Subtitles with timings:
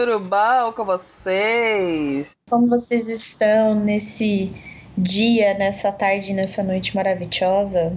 [0.00, 2.30] Tudo bom com vocês?
[2.48, 4.50] Como vocês estão nesse
[4.96, 7.92] dia, nessa tarde, nessa noite maravilhosa?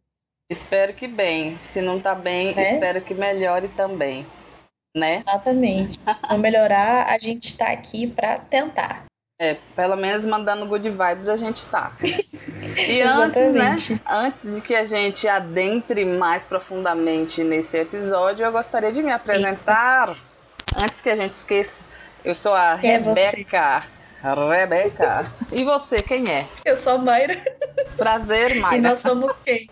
[0.51, 1.57] Espero que bem.
[1.71, 2.73] Se não tá bem, Né?
[2.73, 4.27] espero que melhore também.
[4.93, 5.11] Né?
[5.15, 5.97] Exatamente.
[5.97, 9.05] Se não melhorar, a gente está aqui para tentar.
[9.39, 11.95] É, pelo menos mandando good vibes a gente tá.
[12.85, 13.75] E antes, né?
[14.09, 20.17] Antes de que a gente adentre mais profundamente nesse episódio, eu gostaria de me apresentar.
[20.75, 21.92] Antes que a gente esqueça,
[22.23, 22.97] eu sou a Quem é?
[22.97, 23.83] Rebeca.
[24.23, 25.31] Rebeca.
[25.51, 26.47] E você, quem é?
[26.63, 27.37] Eu sou a Mayra
[27.97, 28.81] Prazer, e Mayra.
[28.89, 29.69] nós somos quem?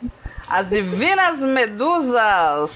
[0.50, 2.72] As Divinas Medusas.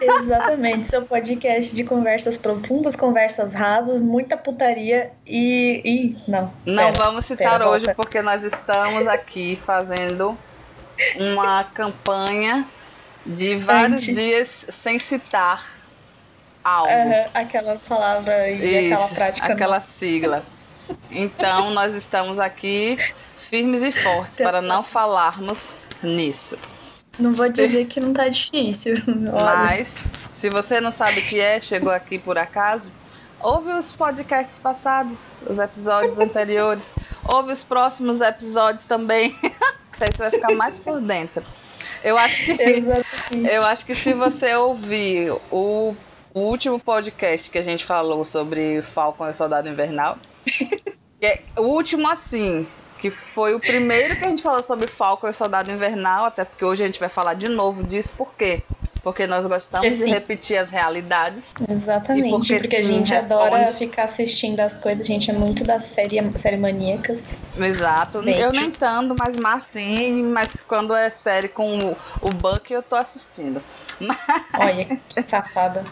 [0.00, 5.82] Exatamente, seu podcast de conversas profundas, conversas rasas, muita putaria e.
[5.84, 6.52] e não.
[6.64, 7.04] Não pera.
[7.04, 7.94] vamos citar pera, hoje volta.
[7.96, 10.38] porque nós estamos aqui fazendo
[11.16, 12.64] uma campanha
[13.26, 14.14] de vários Anti.
[14.14, 14.48] dias
[14.80, 15.79] sem citar
[16.64, 16.88] algo.
[16.90, 19.52] Aham, aquela palavra e aquela Isso, prática.
[19.52, 20.44] aquela sigla.
[21.10, 22.96] Então nós estamos aqui
[23.48, 25.58] firmes e fortes para não falarmos
[26.02, 26.58] nisso.
[27.18, 28.94] Não vou dizer que não tá difícil.
[29.32, 29.88] Mas
[30.34, 32.90] se você não sabe o que é, chegou aqui por acaso,
[33.40, 36.90] ouve os podcasts passados, os episódios anteriores,
[37.24, 39.36] ouve os próximos episódios também.
[39.42, 41.44] aí você vai ficar mais por dentro.
[42.02, 43.52] Eu acho que Exatamente.
[43.52, 45.94] eu acho que se você ouvir o,
[46.32, 50.18] o último podcast que a gente falou sobre Falcon e o Soldado Invernal,
[51.20, 52.66] é o último assim,
[52.98, 56.44] que foi o primeiro que a gente falou sobre Falcon e o Soldado Invernal, até
[56.44, 58.62] porque hoje a gente vai falar de novo disso, por quê?
[59.02, 61.42] Porque nós gostamos Porque de repetir as realidades.
[61.68, 63.34] Exatamente, porque porque, a gente responde.
[63.34, 67.38] adora ficar assistindo as coisas, a gente é muito da série, série maníacas.
[67.56, 68.18] Exato.
[68.18, 72.94] Eu nem tanto, mas Marcinho, mas quando é série com o, o Buck eu tô
[72.96, 73.62] assistindo.
[74.58, 75.84] Olha, que safada.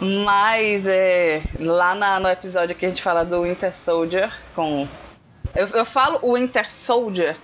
[0.00, 4.88] Mas é, lá na- no episódio que a gente fala do Winter Soldier com.
[5.54, 7.36] Eu, eu falo o Winter Soldier.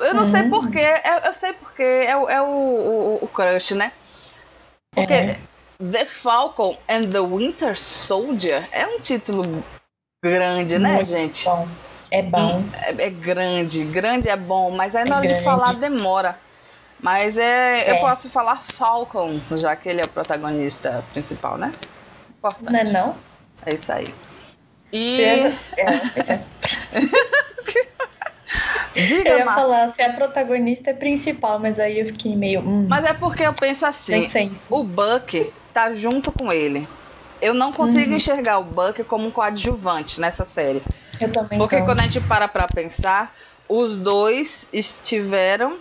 [0.00, 0.50] Eu não sei Uhum.
[0.50, 3.92] porquê, eu, eu sei porquê, é, é o, o, o crush, né?
[4.94, 5.36] Porque É.
[5.78, 9.64] The Falcon and the Winter Soldier é um título
[10.24, 11.44] grande, né, Muito gente?
[11.44, 11.66] Bom,
[12.10, 12.62] é bom.
[12.80, 16.38] É, é grande, grande é bom, mas aí na hora de falar demora.
[17.00, 18.00] Mas é, eu É.
[18.00, 21.72] posso falar Falcon, já que ele é o protagonista principal, né?
[22.38, 22.70] Importante.
[22.70, 23.16] Não é não?
[23.66, 24.14] É isso aí.
[24.92, 26.42] E é, é.
[28.94, 32.60] diga, Eu ia falar se a protagonista é principal, mas aí eu fiquei meio.
[32.60, 34.22] Hum, mas é porque eu penso assim,
[34.68, 36.86] o Buck tá junto com ele.
[37.40, 38.16] Eu não consigo Uhum.
[38.16, 40.84] enxergar o Buck como um coadjuvante nessa série.
[41.20, 41.84] Eu também Porque não.
[41.86, 43.34] quando a gente para pra pensar,
[43.68, 45.80] os dois estiveram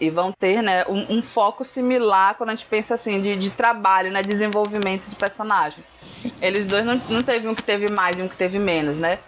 [0.00, 3.50] e vão ter né, um, um foco similar quando a gente pensa assim, de, de
[3.50, 4.22] trabalho, né?
[4.22, 5.84] Desenvolvimento de personagem.
[6.00, 6.32] Sim.
[6.40, 9.24] Eles dois não, não teve um que teve mais e um que teve menos, né?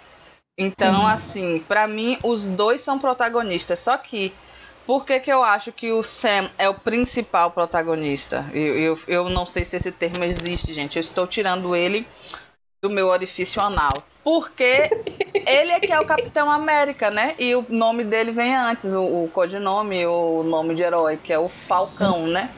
[0.60, 1.06] Então, Sim.
[1.06, 3.80] assim, pra mim, os dois são protagonistas.
[3.80, 4.30] Só que,
[4.86, 8.44] por que, que eu acho que o Sam é o principal protagonista?
[8.52, 10.96] Eu, eu, eu não sei se esse termo existe, gente.
[10.96, 12.06] Eu estou tirando ele
[12.82, 14.02] do meu orifício anal.
[14.22, 14.90] Porque
[15.46, 17.34] ele é que é o Capitão América, né?
[17.38, 21.38] E o nome dele vem antes, o, o codinome, o nome de herói, que é
[21.38, 21.48] o.
[21.48, 22.50] Falcão, né?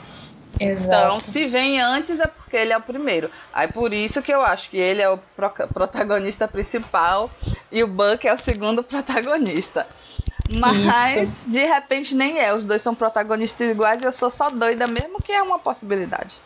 [0.62, 3.30] Então, se vem antes é porque ele é o primeiro.
[3.52, 7.30] Aí por isso que eu acho que ele é o pro- protagonista principal
[7.70, 9.86] e o Buck é o segundo protagonista.
[10.54, 11.32] Mas Isso.
[11.46, 12.54] de repente nem é.
[12.54, 16.36] Os dois são protagonistas iguais e eu sou só doida mesmo, que é uma possibilidade.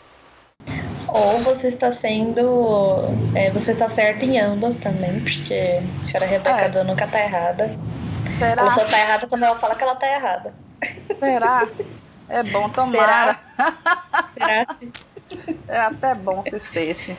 [1.08, 3.04] Ou você está sendo.
[3.34, 6.84] é, você está certa em ambas também, porque a senhora Rebeca É.
[6.84, 7.76] Nunca tá errada.
[8.38, 8.62] Será?
[8.62, 10.54] Ela só tá errada quando ela fala que ela tá errada.
[11.18, 11.68] Será?
[12.28, 13.34] É bom tomara.
[13.36, 14.24] Será?
[14.26, 14.66] Será?
[14.78, 14.92] se-
[15.68, 17.16] É até bom se fosse.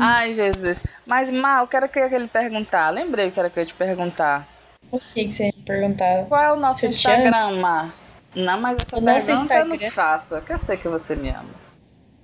[0.00, 0.80] Ai, Jesus.
[1.06, 2.90] Mas, Mal, eu quero que lhe perguntar.
[2.90, 4.46] Lembrei que era que eu ia te perguntar.
[4.90, 6.24] O que, que você ia me perguntar?
[6.26, 7.94] Qual é o nosso Instagram, Mar?
[8.34, 10.26] Não, mas essa O nosso pergunta eu não Instagram- faço.
[10.28, 11.50] porque Eu sei que você me ama.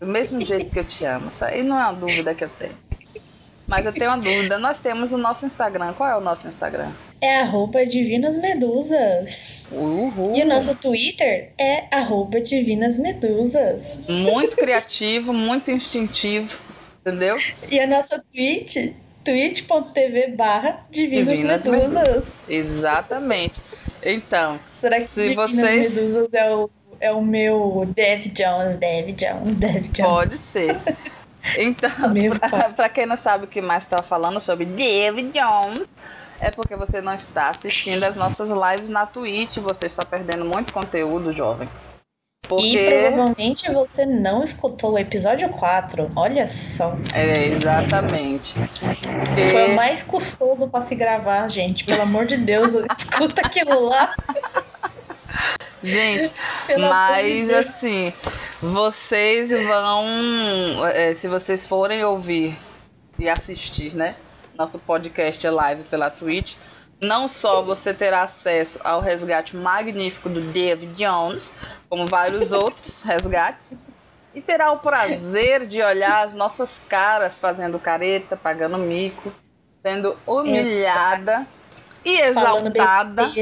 [0.01, 1.31] Do mesmo jeito que eu te amo.
[1.35, 2.77] Isso aí não é uma dúvida que eu tenho.
[3.73, 4.59] Mas eu tenho uma dúvida.
[4.59, 5.95] Nós temos o nosso Instagram.
[5.95, 6.91] Qual é o nosso Instagram?
[7.23, 9.65] É arroba Divinas Medusas.
[9.73, 10.37] Uhul.
[10.37, 13.99] E o nosso Twitter é arroba Divinas Medusas.
[14.07, 16.59] Muito criativo, muito instintivo.
[17.01, 17.35] Entendeu?
[17.71, 18.93] E a nossa Twitch,
[19.25, 22.35] twitch.tv barra Divinas, Divinas Medusas.
[22.47, 23.59] Exatamente.
[24.03, 26.69] Então, Será que Se Divinas vocês- Medusas é o,
[27.01, 29.99] é o meu Dev Jones, Dev Jones, Dev Jones?
[30.01, 30.77] pode ser.
[31.59, 31.91] Então,
[32.77, 35.89] pra quem não sabe o que mais está falando sobre David Jones,
[36.41, 39.59] é porque você não está assistindo as nossas lives na Twitch.
[39.59, 41.69] Você está perdendo muito conteúdo, jovem.
[42.49, 42.77] Porque...
[42.77, 46.11] E provavelmente você não escutou o episódio 4.
[46.17, 46.97] Olha só.
[47.15, 48.55] É, exatamente.
[48.55, 49.45] Porque...
[49.51, 51.85] Foi o mais custoso para se gravar, gente.
[51.85, 54.15] Pelo amor de Deus, escuta aquilo lá.
[55.83, 56.33] Gente,
[56.67, 58.13] Pelo mas de assim,
[58.63, 60.87] vocês vão.
[60.87, 62.57] É, se vocês forem ouvir
[63.19, 64.17] e assistir, né?
[64.57, 66.55] Nosso podcast live pela Twitch
[67.03, 71.53] não só você terá acesso ao resgate magnífico do David Jones,
[71.91, 73.67] como vários outros resgates,
[74.33, 79.33] e terá o prazer de olhar as nossas caras fazendo careta, pagando mico,
[79.83, 81.47] sendo humilhada Exato.
[82.05, 83.33] e exaltada,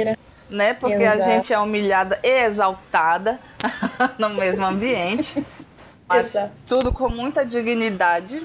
[0.50, 0.75] né?
[0.75, 1.23] Porque Exato.
[1.23, 3.38] a gente é humilhada e exaltada
[4.19, 5.44] no mesmo ambiente.
[6.08, 6.52] Mas Exato.
[6.67, 8.43] tudo com muita dignidade,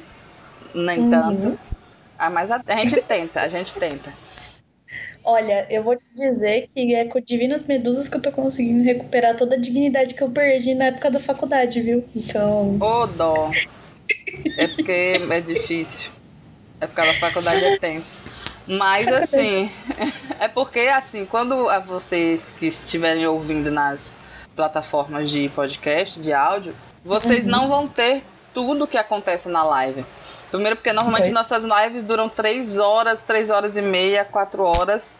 [0.74, 1.10] nem uhum.
[1.10, 1.60] tanto.
[2.18, 4.14] Ah, mas a, a gente tenta, a gente tenta.
[5.24, 9.36] Olha, eu vou te dizer que é com Divinas Medusas que eu tô conseguindo recuperar
[9.36, 12.06] toda a dignidade que eu perdi na época da faculdade, viu?
[12.16, 12.78] Então.
[12.80, 13.50] Ô, dó.
[14.60, 16.12] É porque é difícil.
[16.80, 18.08] É porque a faculdade é tenso.
[18.68, 19.72] Mas assim,
[20.40, 24.14] é porque assim, quando vocês que estiverem ouvindo nas
[24.56, 27.52] plataformas de podcast, de áudio, vocês uhum.
[27.52, 28.24] não vão ter
[28.54, 30.06] tudo que acontece na live.
[30.50, 31.34] Primeiro porque normalmente pois.
[31.34, 35.04] nossas lives duram três horas, três horas e meia, quatro horas.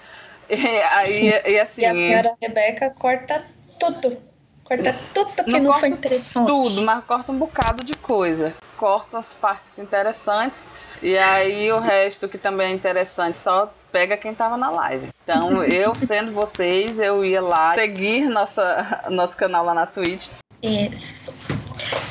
[0.48, 3.44] E, aí, e, assim, e a senhora Rebeca corta
[3.80, 4.16] tudo.
[4.64, 6.46] Corta tudo que não, não foi interessante.
[6.46, 8.54] Tudo, mas corta um bocado de coisa.
[8.78, 10.56] Corta as partes interessantes.
[11.06, 15.10] E aí o resto que também é interessante só pega quem tava na live.
[15.24, 20.26] Então, eu sendo vocês, eu ia lá seguir nossa, nosso canal lá na Twitch.
[20.64, 21.38] Isso.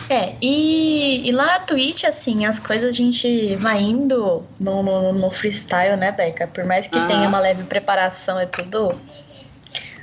[0.09, 5.13] É, e, e, lá na Twitch, assim, as coisas a gente vai indo no, no,
[5.13, 6.47] no freestyle, né, Beca?
[6.47, 7.09] Por mais que uhum.
[7.09, 8.95] tenha uma leve preparação e tudo,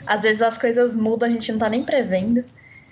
[0.05, 2.43] às vezes as coisas mudam, a gente não tá nem prevendo.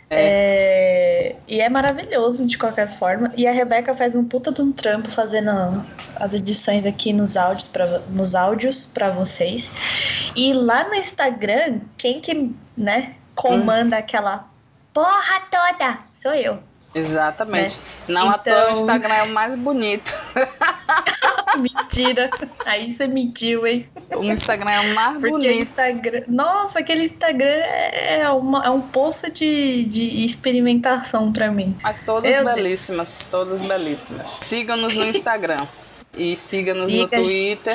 [0.10, 1.30] É.
[1.30, 3.32] É, e é maravilhoso de qualquer forma.
[3.38, 5.86] E a Rebeca faz um puta de um trampo fazendo
[6.16, 9.72] as edições aqui nos áudios para nos áudios para vocês.
[10.36, 14.00] E lá no Instagram, quem que, né, comanda hum.
[14.00, 14.48] aquela
[14.94, 16.60] porra toda sou eu.
[16.94, 17.78] Exatamente.
[17.78, 18.16] Né?
[18.16, 18.34] Não então...
[18.34, 20.14] à toa o Instagram é o mais bonito.
[21.57, 22.30] Mentira.
[22.66, 23.88] Aí você mentiu, hein?
[24.16, 25.48] O Instagram é o mais Porque bonito.
[25.48, 26.24] Porque Instagram.
[26.28, 31.75] Nossa, aquele Instagram é, uma, é um poço de, de experimentação para mim.
[31.81, 33.24] Mas todas Meu belíssimas, Deus.
[33.31, 34.28] todas belíssimas.
[34.42, 35.68] Siga-nos no Instagram.
[36.13, 37.74] E siga-nos siga no Twitter.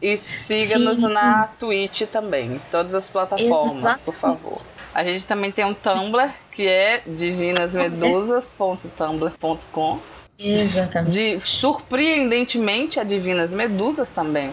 [0.00, 2.60] E siga-nos na Twitch também.
[2.70, 4.02] Todas as plataformas, Exatamente.
[4.02, 4.62] por favor.
[4.94, 10.00] A gente também tem um Tumblr, que é divinasmedusas.tumblr.com.
[10.38, 11.12] Exatamente.
[11.12, 14.52] De, surpreendentemente, a Divinas Medusas também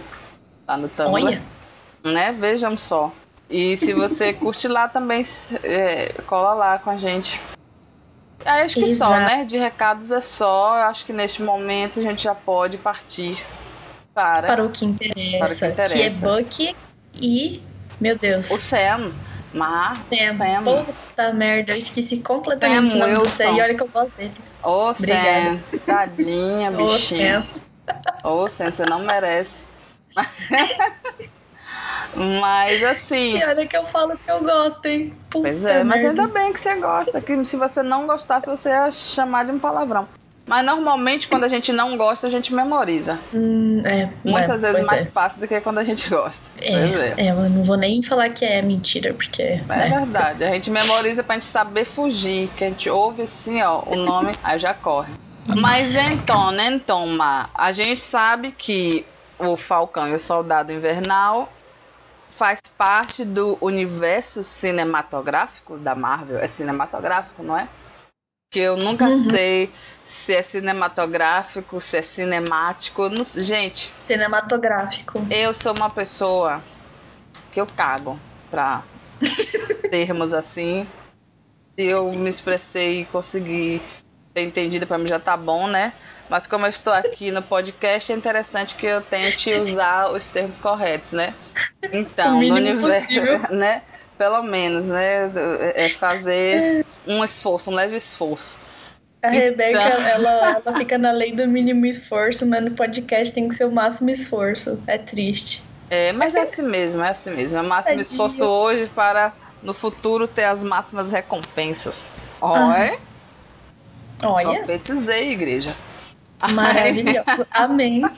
[0.65, 1.13] tá no Tumblr.
[1.13, 1.41] Olha.
[2.03, 2.31] Né?
[2.33, 3.11] Vejam só.
[3.49, 5.25] E se você curte lá também,
[5.63, 7.39] é, cola lá com a gente.
[8.45, 9.13] Acho que Exato.
[9.13, 9.45] só, né?
[9.45, 10.77] De recados é só.
[10.77, 13.41] Eu acho que neste momento a gente já pode partir
[14.13, 15.95] para, para o que interessa, para o que, interessa.
[15.95, 16.75] que é Bucky
[17.15, 17.61] e.
[18.01, 18.51] Meu Deus.
[18.51, 19.13] O Sam.
[19.53, 20.63] Mas, Sam, Sam.
[20.63, 23.51] Puta merda, eu esqueci completamente Sam o nome do Sam.
[23.51, 24.33] E olha que eu gosto dele.
[24.63, 25.63] Ô, Obrigada.
[25.71, 27.47] Sam, tadinha, bichinha.
[28.23, 28.71] Ô, Sam.
[28.71, 29.51] Sam, você não merece.
[32.15, 33.37] Mas assim.
[33.37, 35.17] E olha que eu falo que eu gosto, hein?
[35.29, 35.85] Puta pois é, merda.
[35.85, 37.21] mas ainda bem que você gosta.
[37.21, 40.07] Que se você não gostasse, você ia chamar de um palavrão.
[40.45, 43.17] Mas normalmente quando a gente não gosta, a gente memoriza.
[43.33, 45.09] Hum, é, Muitas é, vezes mais é.
[45.09, 46.43] fácil do que quando a gente gosta.
[46.61, 47.31] É, é, é.
[47.31, 49.41] eu não vou nem falar que é mentira, porque.
[49.41, 49.89] É né?
[49.89, 50.43] verdade.
[50.43, 52.49] A gente memoriza pra gente saber fugir.
[52.57, 55.13] Que a gente ouve assim, ó, o nome, aí já corre.
[55.57, 59.05] Mas então, né, então, Ma, a gente sabe que
[59.37, 61.51] o Falcão e o Soldado Invernal
[62.37, 66.39] faz parte do universo cinematográfico da Marvel.
[66.39, 67.67] É cinematográfico, não é?
[68.51, 69.29] Que eu nunca uhum.
[69.29, 69.71] sei
[70.25, 73.09] se é cinematográfico, se é cinemático.
[73.09, 73.91] Não, gente.
[74.05, 75.25] Cinematográfico.
[75.29, 76.63] Eu sou uma pessoa
[77.51, 78.83] que eu cago pra
[79.89, 80.87] termos assim.
[81.75, 83.81] Se eu me expressei e consegui
[84.33, 85.93] ter entendido, pra mim já tá bom, né?
[86.29, 90.57] Mas como eu estou aqui no podcast, é interessante que eu tente usar os termos
[90.57, 91.35] corretos, né?
[91.91, 93.39] Então, no universo, possível.
[93.51, 93.83] né?
[94.17, 95.29] Pelo menos, né?
[95.75, 98.57] É fazer um esforço, um leve esforço.
[99.23, 100.01] A Rebeca, então...
[100.05, 103.71] ela, ela fica na lei do mínimo esforço, mas no podcast tem que ser o
[103.71, 104.83] máximo esforço.
[104.85, 105.63] É triste.
[105.89, 107.57] É, mas é assim mesmo, é assim mesmo.
[107.57, 108.01] É o máximo Tadinha.
[108.01, 112.03] esforço hoje para no futuro ter as máximas recompensas.
[112.41, 112.99] Olha.
[114.21, 114.27] Ah.
[114.27, 114.57] Olha.
[114.57, 115.73] Profetizei, igreja.
[116.51, 117.47] Maravilhoso.
[117.51, 118.01] Amém.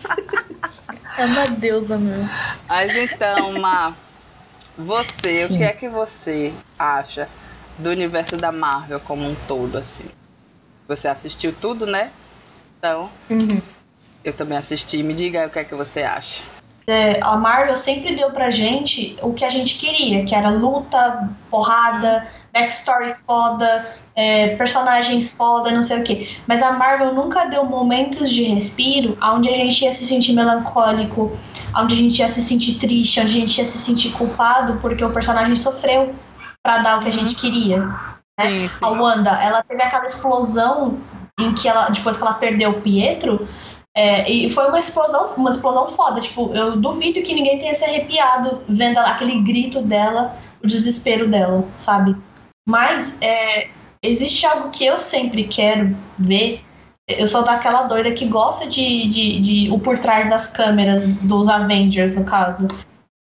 [1.17, 2.19] É uma deusa, meu.
[2.67, 3.95] Mas então, Ma,
[4.77, 5.55] você, Sim.
[5.55, 7.29] o que é que você acha
[7.77, 10.03] do universo da Marvel como um todo, assim.
[10.87, 12.11] Você assistiu tudo, né?
[12.77, 13.61] Então, Uhum.
[14.23, 15.01] eu também assisti.
[15.01, 16.43] Me diga o que é que você acha.
[16.87, 21.29] É, a Marvel sempre deu pra gente o que a gente queria, que era luta,
[21.49, 26.37] porrada, backstory foda, é, personagens foda, não sei o que.
[26.45, 31.35] Mas a Marvel nunca deu momentos de respiro onde a gente ia se sentir melancólico,
[31.75, 35.03] onde a gente ia se sentir triste, onde a gente ia se sentir culpado porque
[35.03, 36.13] o personagem sofreu
[36.63, 38.14] pra dar o que a gente queria.
[38.39, 40.99] Sim, A Wanda, ela teve aquela explosão
[41.39, 43.47] em que ela, depois que ela perdeu o Pietro,
[43.95, 46.19] é, e foi uma explosão, uma explosão foda.
[46.19, 51.65] Tipo, eu duvido que ninguém tenha se arrepiado vendo aquele grito dela, o desespero dela,
[51.75, 52.15] sabe?
[52.67, 53.69] Mas é,
[54.03, 56.61] existe algo que eu sempre quero ver.
[57.07, 61.47] Eu sou daquela doida que gosta de, de, de o por trás das câmeras dos
[61.47, 62.67] Avengers, no caso.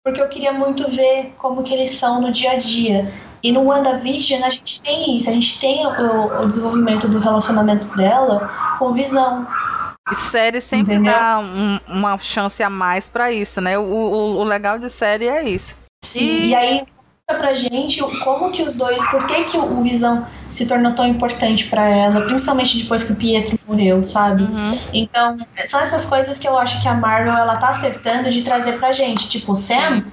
[0.05, 3.13] Porque eu queria muito ver como que eles são no dia a dia.
[3.43, 7.85] E no WandaVision a gente tem isso, a gente tem o, o desenvolvimento do relacionamento
[7.97, 9.47] dela com visão.
[10.11, 11.13] E série sempre Entendeu?
[11.13, 13.77] dá um- uma chance a mais pra isso, né?
[13.79, 15.75] O, o, o legal de série é isso.
[16.05, 16.75] Sim, E- e aí
[17.29, 21.07] mostra pra gente como que os dois, por que que o Visão se tornou tão
[21.09, 24.45] importante pra ela, principalmente depois que o Pietro morreu, sabe?
[24.45, 24.79] Uhum.
[24.95, 28.79] Então, são essas coisas que eu acho que a Marvel ela tá acertando de trazer
[28.79, 29.29] pra gente.
[29.29, 30.05] Tipo, o Sam,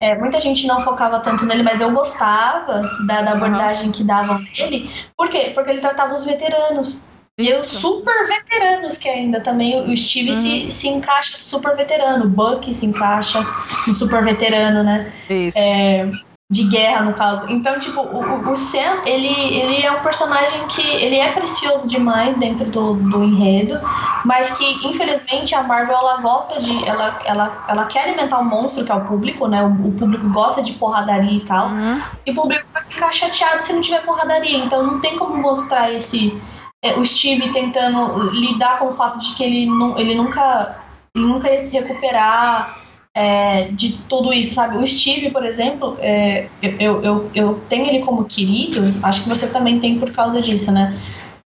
[0.00, 3.36] é, muita gente não focava tanto nele, mas eu gostava da, da Uhum.
[3.36, 4.90] abordagem que davam nele.
[5.16, 5.52] Por quê?
[5.54, 7.06] Porque ele tratava os veteranos.
[7.38, 10.36] E os super veteranos que ainda também o Steve Uhum.
[10.36, 13.40] se, se encaixa no super veterano, o Buck se encaixa
[13.86, 15.10] no super veterano, né?
[15.28, 15.56] Isso.
[15.56, 16.10] É,
[16.50, 17.46] de guerra, no caso.
[17.48, 22.36] Então, tipo, o, o- Sam, ele, ele é um personagem que ele é precioso demais
[22.38, 23.80] dentro do, do enredo,
[24.24, 26.84] mas que, infelizmente, a Marvel, ela gosta de...
[26.88, 29.62] Ela, ela, ela quer alimentar o monstro, que é o público, né?
[29.62, 31.68] O, o público gosta de porradaria e tal.
[31.68, 32.02] Uhum.
[32.26, 34.58] E o público vai ficar chateado se não tiver porradaria.
[34.58, 36.36] Então, não tem como mostrar esse...
[36.84, 40.78] é, o Steve tentando lidar com o fato de que ele, não, ele nunca...
[41.14, 42.79] Ele nunca ia se recuperar
[43.14, 44.76] é, de tudo isso, sabe?
[44.76, 49.48] O Steve, por exemplo, é, eu, eu, eu, tenho ele como querido, acho que você
[49.48, 50.98] também tem por causa disso, né?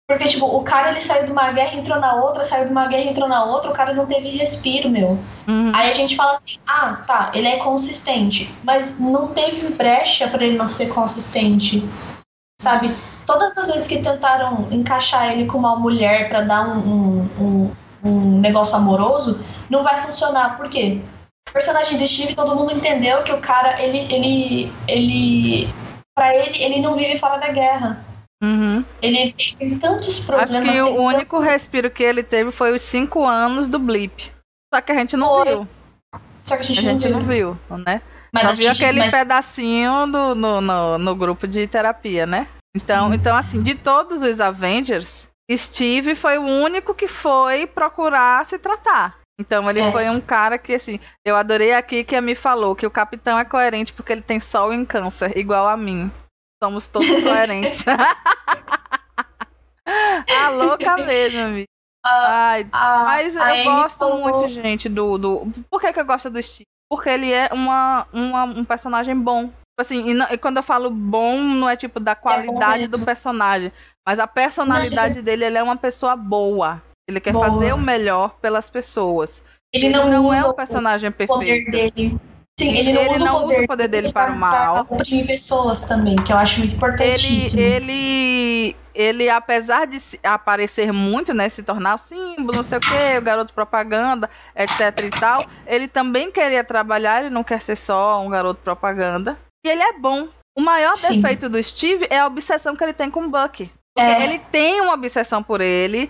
[0.08, 2.88] Porque, tipo, o cara ele saiu de uma guerra, entrou na outra, saiu de uma
[2.88, 5.18] guerra, entrou na outra, o cara não teve respiro, meu.
[5.48, 5.72] Uhum.
[5.74, 10.44] Aí a gente fala assim, ah, tá, ele é consistente, mas não teve brecha pra
[10.44, 11.88] ele não ser consistente,
[12.62, 12.94] sabe?
[13.26, 17.72] Todas as vezes que tentaram encaixar ele com uma mulher pra dar um, um, um,
[18.04, 20.58] um negócio amoroso, não vai funcionar.
[20.58, 21.02] Por quê?
[21.54, 25.70] O personagem do Steve, todo mundo entendeu que o cara, ele, ele, ele,
[26.18, 28.04] pra ele, ele não vive fora da guerra.
[28.44, 28.84] Uhum.
[29.00, 30.66] Ele tem, tantos Acho problemas.
[30.68, 34.32] que tem o único tantos- respiro que ele teve foi os cinco anos do Blip.
[34.74, 35.46] Só que a gente não Foi.
[35.46, 35.68] viu.
[36.42, 37.54] Só que a A gente, gente não não viu.
[37.70, 38.02] viu, né?
[38.34, 42.26] Mas Só a viu gente, aquele mas- pedacinho do, no, no, no grupo de terapia,
[42.26, 42.48] né?
[42.76, 48.58] Então, então, assim, de todos os Avengers, Steve foi o único que foi procurar se
[48.58, 49.20] tratar.
[49.40, 49.92] Então ele É.
[49.92, 53.44] foi um cara que, assim, eu adorei aqui que me falou que o capitão é
[53.46, 56.12] coerente porque ele tem sol em câncer, igual a mim.
[56.64, 57.84] Somos todos coerentes.
[59.86, 61.68] a louca mesmo, amigo.
[62.06, 65.52] Ai, a- mas a eu gosto falou- muito, gente, do, do.
[65.70, 66.66] Por que, que eu gosto do Steve?
[66.90, 69.46] Porque ele é uma, uma- um personagem bom.
[69.48, 72.98] Tipo Assim, e, não- e quando eu falo bom, não é tipo da qualidade do
[72.98, 73.06] mesmo.
[73.06, 73.72] personagem.
[74.08, 76.82] Mas a personalidade dele, ele é uma pessoa boa.
[77.08, 77.50] Ele quer Boa.
[77.50, 79.42] fazer o melhor pelas pessoas.
[79.74, 81.72] Ele não, usa é o personagem poder perfeito.
[81.72, 82.20] dele.
[82.60, 84.86] Sim, ele não, Ele usa, não o usa o poder dele para o mal.
[84.86, 87.62] Pra oprimir pessoas também, que eu acho muito Ele, importantíssimo.
[87.62, 93.18] ele, ele, apesar de aparecer muito, né, se tornar o símbolo, não sei o que,
[93.18, 98.22] o garoto propaganda, etc e tal, ele também queria trabalhar, ele não quer ser só
[98.22, 99.36] um garoto propaganda.
[99.66, 100.28] E ele é bom.
[100.56, 101.20] O maior Sim.
[101.22, 103.70] defeito do Steve é a obsessão que ele tem com o Buck.
[103.98, 104.24] É.
[104.24, 106.10] ele tem uma obsessão por ele.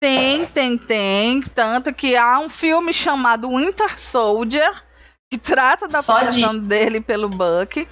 [0.00, 1.40] Tem, tem, tem.
[1.42, 4.84] Tanto que há um filme chamado Winter Soldier
[5.30, 6.00] que trata da
[6.52, 6.68] disso.
[6.68, 7.86] dele pelo Buck.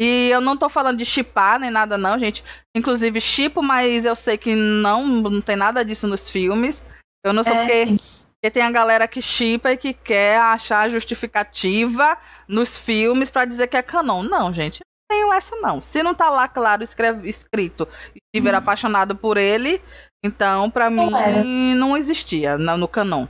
[0.00, 2.44] E eu não tô falando de chipar nem nada, não, gente.
[2.76, 6.80] Inclusive, chipo, mas eu sei que não, não tem nada disso nos filmes.
[7.24, 7.96] Eu não sei É, porque, sim.
[7.96, 13.66] porque tem a galera que chipa e que quer achar justificativa nos filmes pra dizer
[13.66, 14.22] que é canon.
[14.22, 14.78] Não, gente.
[15.10, 15.82] Não tenho essa, não.
[15.82, 17.88] Se não tá lá, claro, escreve- escrito
[18.30, 19.82] Steve era apaixonado por ele,
[20.24, 21.44] então, Não mim, era.
[21.44, 23.26] não existia no, no canon.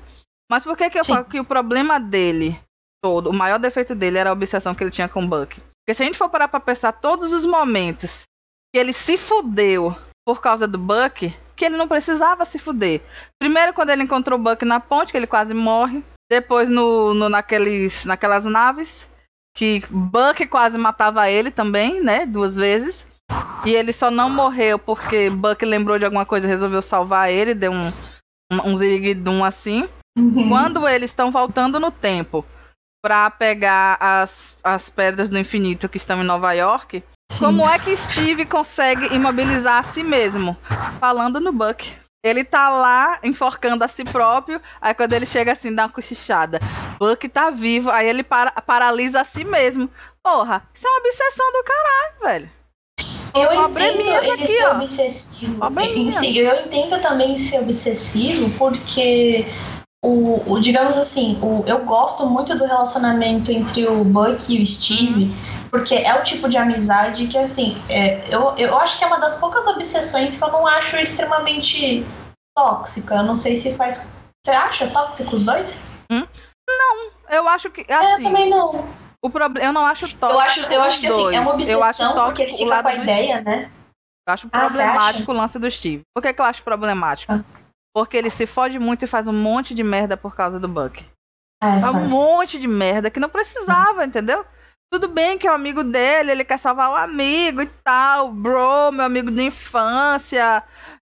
[0.51, 1.13] Mas por que, que eu Sim.
[1.15, 2.59] falo que o problema dele
[3.03, 5.57] todo, o maior defeito dele era a obsessão que ele tinha com o Buck?
[5.61, 8.23] Porque se a gente for parar pra pensar todos os momentos
[8.75, 9.95] que ele se fudeu
[10.27, 13.01] por causa do Buck, que ele não precisava se fuder.
[13.41, 16.03] Primeiro, quando ele encontrou o Buck na ponte, que ele quase morre.
[16.31, 19.09] Depois, no, no- naqueles, naquelas naves,
[19.57, 22.27] que Buck quase matava ele também, né?
[22.27, 23.07] Duas vezes.
[23.65, 27.55] E ele só não morreu porque Buck lembrou de alguma coisa e resolveu salvar ele,
[27.55, 27.89] deu um,
[28.53, 29.89] um, um ziriguidum assim.
[30.19, 30.49] Uhum.
[30.49, 32.45] Quando eles estão voltando no tempo
[33.03, 37.45] para pegar as, as pedras do infinito que estão em Nova York, Sim.
[37.45, 40.57] como é que Steve consegue imobilizar a si mesmo?
[40.99, 41.97] Falando no Buck.
[42.25, 46.59] Ele tá lá enforcando a si próprio, aí quando ele chega assim, dá uma cochichada.
[46.99, 49.89] Buck tá vivo, aí ele para, paralisa a si mesmo.
[50.23, 52.58] Porra, isso é uma obsessão do caralho, velho.
[53.35, 54.77] Eu entendo ele aqui, ser ó.
[54.77, 55.65] obsessivo.
[56.41, 59.47] Eu entendo também ser obsessivo porque
[60.05, 64.67] o, o, digamos assim, o, eu gosto muito do relacionamento entre o Buck e o
[64.67, 65.31] Steve,
[65.71, 69.19] porque é o tipo de amizade que, assim, é, eu, eu acho que é uma
[69.19, 72.07] das poucas obsessões que eu não acho extremamente
[72.57, 73.17] tóxica.
[73.17, 74.09] Eu não sei se faz.
[74.45, 75.81] Você acha tóxico os dois?
[76.11, 76.25] Hum?
[76.69, 77.85] Não, eu acho que.
[77.93, 78.85] Assim, eu também não.
[79.23, 80.33] O problema, eu não acho tóxico.
[80.33, 83.41] Eu acho, eu acho que assim, é uma obsessão porque ele fica com a ideia,
[83.41, 83.71] né?
[84.29, 86.03] Eu acho ah, problemático o lance do Steve.
[86.15, 87.33] Por que, que eu acho problemático?
[87.33, 87.43] Ah.
[87.95, 91.05] Porque ele se fode muito e faz um monte de merda por causa do Buck.
[91.63, 94.45] É, faz um monte de merda que não precisava, entendeu?
[94.93, 98.31] Tudo bem que é o um amigo dele, ele quer salvar o amigo e tal,
[98.31, 100.63] bro, meu amigo de infância,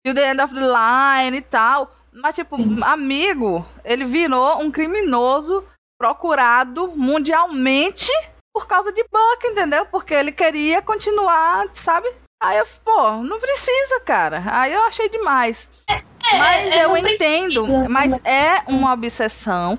[0.04, 1.92] to the end of the line e tal.
[2.12, 5.64] Mas, tipo, amigo, ele virou um criminoso
[5.98, 8.10] procurado mundialmente
[8.54, 9.84] por causa de Buck, entendeu?
[9.86, 12.08] Porque ele queria continuar, sabe?
[12.42, 14.42] Aí eu, pô, não precisa, cara.
[14.46, 15.68] Aí eu achei demais.
[15.90, 17.88] É, mas é, eu entendo, precisa.
[17.88, 19.78] mas é uma obsessão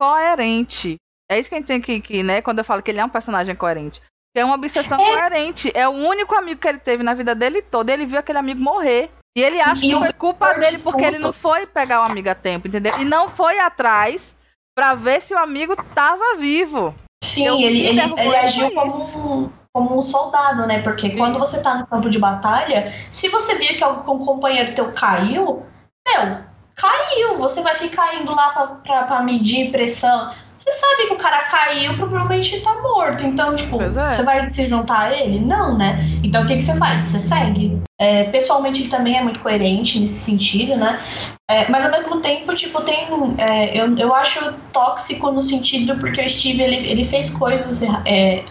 [0.00, 0.96] coerente.
[1.30, 2.40] É isso que a gente tem que, que, né?
[2.40, 4.00] Quando eu falo que ele é um personagem coerente.
[4.36, 5.06] É uma obsessão é.
[5.06, 5.72] coerente.
[5.74, 7.92] É o único amigo que ele teve na vida dele toda.
[7.92, 9.10] Ele viu aquele amigo morrer.
[9.36, 12.28] E ele acha e que foi culpa dele porque ele não foi pegar o amigo
[12.30, 12.94] a tempo, entendeu?
[12.98, 14.35] E não foi atrás
[14.76, 16.94] para ver se o amigo tava vivo.
[17.24, 20.82] Sim, ele, ele, ele agiu como um, como um soldado, né?
[20.82, 21.16] Porque Sim.
[21.16, 25.64] quando você tá no campo de batalha, se você vê que algum companheiro teu caiu,
[26.06, 26.38] meu,
[26.74, 27.38] caiu.
[27.38, 30.30] Você vai ficar indo lá pra, pra, pra medir pressão.
[30.66, 33.24] Você sabe que o cara caiu, provavelmente tá morto.
[33.24, 33.88] Então, tipo, é.
[33.88, 35.38] você vai se juntar a ele?
[35.38, 36.00] Não, né?
[36.24, 37.02] Então o que, que você faz?
[37.02, 37.80] Você segue.
[38.00, 41.00] É, pessoalmente ele também é muito coerente nesse sentido, né?
[41.48, 43.06] É, mas ao mesmo tempo, tipo, tem.
[43.38, 48.44] É, eu, eu acho tóxico no sentido porque o Steve ele, ele fez coisas é,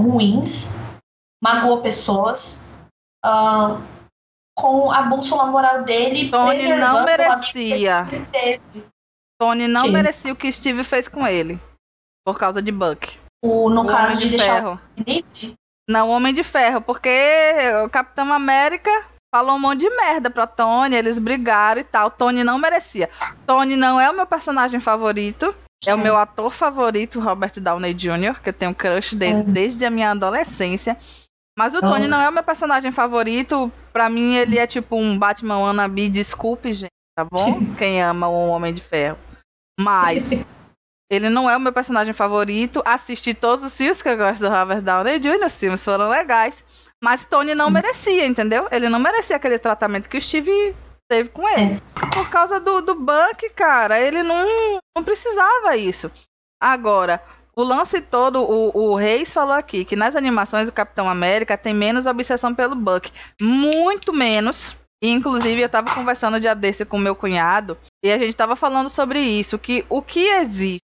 [0.00, 0.74] ruins,
[1.44, 2.72] magoou pessoas.
[3.24, 3.78] Uh,
[4.54, 6.28] com a bússola moral dele.
[6.28, 8.06] Tony não merecia.
[9.42, 9.90] Tony não Sim.
[9.90, 11.60] merecia o que Steve fez com ele.
[12.24, 13.18] Por causa de Buck.
[13.44, 14.80] O, no o caso de, de Ferro.
[15.90, 17.10] Não, o Homem de Ferro, porque
[17.84, 18.88] o Capitão América
[19.34, 22.08] falou um monte de merda pra Tony, eles brigaram e tal.
[22.08, 23.10] Tony não merecia.
[23.44, 25.52] Tony não é o meu personagem favorito.
[25.84, 29.42] É o meu ator favorito, Robert Downey Jr., que eu tenho crush dele é.
[29.42, 30.96] desde a minha adolescência.
[31.58, 33.72] Mas o Tony não é o meu personagem favorito.
[33.92, 36.08] Pra mim, ele é tipo um Batman wannabe.
[36.08, 37.74] Desculpe, gente, tá bom?
[37.76, 39.18] Quem ama o Homem de Ferro.
[39.78, 40.24] Mas
[41.10, 42.82] ele não é o meu personagem favorito.
[42.84, 45.46] Assisti todos os filmes que eu gosto do Robert Downey Jr.
[45.46, 46.64] Os filmes foram legais.
[47.02, 48.68] Mas Tony não merecia, entendeu?
[48.70, 50.74] Ele não merecia aquele tratamento que o Steve
[51.10, 51.74] teve com ele.
[51.74, 52.06] É.
[52.14, 54.46] Por causa do, do Buck, cara, ele não,
[54.96, 56.10] não precisava isso.
[56.62, 57.22] Agora,
[57.54, 61.74] o lance todo, o, o Reis falou aqui que nas animações do Capitão América tem
[61.74, 63.12] menos obsessão pelo Buck.
[63.40, 64.74] Muito menos.
[65.02, 68.88] E, inclusive, eu tava conversando dia desse com meu cunhado e a gente tava falando
[68.88, 70.82] sobre isso, que o que existe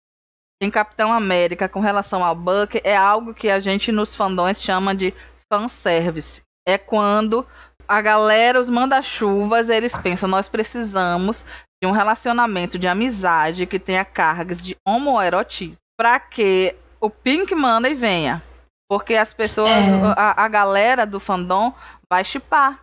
[0.60, 4.94] em Capitão América com relação ao Buck é algo que a gente nos fandões chama
[4.94, 5.14] de
[5.52, 6.42] fanservice.
[6.66, 7.46] É quando
[7.86, 11.44] a galera, os manda-chuvas, eles pensam, nós precisamos
[11.80, 17.94] de um relacionamento de amizade que tenha cargas de homoerotismo para que o Pink Money
[17.94, 18.42] venha.
[18.90, 20.14] Porque as pessoas, é.
[20.16, 21.72] a, a, galera do fandom
[22.10, 22.82] vai chipar.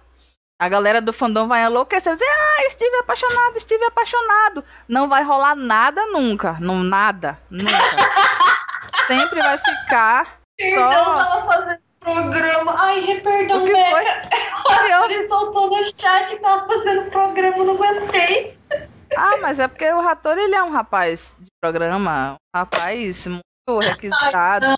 [0.59, 4.63] A galera do fandom vai enlouquecer, dizer, ah, estive apaixonado, estive apaixonado.
[4.87, 7.71] Não vai rolar nada nunca, não nada, nunca.
[9.07, 11.15] Sempre vai ficar Perdão, só...
[11.15, 12.75] tava fazendo programa.
[12.77, 14.29] Ai, perdão, Beca.
[15.05, 18.57] Ele soltou no chat que tava fazendo programa, não aguentei.
[19.15, 23.79] Ah, mas é porque o Rator ele é um rapaz de programa, um rapaz muito
[23.79, 24.65] requisitado.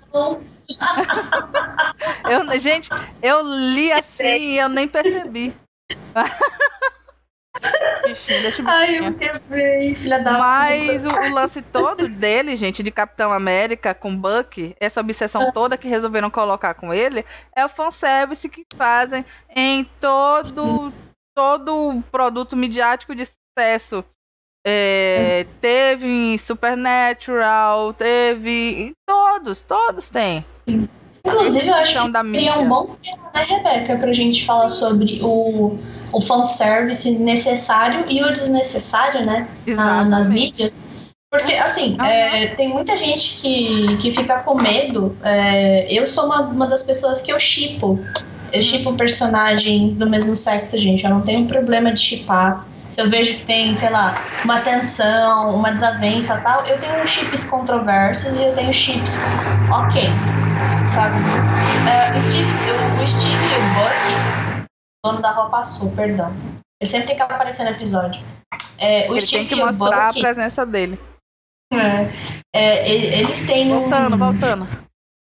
[2.30, 2.90] eu, gente,
[3.22, 5.56] eu li assim e eu nem percebi.
[8.66, 13.94] Ai, eu quebrei, filha da Mas o, o, lance todo dele, gente, de Capitão América
[13.94, 19.26] com Buck, essa obsessão toda que resolveram colocar com ele, é o fanservice que fazem
[19.56, 20.94] em todo,
[21.36, 24.06] todo produto midiático de sucesso
[24.70, 28.92] é, teve em Supernatural, teve.
[29.08, 30.46] Todos, todos têm.
[31.28, 35.78] Inclusive, eu acho que seria um bom tema, né, Rebeca, pra gente falar sobre o,
[36.14, 39.48] o fanservice necessário e o desnecessário, né?
[39.68, 40.86] Na, nas mídias.
[41.30, 42.06] Porque, assim, uhum.
[42.06, 45.16] é, tem muita gente que, que fica com medo.
[45.22, 48.00] É, eu sou uma, uma das pessoas que eu chipo.
[48.54, 51.04] Eu chipo personagens do mesmo sexo, gente.
[51.04, 52.66] Eu não tenho problema de chipar.
[52.92, 57.44] Se eu vejo que tem, sei lá, uma tensão, uma desavença tal, eu tenho chips
[57.44, 59.20] controversos e eu tenho chips
[59.70, 60.02] ok,
[60.94, 61.16] sabe?
[61.18, 64.68] Uh, o, Steve, o, o Steve e o Buck,
[65.06, 66.34] dono da roupa azul, perdão.
[66.80, 68.24] Eu sempre tenho que aparecer no episódio.
[68.78, 71.00] É, o Ele Steve tem que mostrar Buck, a presença dele.
[71.74, 72.10] É,
[72.56, 74.18] é, eles têm voltando, um...
[74.18, 74.88] voltando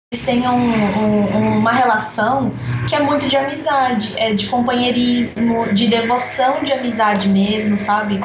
[0.10, 2.50] eles tenham um, um, uma relação
[2.88, 8.22] que é muito de amizade, é de companheirismo, de devoção de amizade mesmo, sabe?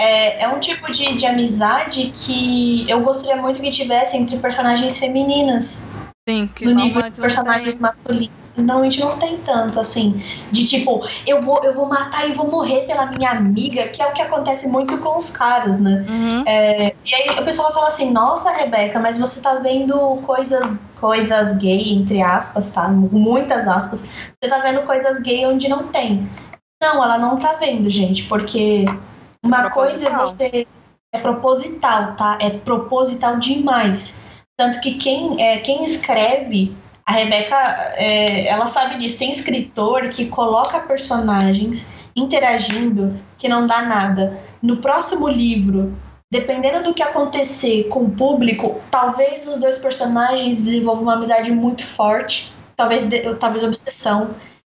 [0.00, 4.98] É, é um tipo de, de amizade que eu gostaria muito que tivesse entre personagens
[4.98, 5.84] femininas.
[6.28, 8.34] Sim, que no nível de personagens masculinos.
[8.56, 12.86] Gente não tem tanto, assim, de tipo, eu vou, eu vou matar e vou morrer
[12.86, 16.04] pela minha amiga, que é o que acontece muito com os caras, né?
[16.08, 16.42] Uhum.
[16.46, 20.78] É, e aí o pessoal vai falar assim, nossa, Rebeca, mas você tá vendo coisas,
[20.98, 22.88] coisas gay, entre aspas, tá?
[22.88, 24.32] Muitas aspas.
[24.42, 26.28] Você tá vendo coisas gay onde não tem.
[26.82, 28.84] Não, ela não tá vendo, gente, porque
[29.44, 30.66] uma coisa é você.
[31.12, 32.36] É proposital, tá?
[32.40, 34.25] É proposital demais.
[34.58, 37.56] Tanto que quem, é, quem escreve, a Rebeca,
[37.96, 39.18] é, ela sabe disso.
[39.18, 44.40] Tem escritor que coloca personagens interagindo que não dá nada.
[44.62, 45.94] No próximo livro,
[46.32, 51.86] dependendo do que acontecer com o público, talvez os dois personagens desenvolvam uma amizade muito
[51.86, 54.34] forte, talvez, talvez obsessão.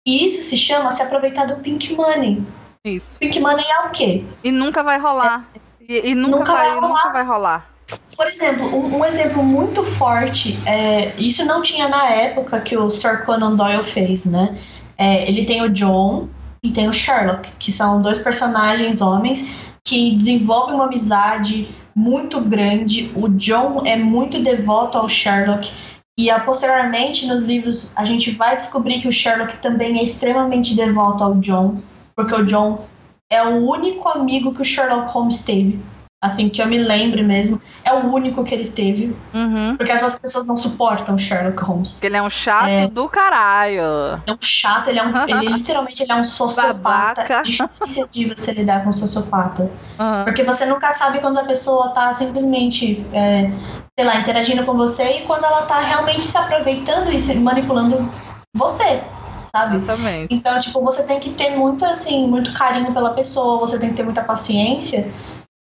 [0.07, 2.43] E isso se chama se aproveitar do Pink Money.
[2.85, 3.19] Isso.
[3.19, 4.25] Pink Money é o quê?
[4.43, 5.49] E nunca vai rolar.
[5.55, 7.78] É, e, e nunca, nunca, vai, vai nunca vai rolar.
[8.17, 12.91] Por exemplo, um, um exemplo muito forte, é, isso não tinha na época que o
[12.91, 14.59] Sir Conan Doyle fez, né?
[14.99, 16.29] É, ele tem o John
[16.63, 23.11] e tem o Sherlock, que são dois personagens homens que desenvolvem uma amizade muito grande.
[23.15, 25.73] O John é muito devoto ao Sherlock.
[26.19, 31.23] E posteriormente, nos livros, a gente vai descobrir que o Sherlock também é extremamente devoto
[31.23, 31.81] ao John,
[32.17, 32.85] porque o John
[33.31, 35.81] é o único amigo que o Sherlock Holmes teve
[36.21, 39.17] assim, que eu me lembre mesmo, é o único que ele teve.
[39.33, 39.77] Uhum.
[39.77, 41.95] Porque as outras pessoas não suportam Sherlock Holmes.
[41.95, 44.21] Porque ele é um chato é, do caralho.
[44.27, 45.13] É um chato, ele é um.
[45.29, 47.23] ele literalmente ele é um sociopata.
[47.23, 47.43] Babaca.
[47.43, 49.71] Difícil de você lidar com um sociopata.
[49.99, 50.25] Uhum.
[50.25, 53.07] Porque você nunca sabe quando a pessoa tá simplesmente.
[53.13, 53.51] É,
[53.97, 58.09] sei lá, interagindo com você e quando ela tá realmente se aproveitando e se manipulando
[58.57, 59.03] você
[59.43, 59.79] sabe?
[59.79, 60.35] Exatamente.
[60.35, 63.97] Então, tipo, você tem que ter muito, assim, muito carinho pela pessoa, você tem que
[63.97, 65.11] ter muita paciência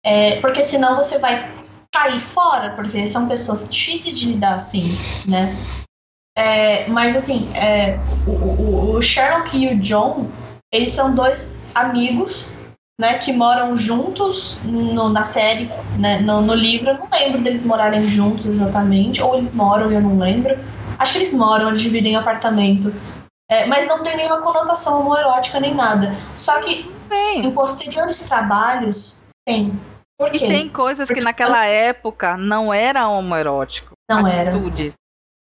[0.04, 1.50] é, porque senão você vai
[1.92, 5.56] cair fora, porque são pessoas difíceis de lidar assim, né?
[6.36, 10.26] É, mas assim, é, o, o, o, Sherlock e o John,
[10.72, 12.52] eles são dois amigos,
[13.00, 16.90] né, que moram juntos no, na série, né, no, no, livro.
[16.90, 20.58] Eu não lembro deles morarem juntos exatamente, ou eles moram eu não lembro.
[20.98, 22.92] Acho que eles moram, eles dividem apartamento.
[23.48, 26.12] É, mas não tem nenhuma conotação homoerótica nem nada.
[26.34, 26.92] Só que
[27.36, 29.78] em posteriores trabalhos tem?
[30.32, 33.92] E tem coisas Porque que naquela época não era homoerótico.
[34.08, 34.94] Não atitudes.
[34.94, 35.04] Era.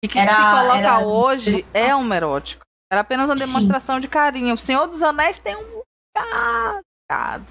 [0.04, 1.00] E que era, se coloca era...
[1.00, 2.66] hoje é homoerótico.
[2.92, 4.02] Era apenas uma demonstração Sim.
[4.02, 4.56] de carinho.
[4.56, 5.82] O Senhor dos Anéis tem um
[6.16, 7.46] bocado.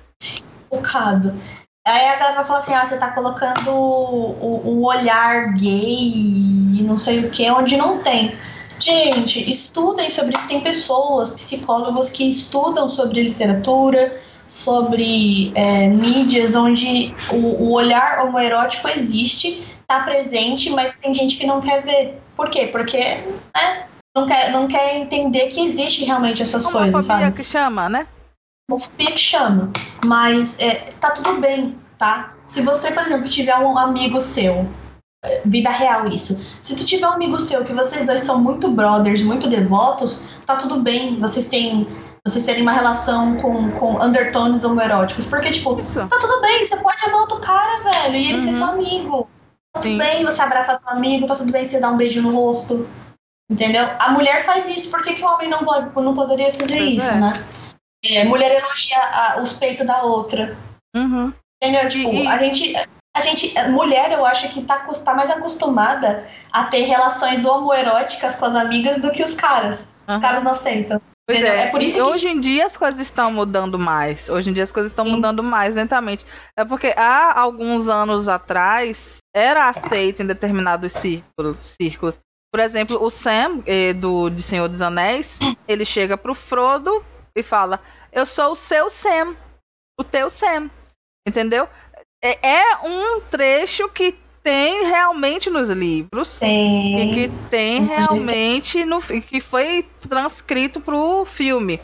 [0.71, 1.41] Um bocado.
[1.87, 6.11] Aí a galera fala assim: ah, você tá colocando o, o olhar gay
[6.75, 8.37] e não sei o que, onde não tem.
[8.79, 10.49] Gente, estudem sobre isso.
[10.49, 18.89] Tem pessoas, psicólogos que estudam sobre literatura, sobre é, mídias onde o, o olhar homoerótico
[18.89, 22.21] existe, está presente, mas tem gente que não quer ver.
[22.37, 22.67] Por quê?
[22.67, 27.33] Porque né, não, quer, não quer entender que existe realmente essas Homofobia coisas, sabe?
[27.37, 28.07] que chama, né?
[28.71, 29.73] Homofobia que chama.
[30.05, 32.35] Mas é, tá tudo bem, tá?
[32.47, 34.69] Se você, por exemplo, tiver um amigo seu,
[35.25, 36.45] é, vida real isso.
[36.61, 40.57] Se tu tiver um amigo seu que vocês dois são muito brothers, muito devotos, tá
[40.57, 41.19] tudo bem.
[41.19, 41.87] Vocês têm
[42.27, 45.27] vocês terem uma relação com, com undertones homoeróticos.
[45.27, 46.07] Porque, tipo, Isso.
[46.09, 48.45] tá tudo bem, você pode amar outro cara, velho, e ele uhum.
[48.45, 49.29] ser seu amigo.
[49.73, 49.99] Tá tudo Sim.
[49.99, 52.89] bem você abraçar seu amigo, tá tudo bem você dar um beijo no rosto.
[53.49, 53.89] Entendeu?
[54.01, 56.95] A mulher faz isso, por que, que o homem não, pode, não poderia fazer pois
[56.95, 57.15] isso, é.
[57.15, 57.45] né?
[58.05, 60.59] É, mulher elogia a, os peitos da outra.
[60.95, 61.33] Uhum.
[61.63, 61.89] Entendeu?
[61.89, 62.75] Tipo, e, a gente.
[63.17, 68.45] A gente, mulher, eu acho que tá, tá mais acostumada a ter relações homoeróticas com
[68.45, 69.95] as amigas do que os caras.
[70.07, 70.17] Uhum.
[70.17, 71.01] Os caras não aceitam.
[71.29, 74.29] Pois é, é por isso hoje em dia as coisas estão mudando mais.
[74.29, 76.25] Hoje em dia as coisas estão mudando mais lentamente.
[76.57, 81.75] É porque há alguns anos atrás era aceito em determinados círculos.
[81.81, 82.21] círculos.
[82.53, 87.43] Por exemplo, o Sam, eh, do de Senhor dos Anéis, ele chega pro Frodo e
[87.43, 87.81] fala:
[88.13, 89.37] Eu sou o seu Sam,
[89.99, 90.71] o teu Sam.
[91.27, 91.69] Entendeu?
[92.23, 96.97] É, é um trecho que tem realmente nos livros Sim.
[96.97, 101.81] e que tem realmente no que foi transcrito pro filme.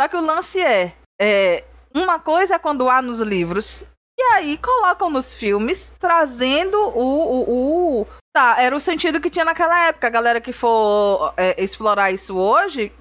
[0.00, 1.64] Só que o lance é, é
[1.94, 3.86] uma coisa é quando há nos livros
[4.18, 9.44] e aí colocam nos filmes trazendo o, o, o tá era o sentido que tinha
[9.44, 10.06] naquela época.
[10.06, 12.92] A galera que for é, explorar isso hoje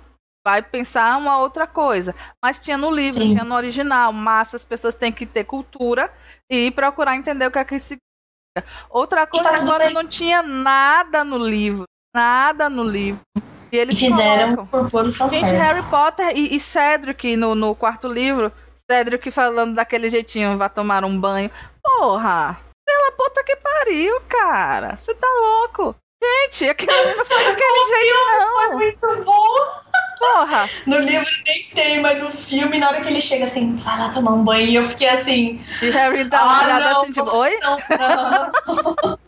[0.45, 2.13] vai pensar uma outra coisa.
[2.43, 3.31] Mas tinha no livro, Sim.
[3.31, 4.11] tinha no original.
[4.11, 6.13] Massa, as pessoas têm que ter cultura
[6.49, 8.85] e procurar entender o que é que isso significa.
[8.89, 9.93] Outra coisa tá é quando bem.
[9.93, 11.85] não tinha nada no livro.
[12.13, 13.21] Nada no livro.
[13.71, 14.89] E E eles fizeram colocam.
[14.89, 15.45] por puro Gente.
[15.45, 18.51] Harry Potter e, e Cedric no, no quarto livro.
[18.89, 21.49] Cedric falando daquele jeitinho, vai tomar um banho.
[21.81, 22.59] Porra!
[22.85, 24.95] Pela puta que pariu, cara.
[24.95, 25.95] Você tá louco?
[26.23, 28.15] Gente, aquele não foi daquele jeito,
[28.53, 28.77] Foi não.
[28.77, 29.55] muito bom.
[30.17, 30.69] Porra!
[30.87, 34.09] No livro nem tem, mas no filme, na hora que ele chega assim, vai lá
[34.09, 35.61] tomar um banho, e eu fiquei assim.
[35.81, 37.59] E Harry dá uma Ah, olhada não, assim, tipo, oi?
[37.61, 39.17] Não, não,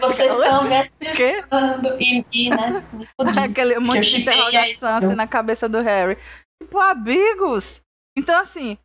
[0.00, 1.96] vocês fica, "Oi?" estão me atiçando.
[2.00, 2.82] E, e, né?
[3.20, 3.38] fudi.
[3.38, 6.16] Aquele monte de interrogação assim na cabeça do Harry.
[6.62, 7.80] Tipo, amigos!
[8.16, 8.78] Então, assim.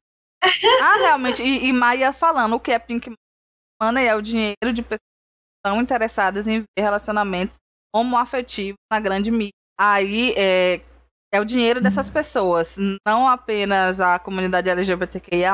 [0.82, 1.42] ah, realmente.
[1.42, 3.14] E, e Maia falando o que é Pink
[3.82, 7.58] Money é o dinheiro de pessoas que estão interessadas em relacionamentos
[7.96, 9.54] homoafetivos na grande mídia.
[9.80, 10.82] Aí é,
[11.34, 12.76] é o dinheiro dessas pessoas.
[13.06, 15.54] Não apenas a comunidade LGBTQIA,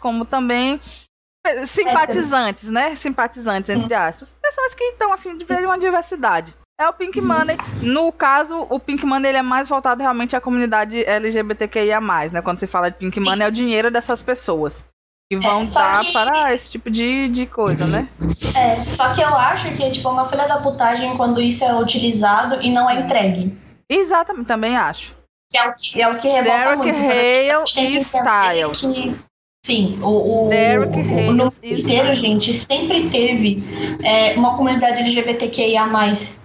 [0.00, 0.80] como também
[1.66, 2.96] simpatizantes, né?
[2.96, 4.34] Simpatizantes, entre aspas.
[4.42, 6.54] Pessoas que estão a fim de ver uma diversidade.
[6.80, 7.56] É o Pink Money.
[7.82, 12.00] No caso, o Pink Money ele é mais voltado realmente à comunidade LGBTQIA+,
[12.32, 12.42] né?
[12.42, 14.84] Quando se fala de Pink Money, é o dinheiro dessas pessoas.
[15.30, 18.06] Que vão só dar que- para esse tipo de, de coisa, né?
[18.56, 21.74] É, só que eu acho que é tipo uma filha da putagem quando isso é
[21.74, 23.56] utilizado e não é entregue.
[23.88, 25.14] Exatamente, também acho.
[25.50, 26.94] Que é o que, é o que revolta Derek muito.
[26.98, 28.80] Hale tem que e Styles.
[28.80, 29.16] que-
[29.64, 33.64] sim, o, o, Derek o, o no inteiro, gente, sempre teve
[34.02, 35.86] é, uma comunidade LGBTQIA+,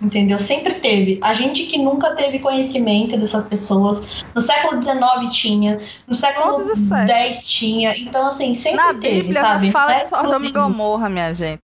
[0.02, 0.40] entendeu?
[0.40, 1.20] Sempre teve.
[1.22, 6.64] A gente que nunca teve conhecimento dessas pessoas, no século XIX tinha, no século.
[7.08, 9.72] X tinha, então assim, sempre Na teve, Bíblia sabe?
[9.72, 10.52] fala é de Sodoma e.
[10.52, 11.60] Gomorra, minha gente.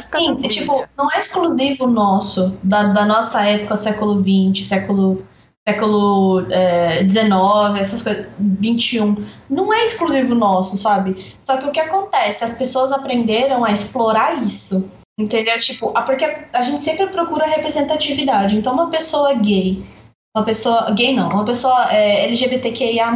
[0.00, 5.22] Sim, é, tipo, não é exclusivo nosso, da, da nossa época, século XX, século,
[5.66, 8.26] século é, XIX, essas coisas,
[8.62, 9.24] XXI.
[9.48, 11.34] Não é exclusivo nosso, sabe?
[11.40, 12.44] Só que o que acontece?
[12.44, 14.90] As pessoas aprenderam a explorar isso.
[15.18, 15.58] Entendeu?
[15.60, 18.56] Tipo, porque a gente sempre procura representatividade.
[18.56, 19.84] Então, uma pessoa gay,
[20.36, 20.90] uma pessoa.
[20.90, 23.06] gay não, uma pessoa é, LGBTQIA,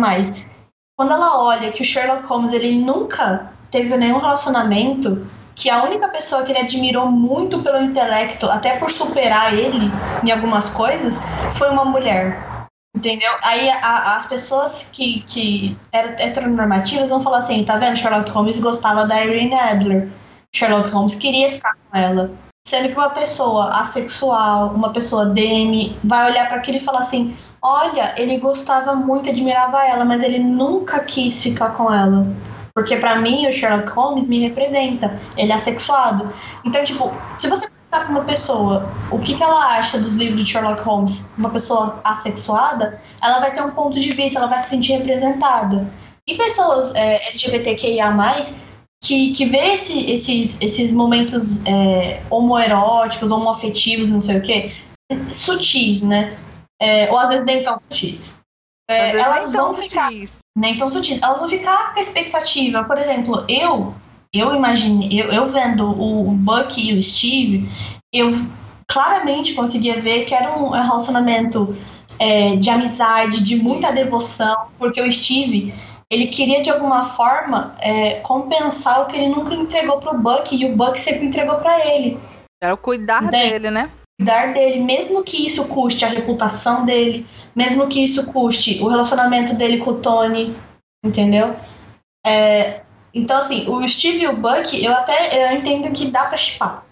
[0.97, 5.27] quando ela olha que o Sherlock Holmes ele nunca teve nenhum relacionamento,
[5.59, 9.91] que a única pessoa que ele admirou muito pelo intelecto, até por superar ele
[10.25, 11.21] em algumas coisas,
[11.55, 12.41] foi uma mulher.
[12.97, 13.31] Entendeu?
[13.45, 17.97] Aí a- as pessoas que, que eram heteronormativas vão falar assim: tá vendo?
[17.97, 20.09] Sherlock Holmes gostava da Irene Adler.
[20.55, 22.31] Sherlock Holmes queria ficar com ela.
[22.67, 27.37] Sendo que uma pessoa assexual, uma pessoa DM, vai olhar para aquilo e falar assim:
[27.63, 32.27] olha, ele gostava muito, admirava ela, mas ele nunca quis ficar com ela.
[32.79, 35.19] Porque pra mim o Sherlock Holmes me representa.
[35.37, 36.33] Ele é assexuado.
[36.65, 40.45] Então, tipo, se você perguntar pra uma pessoa o que, que ela acha dos livros
[40.45, 44.61] de Sherlock Holmes, uma pessoa assexuada, ela vai ter um ponto de vista, ela vai
[44.61, 45.91] se sentir representada.
[46.29, 48.15] E pessoas é, LGBTQIA,
[49.03, 54.73] que, que vê esse- esses, esses momentos é, homoeróticos, homoafetivos, não sei o quê,
[55.27, 56.39] sutis, né?
[56.81, 58.31] É, ou às vezes nem tão sutis.
[58.89, 60.31] É, elas vão ficar sutis.
[60.57, 61.21] Nem tão sutis.
[61.23, 62.85] Elas vão ficar com a expectativa.
[62.85, 63.95] Por exemplo, eu,
[64.35, 67.69] eu imaginei, eu, eu vendo o, o Buck e o Steve,
[68.13, 68.33] eu
[68.87, 71.77] claramente conseguia ver que era um relacionamento
[72.19, 75.75] é, de amizade, de muita devoção, porque o Steve
[76.11, 80.65] ele queria de alguma forma é, compensar o que ele nunca entregou pro Buck e
[80.65, 82.19] o Buck sempre entregou para ele
[82.63, 83.91] Era o cuidar Bem, dele, né?
[84.19, 87.27] cuidar dele, mesmo que isso custe a reputação dele,
[87.59, 90.57] mesmo que isso custe o relacionamento dele com o Tony,
[91.05, 91.57] entendeu?
[92.25, 95.17] É, então, assim, o Steve e o Buck, eu até
[95.53, 96.85] eu entendo que dá pra chipar.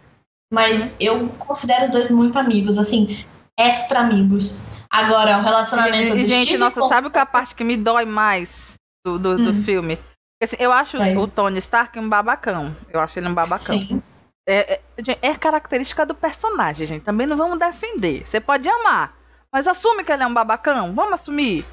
[0.52, 3.24] Mas eu considero os dois muito amigos, assim,
[3.58, 4.62] extra amigos.
[4.90, 7.62] Agora, o relacionamento E, do gente, Steve nossa, com- sabe qual é a parte que
[7.64, 8.74] me dói mais
[9.04, 9.62] do, do, do Hum.
[9.62, 9.96] filme?
[9.96, 11.16] Porque, assim, eu acho Vai.
[11.16, 12.76] o Tony Stark um babacão.
[12.92, 13.78] Eu acho ele um babacão.
[13.78, 14.02] Sim,
[14.48, 17.02] É, é, é característica do personagem, gente.
[17.02, 18.24] Também não vamos defender.
[18.26, 19.14] Você pode amar,
[19.56, 20.94] mas assume que ele é um babacão.
[20.94, 21.64] Vamos assumir.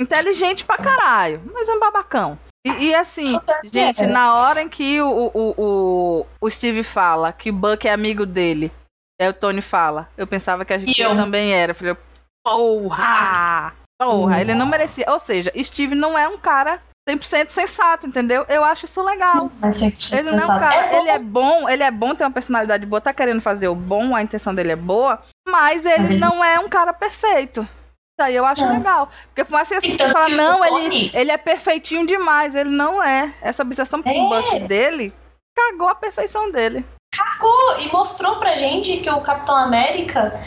[0.00, 2.36] Inteligente pra caralho, mas é um babacão.
[2.66, 3.38] E, e assim,
[3.72, 7.92] gente, na hora em que o, o, o, o Steve fala que o Buck é
[7.92, 8.72] amigo dele,
[9.20, 11.70] Aí o Tony fala, eu pensava que a gente também era.
[11.70, 11.96] Eu falei,
[12.42, 13.74] porra!
[13.96, 15.04] Porra, ele não merecia.
[15.08, 16.82] Ou seja, Steve não é um cara
[17.16, 18.44] 100% sensato, entendeu?
[18.48, 19.50] Eu acho isso legal.
[19.62, 22.32] É ele não é um cara, é ele é bom, ele é bom, tem uma
[22.32, 26.44] personalidade boa, tá querendo fazer o bom, a intenção dele é boa, mas ele, não
[26.44, 27.60] é um cara perfeito.
[27.60, 28.74] Isso aí eu acho não.
[28.74, 29.10] legal.
[29.26, 33.02] Porque por mais que assim, então, fala, não, ele, ele é perfeitinho demais, ele não
[33.02, 33.32] é.
[33.40, 34.28] Essa obsessão por é.
[34.28, 35.12] Buck dele
[35.56, 36.84] cagou a perfeição dele.
[37.14, 40.40] Cagou e mostrou pra gente que o Capitão América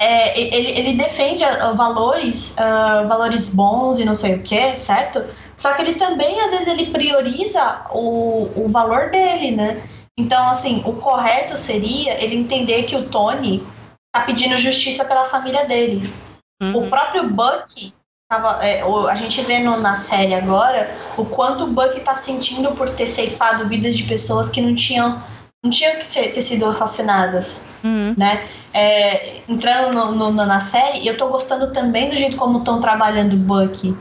[0.00, 5.24] é, ele, ele defende uh, valores, uh, valores bons e não sei o que, certo?
[5.56, 9.82] Só que ele também, às vezes, ele prioriza o, o valor dele, né?
[10.16, 13.66] Então, assim, o correto seria ele entender que o Tony
[14.14, 16.08] tá pedindo justiça pela família dele.
[16.62, 16.84] Uhum.
[16.84, 17.92] O próprio Buck,
[18.30, 22.72] tava, é, a gente vê no, na série agora o quanto o Buck tá sentindo
[22.72, 25.20] por ter ceifado vidas de pessoas que não tinham
[25.64, 28.14] não tinham que ser, ter sido assassinadas, uhum.
[28.16, 28.48] né?
[28.72, 33.34] É, entrando no, no, na série, eu tô gostando também do jeito como estão trabalhando
[33.34, 33.96] o Buck,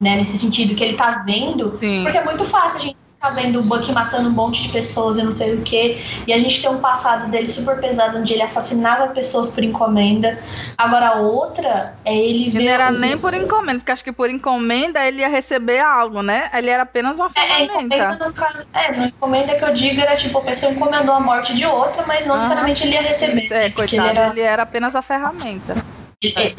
[0.00, 0.16] né?
[0.16, 1.76] Nesse sentido, que ele tá vendo.
[1.80, 2.02] Sim.
[2.04, 5.18] Porque é muito fácil a gente ficar vendo o Buck matando um monte de pessoas
[5.18, 5.98] e não sei o quê.
[6.26, 10.38] E a gente tem um passado dele super pesado, onde ele assassinava pessoas por encomenda.
[10.78, 12.64] Agora a outra é ele ver.
[12.64, 12.92] Não era o...
[12.98, 16.50] nem por encomenda, porque acho que por encomenda ele ia receber algo, né?
[16.54, 17.60] Ele era apenas uma ferramenta.
[17.60, 18.58] É, encomenda no caso.
[18.72, 22.04] É, no encomenda que eu digo era tipo, a pessoa encomendou a morte de outra,
[22.06, 22.40] mas não uhum.
[22.40, 23.52] necessariamente ele ia receber.
[23.52, 24.30] É, coitado, ele era...
[24.30, 25.84] ele era apenas a ferramenta.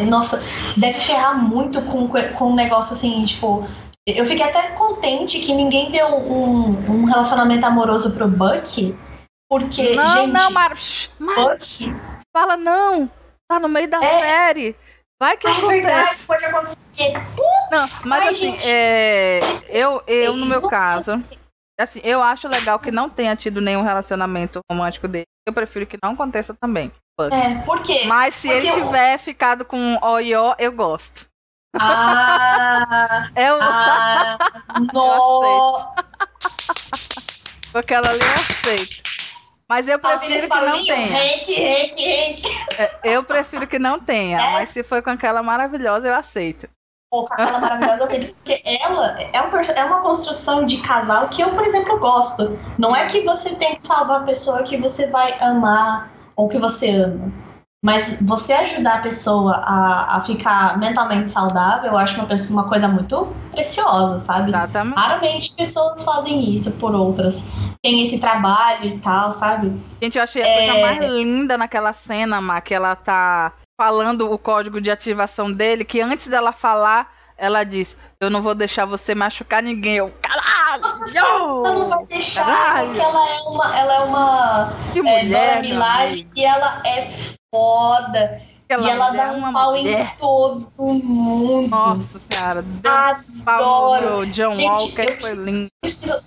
[0.10, 0.44] Nossa,
[0.76, 3.68] deve ferrar muito com, com um negócio assim, tipo.
[4.08, 8.98] Eu fiquei até contente que ninguém deu um, um relacionamento amoroso pro Buck,
[9.48, 9.94] porque.
[9.94, 11.10] Não, gente, não, Marcos.
[11.20, 11.94] Buck.
[12.36, 13.10] Fala não.
[13.48, 14.76] Tá no meio da é, série.
[15.22, 15.82] Vai que é acontece.
[15.82, 16.80] verdade, pode acontecer.
[17.36, 21.24] Putz, não, mas ai, assim, é, eu, eu no meu caso,
[21.80, 25.26] assim, eu acho legal que não tenha tido nenhum relacionamento romântico dele.
[25.46, 26.92] Eu prefiro que não aconteça também.
[27.20, 28.06] É, por quê?
[28.06, 29.20] Mas se Porque ele tiver eu...
[29.20, 31.28] ficado com Oió, eu gosto.
[31.80, 33.30] Ah!
[33.36, 33.60] eu...
[33.62, 34.38] ah
[34.94, 35.96] no...
[37.72, 39.12] Porque ela ali eu aceito.
[39.70, 41.18] Mas eu prefiro que não tenha.
[41.18, 42.44] Henk, Henk, Henk.
[43.06, 44.52] Eu prefiro que não tenha, é?
[44.52, 46.68] mas se for com aquela maravilhosa, eu aceito.
[47.10, 48.36] Pô, com aquela maravilhosa, eu aceito.
[48.36, 52.60] Porque ela é, um, é uma construção de casal que eu, por exemplo, gosto.
[52.78, 56.58] Não é que você tem que salvar a pessoa que você vai amar ou que
[56.58, 57.32] você ama.
[57.84, 62.70] Mas você ajudar a pessoa a, a ficar mentalmente saudável, eu acho uma, pessoa, uma
[62.70, 64.50] coisa muito preciosa, sabe?
[64.52, 65.00] Exatamente.
[65.00, 67.50] Raramente pessoas fazem isso por outras.
[67.82, 69.74] Tem esse trabalho e tal, sabe?
[70.00, 70.68] Gente, eu achei a é...
[70.68, 75.84] coisa mais linda naquela cena, Má, que ela tá falando o código de ativação dele,
[75.84, 77.12] que antes dela falar,
[77.42, 79.96] ela diz: Eu não vou deixar você machucar ninguém.
[79.96, 80.84] Eu, caralho!
[80.84, 82.86] Nossa, ela não vai deixar, caralho.
[82.86, 83.80] porque ela é uma.
[83.80, 84.74] Ela é uma.
[84.94, 87.08] Que é, mulher, Dora Milaje e ela é
[87.54, 88.42] foda.
[88.70, 90.14] E ela dá um pau mulher.
[90.14, 90.72] em todo
[91.04, 91.70] mundo.
[91.70, 92.66] Nossa senhora,
[93.46, 94.26] Adoro.
[94.28, 95.68] John Gente, Walker foi lindo.
[95.82, 96.24] Preciso...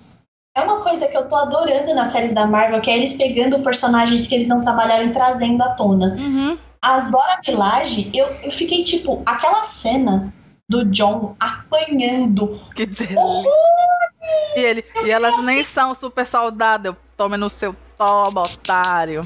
[0.57, 3.61] É uma coisa que eu tô adorando nas séries da Marvel, que é eles pegando
[3.61, 6.15] personagens que eles não trabalharam e trazendo à tona.
[6.19, 6.59] Uhum.
[6.85, 10.33] As Dora Milaje, eu, eu fiquei tipo, aquela cena
[10.69, 12.61] do John apanhando.
[12.75, 13.51] Que delícia.
[14.57, 16.95] E, ele, e elas nem são super saudáveis.
[17.17, 19.21] Tome no seu toma, otário.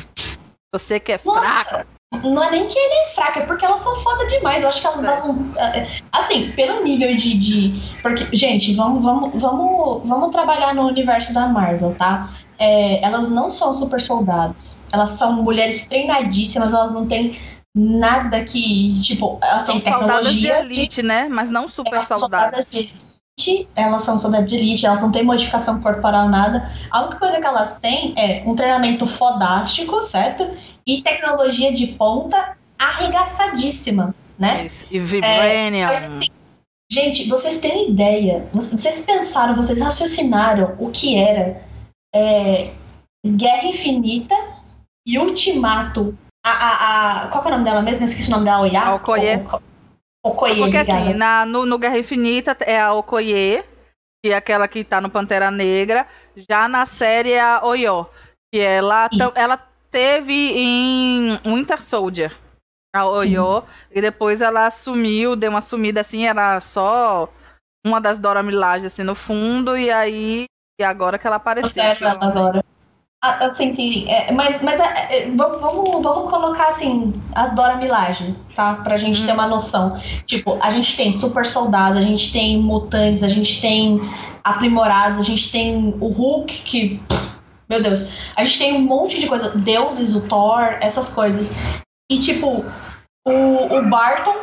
[0.72, 1.86] Você que é Nossa, fraca.
[2.24, 4.62] Não é nem que ele é fraca, é porque elas são foda demais.
[4.62, 5.20] Eu acho que elas é.
[5.20, 5.52] dão.
[5.56, 7.34] É, assim, pelo nível de.
[7.34, 12.30] de porque, gente, vamos, vamos, vamos, vamos trabalhar no universo da Marvel, tá?
[12.58, 14.80] É, elas não são super soldados.
[14.92, 17.38] Elas são mulheres treinadíssimas, elas não têm
[17.78, 20.64] nada que, tipo, elas têm tecnologia.
[20.64, 21.28] de elite, de, né?
[21.28, 22.66] Mas não super elas soldadas.
[22.66, 26.68] de elite, elas são soldadas de elite, elas não têm modificação corporal, nada.
[26.90, 30.50] A única coisa que elas têm é um treinamento fodástico, certo?
[30.84, 34.66] E tecnologia de ponta arregaçadíssima, né?
[34.66, 34.84] Isso.
[34.90, 35.88] E Vibranium.
[35.88, 36.28] É, assim,
[36.90, 38.48] gente, vocês têm ideia?
[38.52, 41.62] Vocês pensaram, vocês raciocinaram o que era
[42.12, 42.70] é,
[43.24, 44.34] Guerra Infinita
[45.06, 46.16] e Ultimato
[46.48, 48.00] a, a, a, qual é o nome dela mesmo?
[48.00, 48.94] Eu esqueci o nome dela, Oya?
[48.94, 49.44] Okoye.
[50.24, 53.64] Okoye, Porque assim, na, no, no Guerra Infinita é a Okoye,
[54.22, 56.06] que é aquela que tá no Pantera Negra.
[56.48, 58.06] Já na série é a Oyo,
[58.52, 59.58] que ela, ela
[59.90, 62.36] teve em Winter Soldier.
[62.94, 63.66] A Oyo, Sim.
[63.92, 67.28] e depois ela assumiu, deu uma sumida assim, era só
[67.86, 70.46] uma das Dora Milaje assim no fundo, e aí
[70.80, 71.82] e agora que ela apareceu.
[71.82, 72.64] Certo, agora.
[73.20, 74.08] Ah, sim, sim.
[74.08, 74.84] É, mas mas é,
[75.26, 78.74] é, vamos, vamos colocar assim as Dora Milaje, tá?
[78.74, 79.26] Pra gente hum.
[79.26, 79.98] ter uma noção.
[80.24, 84.00] Tipo, a gente tem super soldado, a gente tem mutantes, a gente tem
[84.44, 87.02] aprimorados, a gente tem o Hulk que
[87.68, 88.32] meu Deus.
[88.34, 89.50] A gente tem um monte de coisa.
[89.58, 91.56] Deuses, o Thor, essas coisas.
[92.10, 92.64] E, tipo,
[93.26, 94.36] o, o Barton,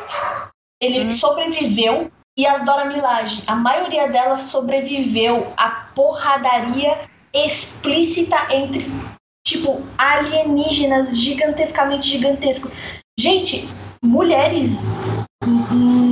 [0.82, 1.12] ele hum.
[1.12, 2.12] sobreviveu.
[2.38, 7.00] E as Dora Milaje, a maioria delas sobreviveu à porradaria
[7.36, 8.86] explícita entre,
[9.46, 12.72] tipo, alienígenas gigantescamente gigantescos.
[13.20, 13.68] Gente,
[14.04, 14.86] mulheres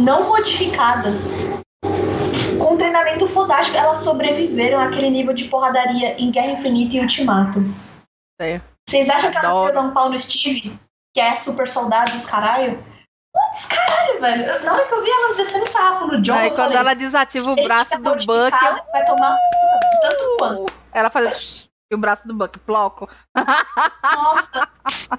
[0.03, 1.27] não modificadas
[2.59, 7.59] com treinamento fodástico, elas sobreviveram àquele nível de porradaria em Guerra Infinita e Ultimato.
[8.39, 8.61] É.
[8.87, 10.77] Vocês acham que ela ia dar um pau no Steve,
[11.13, 12.83] que é super soldado dos caralho?
[13.33, 14.63] Putz, caralho, velho.
[14.63, 17.51] Na hora que eu vi elas descendo sarrafo no John, Aí quando falei, ela desativa
[17.51, 18.51] o braço do Buck.
[18.91, 19.37] Vai tomar
[20.01, 20.82] tanto quanto.
[20.93, 23.09] Ela faz o braço do Buck, ploco.
[23.35, 24.67] Nossa,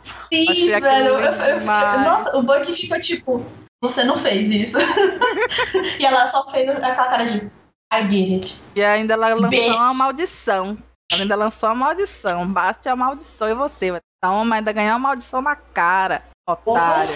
[0.33, 1.09] sim, velho.
[1.09, 3.45] Eu, eu, nossa, o Buck ficou tipo,
[3.83, 4.79] você não fez isso.
[6.01, 7.51] e ela só fez aquela cara de
[7.93, 8.63] I get it.
[8.75, 9.75] E ainda ela lançou Bitch.
[9.75, 10.79] uma maldição.
[11.11, 12.47] Ela ainda lançou uma maldição.
[12.51, 14.01] Basta a maldição e você.
[14.23, 17.15] Toma, ainda ganhar uma maldição na cara, otário.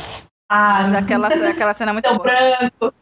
[0.50, 2.22] Ah, aquela, aquela cena é muito boa.
[2.22, 2.94] branco.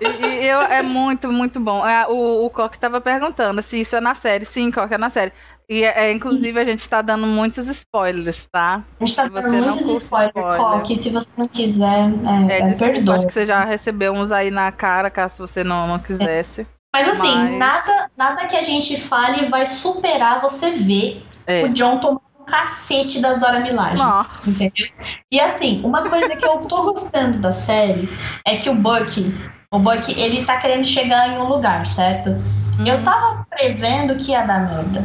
[0.00, 1.86] E, e, eu, é muito, muito bom.
[1.86, 4.46] É, o, o Coque tava perguntando se isso é na série.
[4.46, 5.32] Sim, Coque é na série.
[5.68, 8.82] E é, inclusive a gente tá dando muitos spoilers, tá?
[8.98, 10.82] A gente tá dando muitos spoilers, spoiler.
[10.82, 12.10] que se você não quiser,
[12.48, 13.18] é, é, é perdoa.
[13.18, 16.66] Acho que você já recebeu uns aí na cara, caso você não, não quisesse.
[16.92, 17.56] Mas assim, Mas...
[17.56, 21.62] Nada, nada que a gente fale vai superar você ver é.
[21.62, 24.02] o John tomando cacete das Dora Milaje.
[24.46, 24.88] Entendeu?
[25.30, 28.08] E assim, uma coisa que eu tô gostando da série
[28.46, 29.34] é que o Buck,
[29.72, 32.30] o Buck, ele tá querendo chegar em um lugar, certo?
[32.30, 32.84] Hum.
[32.86, 35.04] Eu tava prevendo que ia dar merda.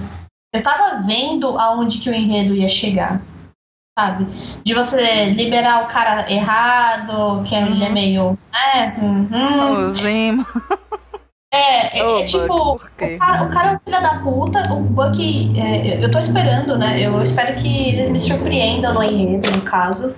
[0.53, 3.21] Eu tava vendo aonde que o enredo ia chegar,
[3.97, 4.25] sabe?
[4.63, 7.65] De você liberar o cara errado, que uhum.
[7.67, 7.93] ele é uhum.
[7.93, 8.39] meio.
[8.73, 9.93] É, uhum.
[11.55, 15.53] É, é, é tipo, o cara, o cara, é um filho da puta, o Buck,
[15.57, 17.01] é, eu tô esperando, né?
[17.01, 20.13] Eu espero que eles me surpreendam no enredo, no caso.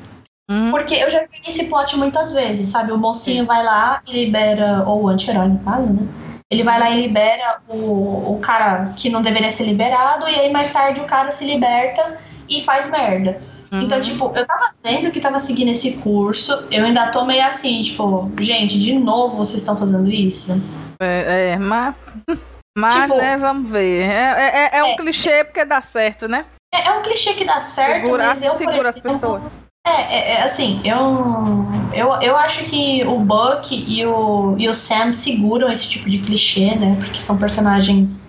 [0.50, 0.72] Uhum.
[0.72, 2.92] Porque eu já vi esse plot muitas vezes, sabe?
[2.92, 6.08] O mocinho vai lá e libera, ou o anti-herói no caso, né?
[6.50, 10.52] Ele vai lá e libera o, o cara que não deveria ser liberado, e aí
[10.52, 12.18] mais tarde o cara se liberta
[12.50, 13.42] e faz merda.
[13.72, 13.82] Uhum.
[13.82, 17.82] Então, tipo, eu tava vendo que tava seguindo esse curso, eu ainda tô meio assim,
[17.82, 20.52] tipo, gente, de novo vocês estão fazendo isso?
[21.00, 21.96] É, é mas.
[22.78, 24.04] Mas, tipo, né, vamos ver.
[24.04, 24.96] É, é, é um é.
[24.96, 26.46] clichê porque dá certo, né?
[26.72, 29.44] É, é um clichê que dá certo, segura, mas eu, segura exemplo, as pessoas.
[29.88, 31.66] É, é, é, assim, eu,
[31.96, 36.20] eu, eu acho que o Buck e o, e o Sam seguram esse tipo de
[36.20, 36.96] clichê, né?
[37.00, 38.24] Porque são personagens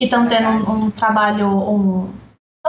[0.00, 1.46] que estão tendo um, um trabalho.
[1.46, 2.10] Um,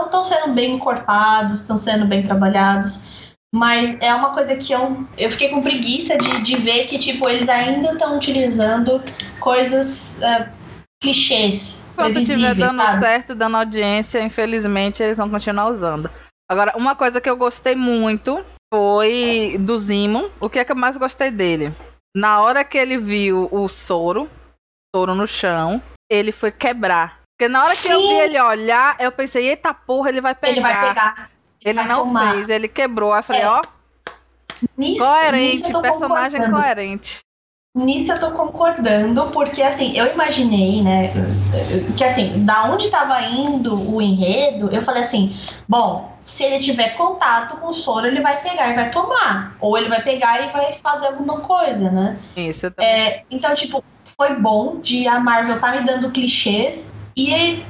[0.06, 3.36] estão sendo bem encorpados, estão sendo bem trabalhados.
[3.54, 7.28] Mas é uma coisa que eu, eu fiquei com preguiça de, de ver que, tipo,
[7.30, 9.02] eles ainda estão utilizando
[9.40, 10.20] coisas.
[10.20, 10.58] Uh,
[11.02, 11.88] clichês.
[11.96, 13.00] Quando estiver dando sabe?
[13.00, 16.10] certo, dando audiência, infelizmente eles vão continuar usando.
[16.50, 18.44] Agora, uma coisa que eu gostei muito
[18.74, 20.32] foi do Zimo.
[20.40, 21.74] O que é que eu mais gostei dele?
[22.16, 24.30] Na hora que ele viu o soro,
[24.96, 27.17] soro no chão, ele foi quebrar.
[27.38, 27.88] Porque na hora Sim.
[27.88, 30.52] que eu vi ele olhar, eu pensei, eita porra, ele vai pegar.
[30.52, 31.30] Ele vai pegar.
[31.64, 32.34] Ele, ele não tomar.
[32.34, 33.14] fez, ele quebrou.
[33.14, 33.48] Aí eu falei, é.
[33.48, 33.62] ó.
[34.76, 37.20] Nisso, coerente, nisso personagem coerente.
[37.76, 41.14] Nisso eu tô concordando, porque assim, eu imaginei, né,
[41.96, 46.96] que assim, da onde estava indo o enredo, eu falei assim, bom, se ele tiver
[46.96, 49.56] contato com o soro, ele vai pegar e vai tomar.
[49.60, 52.18] Ou ele vai pegar e vai fazer alguma coisa, né?
[52.36, 52.90] Isso também.
[52.90, 57.66] É, então, tipo, foi bom de a Marvel tá me dando clichês e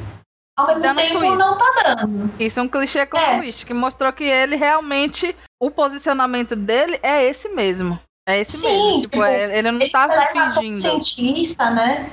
[0.57, 1.37] ao mesmo dando tempo twist.
[1.37, 2.33] não tá dando.
[2.39, 3.37] Isso é um clichê com é.
[3.37, 7.97] twist, que mostrou que ele realmente, o posicionamento dele é esse mesmo.
[8.27, 9.01] É esse Sim, mesmo.
[9.03, 10.81] Tipo, tipo, é, ele não ele tava fingindo.
[10.81, 12.11] cientista, né?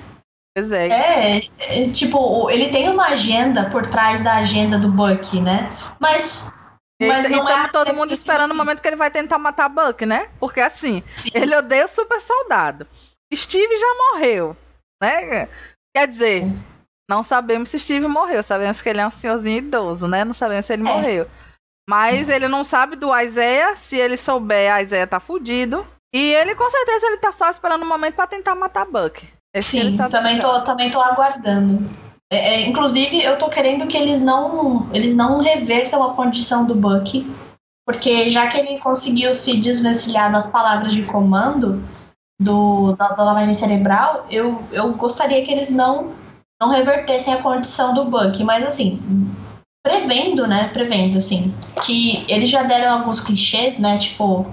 [0.56, 0.88] Pois é.
[0.88, 1.42] é.
[1.58, 5.68] É, tipo, ele tem uma agenda por trás da agenda do Buck, né?
[5.98, 6.56] Mas
[7.00, 10.28] mas não é todo mundo esperando o momento que ele vai tentar matar Buck, né?
[10.38, 11.30] Porque assim, Sim.
[11.34, 12.86] ele odeia o super soldado.
[13.34, 14.56] Steve já morreu,
[15.02, 15.48] né?
[15.94, 16.44] Quer dizer,
[17.08, 20.24] não sabemos se Steve morreu, sabemos que ele é um senhorzinho idoso, né?
[20.24, 20.84] Não sabemos se ele é.
[20.84, 21.26] morreu.
[21.88, 25.86] Mas ele não sabe do Isaiah, se ele souber, a Isaiah tá fudido.
[26.14, 29.28] E ele, com certeza, ele tá só esperando o um momento para tentar matar Buck.
[29.54, 31.88] Esse Sim, tá também, tô, também tô aguardando.
[32.32, 36.74] É, é, inclusive, eu tô querendo que eles não, eles não revertam a condição do
[36.74, 37.30] Buck.
[37.86, 41.82] Porque já que ele conseguiu se desvencilhar das palavras de comando
[42.40, 46.14] do, da, da lavagem cerebral, eu, eu gostaria que eles não,
[46.66, 48.42] não revertessem a condição do Buck.
[48.44, 49.00] Mas assim,
[49.84, 50.68] prevendo, né?
[50.72, 51.54] Prevendo, assim,
[51.84, 53.98] que eles já deram alguns clichês, né?
[53.98, 54.46] Tipo,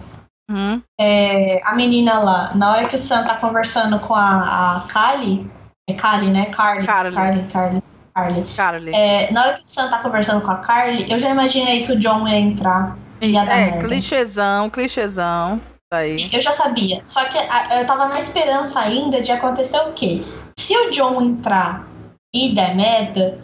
[0.49, 0.81] Uhum.
[0.99, 5.49] É, a menina lá, na hora que o Sam tá conversando com a, a Kali,
[5.89, 6.47] é Kali, né?
[6.47, 7.15] Carly, Carly.
[7.15, 7.83] Carly, Carly.
[8.13, 8.45] Carly.
[8.53, 8.91] Carly.
[8.93, 11.93] É, na hora que o Sam tá conversando com a Carly, eu já imaginei que
[11.93, 13.87] o John ia entrar e ia dar É, merda.
[13.87, 15.61] clichêzão, clichêzão.
[15.93, 16.29] Aí.
[16.33, 17.01] Eu já sabia.
[17.05, 20.21] Só que eu tava na esperança ainda de acontecer o quê?
[20.59, 21.87] Se o John entrar
[22.33, 23.39] e der merda,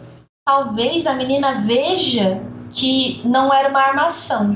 [0.45, 4.55] talvez a menina veja que não era uma armação.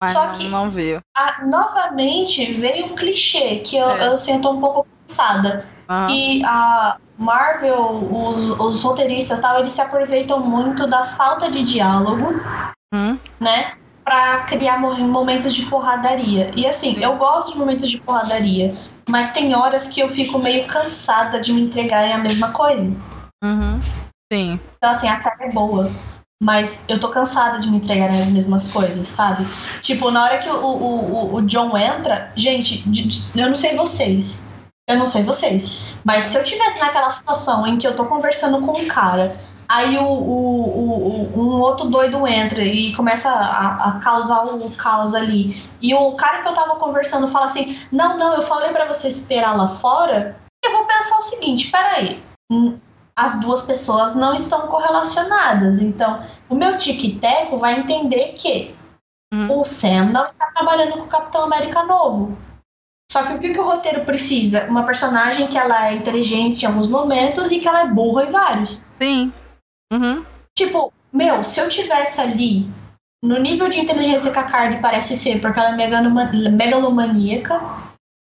[0.00, 1.00] Mas Só não, que- não viu.
[1.16, 4.08] Ah, novamente veio um clichê que eu, É.
[4.08, 5.64] eu sinto um pouco cansada.
[6.08, 12.40] Que a Marvel, os, os roteiristas tal, eles se aproveitam muito da falta de diálogo,
[12.94, 13.72] Hum, né?
[14.02, 16.50] Pra criar mo- momentos de porradaria.
[16.56, 18.74] E assim, eu gosto de momentos de porradaria,
[19.08, 22.90] mas tem horas que eu fico meio cansada de me entregarem a mesma coisa.
[23.42, 23.80] Uhum.
[24.32, 24.60] Sim.
[24.76, 25.90] Então, assim, a série é boa.
[26.42, 29.46] Mas eu tô cansada de me entregarem as mesmas coisas, sabe?
[29.80, 32.82] Tipo, na hora que o, o, o- o John entra, gente,
[33.36, 34.44] eu não sei vocês.
[34.88, 35.94] Eu não sei vocês.
[36.04, 39.22] Mas se eu tivesse naquela situação em que eu tô conversando com um cara,
[39.68, 45.14] aí o, o, o- um outro doido entra e começa a, a causar o caos
[45.14, 45.64] ali.
[45.80, 49.06] E o cara que eu tava conversando fala assim: Não, não, eu falei pra você
[49.06, 50.36] esperar lá fora.
[50.64, 52.20] Eu vou pensar o seguinte: peraí.
[53.18, 55.80] Hum, As duas pessoas não estão correlacionadas.
[55.80, 58.74] Então, o meu tic-teco vai entender que
[59.32, 59.60] Uhum.
[59.60, 62.36] o Sam não está trabalhando com o Capitão América novo.
[63.10, 64.66] Só que o que, que o roteiro precisa?
[64.68, 68.30] Uma personagem que ela é inteligente em alguns momentos e que ela é burra em
[68.30, 68.86] vários.
[69.00, 69.32] Sim.
[69.92, 70.24] Uhum.
[70.54, 72.70] Tipo, meu, se eu tivesse ali
[73.24, 77.58] no nível de inteligência que a Carly parece ser, porque ela é megaloma- megalomaníaca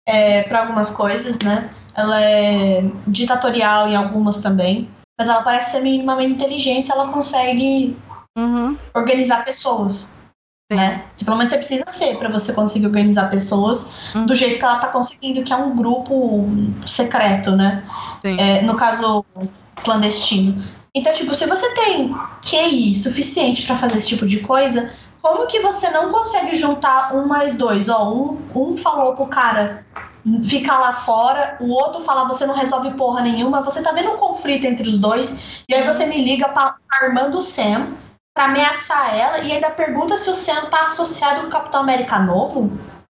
[0.06, 1.70] é, para algumas coisas, né?
[1.98, 4.88] Ela é ditatorial em algumas também.
[5.18, 7.96] Mas ela parece ser minimamente inteligente, ela consegue
[8.38, 8.76] Uhum.
[8.94, 10.12] organizar pessoas.
[10.70, 10.76] Sim.
[10.78, 11.04] Né?
[11.10, 14.26] Se pelo menos você precisa ser para você conseguir organizar pessoas Uhum.
[14.26, 16.46] do jeito que ela tá conseguindo, que é um grupo
[16.86, 17.82] secreto, né?
[18.22, 19.24] É, no caso,
[19.82, 20.62] clandestino.
[20.94, 25.60] Então, tipo, se você tem QI suficiente para fazer esse tipo de coisa, como que
[25.60, 27.88] você não consegue juntar um mais dois?
[27.88, 29.84] Ó, um, um falou pro cara
[30.44, 34.16] ficar lá fora, o outro fala você não resolve porra nenhuma, você tá vendo um
[34.16, 37.88] conflito entre os dois, e aí você me liga pra Armando Sam
[38.34, 42.18] pra ameaçar ela e ainda pergunta se o Sam tá associado com o Capitão América
[42.18, 42.70] novo.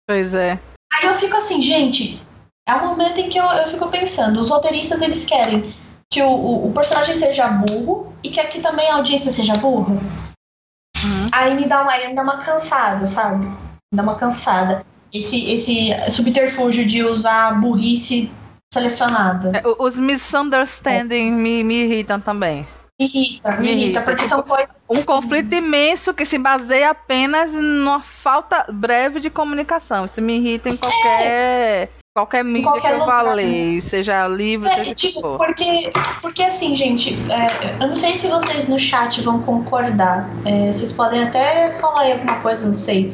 [0.07, 0.59] Pois é.
[0.93, 2.21] Aí eu fico assim, gente,
[2.67, 5.73] é um momento em que eu, eu fico pensando, os roteiristas eles querem
[6.11, 9.93] que o, o, o personagem seja burro e que aqui também a audiência seja burra.
[9.93, 11.29] Uhum.
[11.33, 13.45] Aí me dá uma, aí me dá uma cansada, sabe?
[13.45, 14.85] Me dá uma cansada.
[15.13, 18.31] Esse, esse subterfúgio de usar burrice
[18.73, 19.51] selecionada.
[19.57, 22.65] É, Os misunderstanding me, me irritam também.
[22.99, 24.85] Me irrita, me, Me irrita, irrita, porque tipo, são coisas.
[24.89, 30.05] Um conflito imenso que se baseia apenas numa falta breve de comunicação.
[30.05, 34.75] Isso me irrita em qualquer, qualquer mídia qualquer que eu lugar, falei, seja livro, É,
[34.75, 35.37] seja tipo, for.
[35.37, 35.91] porque,
[36.21, 40.29] porque assim, gente, é, eu não sei se vocês no chat vão concordar.
[40.45, 43.13] É, vocês podem até falar aí alguma coisa, não sei.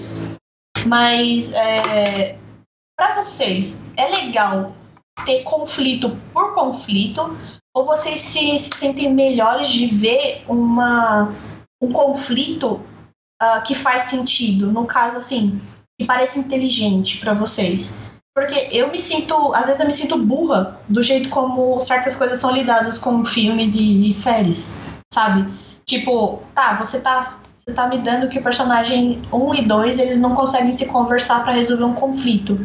[0.85, 2.37] Mas é,
[2.97, 4.73] para vocês, é legal
[5.25, 7.37] ter conflito por conflito?
[7.75, 11.33] Ou vocês se, se sentem melhores de ver uma,
[11.81, 12.81] um conflito
[13.41, 14.71] ah, que faz sentido?
[14.71, 15.61] No caso, assim,
[15.99, 17.99] que parece inteligente para vocês?
[18.35, 22.39] Porque eu me sinto, às vezes eu me sinto burra do jeito como certas coisas
[22.39, 24.75] são lidadas com filmes e, e séries,
[25.11, 25.51] sabe?
[25.85, 27.39] Tipo, tá, você tá,
[27.73, 31.53] tá me dando que o personagem 1 e 2 eles não conseguem se conversar pra
[31.53, 32.59] resolver um conflito.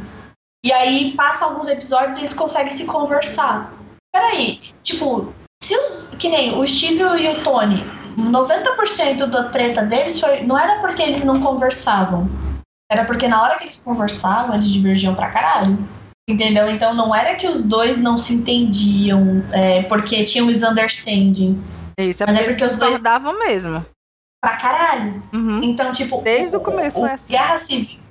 [0.65, 3.73] E aí passa alguns episódios e eles conseguem se conversar.
[4.15, 5.33] Peraí, tipo,
[5.63, 6.11] se os.
[6.19, 7.85] Que nem o Steve e o Tony,
[8.17, 12.31] 90% da treta deles foi, não era porque eles não conversavam.
[12.91, 15.79] Era porque na hora que eles conversavam, eles divergiam pra caralho.
[16.31, 16.69] Entendeu?
[16.71, 21.61] Então não era que os dois não se entendiam é, porque tinha um misunderstanding.
[21.99, 23.85] Isso, é mas é porque porque eles os dois- discordavam mesmo.
[24.43, 25.23] Pra caralho.
[25.33, 25.61] Uhum.
[25.63, 26.21] Então, tipo.
[26.21, 27.25] Desde o começo o é assim.
[27.29, 28.03] Guerra Civil.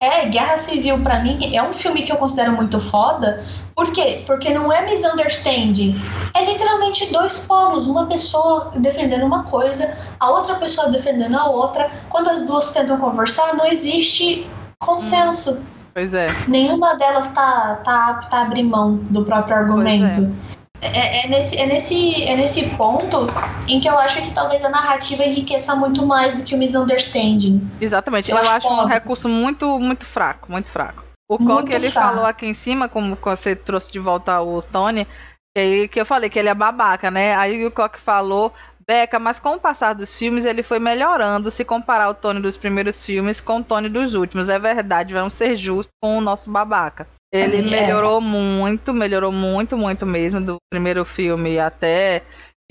[0.00, 3.44] É, Guerra Civil pra mim é um filme que eu considero muito foda.
[3.74, 4.22] Por quê?
[4.26, 6.00] Porque não é misunderstanding.
[6.34, 7.88] É literalmente dois polos.
[7.88, 11.90] Uma pessoa defendendo uma coisa, a outra pessoa defendendo a outra.
[12.10, 14.46] Quando as duas tentam conversar, não existe
[14.78, 15.64] consenso.
[15.94, 16.28] Pois é.
[16.46, 20.32] Nenhuma delas tá, tá apta a abrir mão do próprio argumento.
[20.80, 23.26] É, é nesse, é, nesse, é nesse ponto
[23.66, 27.68] em que eu acho que talvez a narrativa enriqueça muito mais do que o misunderstanding.
[27.80, 28.30] Exatamente.
[28.30, 31.04] Eu Eu, acho acho um recurso muito, muito fraco, muito fraco.
[31.30, 32.08] O Coque, ele fraco.
[32.08, 35.06] falou aqui em cima, como você trouxe de volta o Tony,
[35.54, 37.34] que, que eu falei que ele é babaca, né?
[37.34, 38.52] Aí o Coque falou,
[38.86, 42.56] Beca, mas com o passar dos filmes ele foi melhorando se comparar o Tony dos
[42.56, 44.48] primeiros filmes com o Tony dos últimos.
[44.48, 47.06] É verdade, vamos ser justos com o nosso babaca.
[47.32, 47.80] Ele ele é.
[47.82, 52.22] melhorou muito, melhorou muito, muito mesmo do primeiro filme até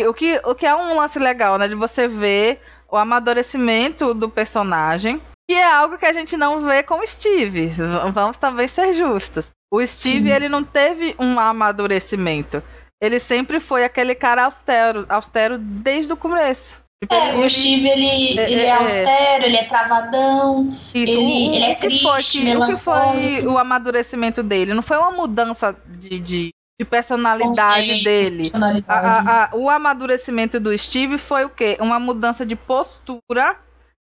[0.01, 1.67] O que, o que é um lance legal, né?
[1.67, 5.21] De você ver o amadurecimento do personagem.
[5.49, 7.71] Que é algo que a gente não vê com o Steve.
[8.13, 9.47] Vamos também ser justos.
[9.71, 10.35] O Steve, Sim.
[10.35, 12.61] ele não teve um amadurecimento.
[13.01, 16.81] Ele sempre foi aquele cara austero, austero desde o começo.
[17.03, 21.15] Tipo, é, o Steve, ele, é, ele é, é austero, ele é travadão, isso, ele,
[21.15, 24.73] o, ele é triste, foi que, O que foi o amadurecimento dele?
[24.73, 28.37] Não foi uma mudança de, de, de personalidade dele.
[28.37, 29.05] Personalidade.
[29.05, 31.77] A, a, a, o amadurecimento do Steve foi o quê?
[31.79, 33.55] Uma mudança de postura,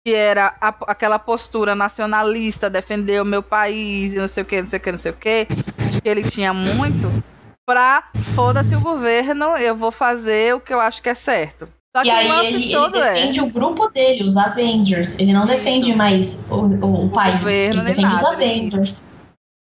[0.06, 4.68] que era aquela postura nacionalista, defender o meu país, e não sei o que, não
[4.68, 5.48] sei o que, não sei o que,
[6.02, 7.10] que ele tinha muito,
[7.66, 11.70] pra foda-se o governo, eu vou fazer o que eu acho que é certo.
[11.96, 13.44] Só e aí ele, ele defende é...
[13.44, 15.20] o grupo dele, os Avengers.
[15.20, 15.98] Ele não defende Isso.
[15.98, 19.08] mais o, o, o país, governo, ele defende os Avengers.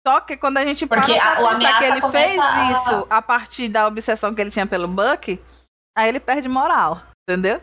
[0.07, 2.73] Só que quando a gente Porque para a, pensar que ele fez a...
[2.73, 5.39] isso a partir da obsessão que ele tinha pelo Buck,
[5.97, 7.61] aí ele perde moral, entendeu?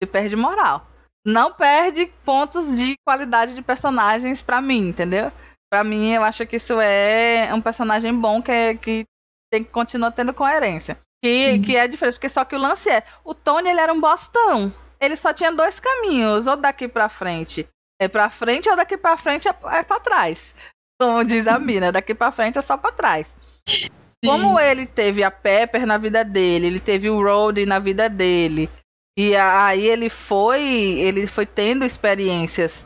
[0.00, 0.86] Ele perde moral.
[1.26, 5.32] Não perde pontos de qualidade de personagens para mim, entendeu?
[5.70, 9.04] Para mim, eu acho que isso é um personagem bom que, é, que
[9.52, 10.98] tem que continuar tendo coerência.
[11.22, 14.00] Que, que é diferente, porque só que o lance é, o Tony ele era um
[14.00, 14.72] bostão.
[14.98, 17.68] Ele só tinha dois caminhos, ou daqui para frente
[18.00, 20.54] é para frente ou daqui para frente é, é para trás.
[20.98, 23.36] Como diz a mina, daqui para frente é só para trás.
[23.68, 23.88] Sim.
[24.24, 28.70] Como ele teve a Pepper na vida dele, ele teve o Road na vida dele,
[29.18, 32.84] e aí ele foi, ele foi tendo experiências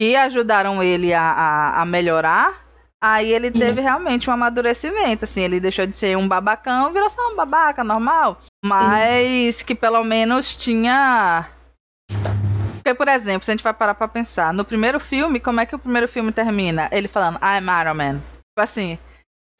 [0.00, 2.67] que ajudaram ele a, a, a melhorar
[3.02, 7.32] Aí ele teve realmente um amadurecimento, assim, ele deixou de ser um babacão, virou só
[7.32, 11.48] um babaca normal, mas que pelo menos tinha
[12.88, 15.66] porque, por exemplo, se a gente vai parar pra pensar, no primeiro filme, como é
[15.66, 16.88] que o primeiro filme termina?
[16.90, 18.14] Ele falando, I'm Iron Man.
[18.14, 18.98] Tipo assim,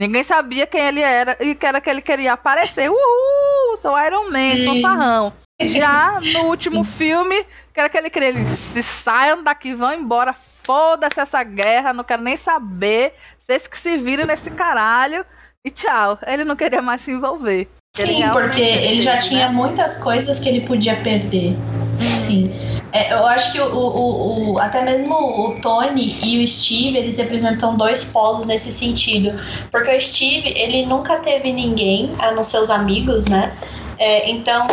[0.00, 2.88] ninguém sabia quem ele era e que era que ele queria aparecer.
[2.88, 5.32] Uhul, sou Iron Man, fanfarrão.
[5.60, 10.34] Já no último filme, que era que ele queria, eles se saiam daqui, vão embora,
[10.68, 13.14] foda-se essa guerra, não quero nem saber.
[13.38, 15.24] Vocês que se viram nesse caralho.
[15.64, 16.18] E tchau.
[16.26, 17.66] Ele não queria mais se envolver.
[17.96, 19.52] Sim, porque ele já tinha né?
[19.52, 21.56] muitas coisas que ele podia perder.
[21.98, 22.16] Hum.
[22.18, 22.52] Sim.
[22.92, 27.16] É, eu acho que o, o, o, até mesmo o Tony e o Steve, eles
[27.16, 29.32] representam dois polos nesse sentido.
[29.70, 33.56] Porque o Steve, ele nunca teve ninguém, a não ser os amigos, né?
[33.98, 34.66] É, então,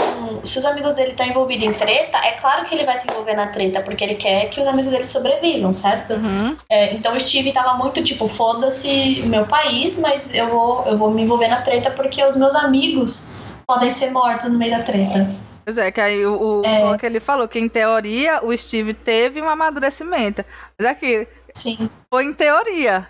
[0.45, 3.35] se os amigos dele estão envolvidos em treta, é claro que ele vai se envolver
[3.35, 6.13] na treta, porque ele quer que os amigos dele sobrevivam, certo?
[6.13, 6.55] Uhum.
[6.69, 11.09] É, então o Steve tava muito tipo, foda-se meu país, mas eu vou, eu vou
[11.09, 13.33] me envolver na treta porque os meus amigos
[13.65, 15.27] podem ser mortos no meio da treta.
[15.65, 16.97] Pois é, que aí o, o é...
[16.97, 20.45] que ele falou, que em teoria o Steve teve um amadurecimento.
[20.77, 21.89] Mas aqui, Sim.
[22.13, 23.07] foi em teoria.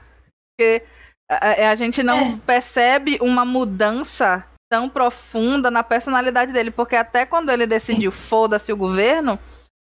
[0.57, 0.81] Porque
[1.29, 2.37] a, a gente não é.
[2.45, 8.77] percebe uma mudança tão profunda na personalidade dele, porque até quando ele decidiu foda-se o
[8.77, 9.39] governo,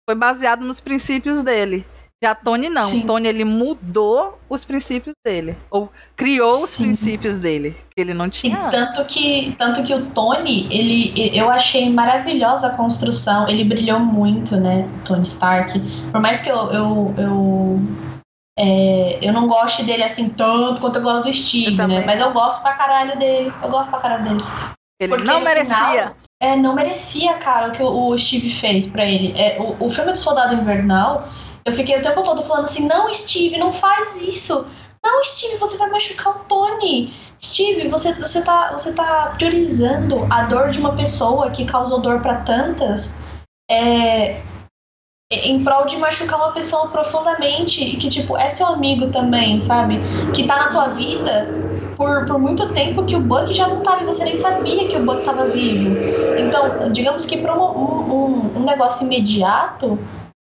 [0.09, 1.85] foi baseado nos princípios dele.
[2.23, 2.87] Já Tony não.
[2.87, 3.01] Sim.
[3.01, 6.63] Tony ele mudou os princípios dele, ou criou Sim.
[6.63, 8.67] os princípios dele, que ele não tinha.
[8.67, 13.99] E tanto que tanto que o Tony, ele eu achei maravilhosa a construção, ele brilhou
[13.99, 15.79] muito, né, Tony Stark.
[16.11, 17.79] Por mais que eu, eu, eu
[18.57, 22.03] é, eu não gosto dele assim tanto quanto eu gosto do Steve, né?
[22.05, 23.53] Mas eu gosto pra caralho dele.
[23.61, 24.43] Eu gosto pra caralho dele.
[24.99, 25.75] Ele Porque não merecia.
[25.75, 29.33] Final, é, não merecia, cara, o que o, Steve fez pra ele.
[29.39, 31.27] É, o, o filme do Soldado Invernal,
[31.65, 34.67] eu fiquei o tempo todo falando assim: não, Steve, não faz isso.
[35.03, 37.13] Não, Steve, você vai machucar o Tony.
[37.43, 42.21] Steve, você, você, tá, você tá priorizando a dor de uma pessoa que causou dor
[42.21, 43.17] para tantas.
[43.69, 44.39] É,
[45.31, 49.99] em prol de machucar uma pessoa profundamente e que, tipo, é seu amigo também, sabe?
[50.33, 51.47] Que tá na tua vida
[51.95, 54.97] por, por muito tempo que o Buck já não tava e você nem sabia que
[54.97, 55.95] o Buck tava vivo.
[56.37, 59.97] Então, digamos que pra um, um, um negócio imediato,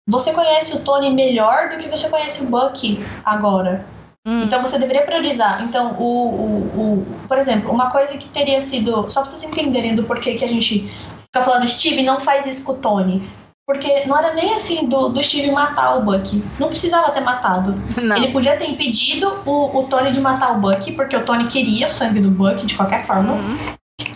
[0.07, 3.85] você conhece o Tony melhor do que você conhece o Buck agora.
[4.25, 4.41] Hum.
[4.43, 5.63] Então você deveria priorizar.
[5.63, 9.09] Então, o, o, o, por exemplo, uma coisa que teria sido.
[9.09, 12.63] Só pra vocês entenderem do porquê que a gente fica falando, Steve, não faz isso
[12.63, 13.27] com o Tony.
[13.71, 16.43] Porque não era nem assim do, do Steve matar o Buck.
[16.59, 17.81] Não precisava ter matado.
[17.95, 18.17] Não.
[18.17, 21.87] Ele podia ter impedido o, o Tony de matar o Buck, porque o Tony queria
[21.87, 23.31] o sangue do Buck de qualquer forma.
[23.31, 23.57] Uhum.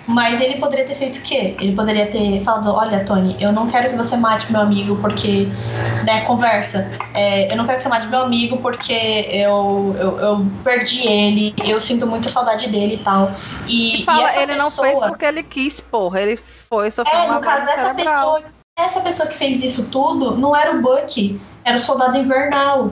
[0.08, 1.56] Mas ele poderia ter feito o quê?
[1.58, 5.48] Ele poderia ter falado: Olha, Tony, eu não quero que você mate meu amigo porque.
[6.06, 6.92] Né, conversa.
[7.14, 11.56] É, eu não quero que você mate meu amigo porque eu, eu, eu perdi ele,
[11.66, 13.32] eu sinto muita saudade dele e tal.
[13.68, 14.58] E, fala, e ele pessoa...
[14.58, 16.22] não fez porque ele quis, porra.
[16.22, 20.56] Ele foi sofrer é, no caso, essa pessoa essa pessoa que fez isso tudo não
[20.56, 22.92] era o Buck, era o Soldado Invernal,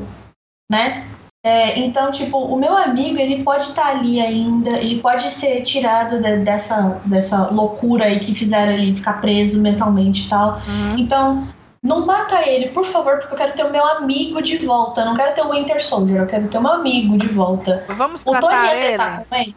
[0.71, 1.07] né?
[1.45, 6.21] É, então, tipo, o meu amigo, ele pode estar ali ainda, ele pode ser tirado
[6.21, 10.53] de, dessa, dessa loucura aí que fizeram ele ficar preso mentalmente e tal.
[10.65, 10.97] Uhum.
[10.97, 11.47] Então,
[11.83, 15.01] não mata ele, por favor, porque eu quero ter o meu amigo de volta.
[15.01, 17.83] Eu não quero ter o Winter Soldier, eu quero ter o meu amigo de volta.
[17.89, 19.03] Vamos O Tony ia ele.
[19.29, 19.55] com ele?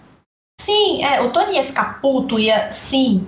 [0.61, 2.73] Sim, é, o Tony ia ficar puto, ia.
[2.73, 3.25] Sim.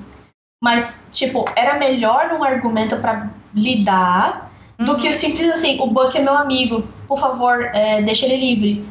[0.62, 4.98] Mas, tipo, era melhor um argumento pra lidar do Uhum.
[5.00, 8.88] que o simples assim, o Buck é meu amigo, por favor, é, deixa ele livre.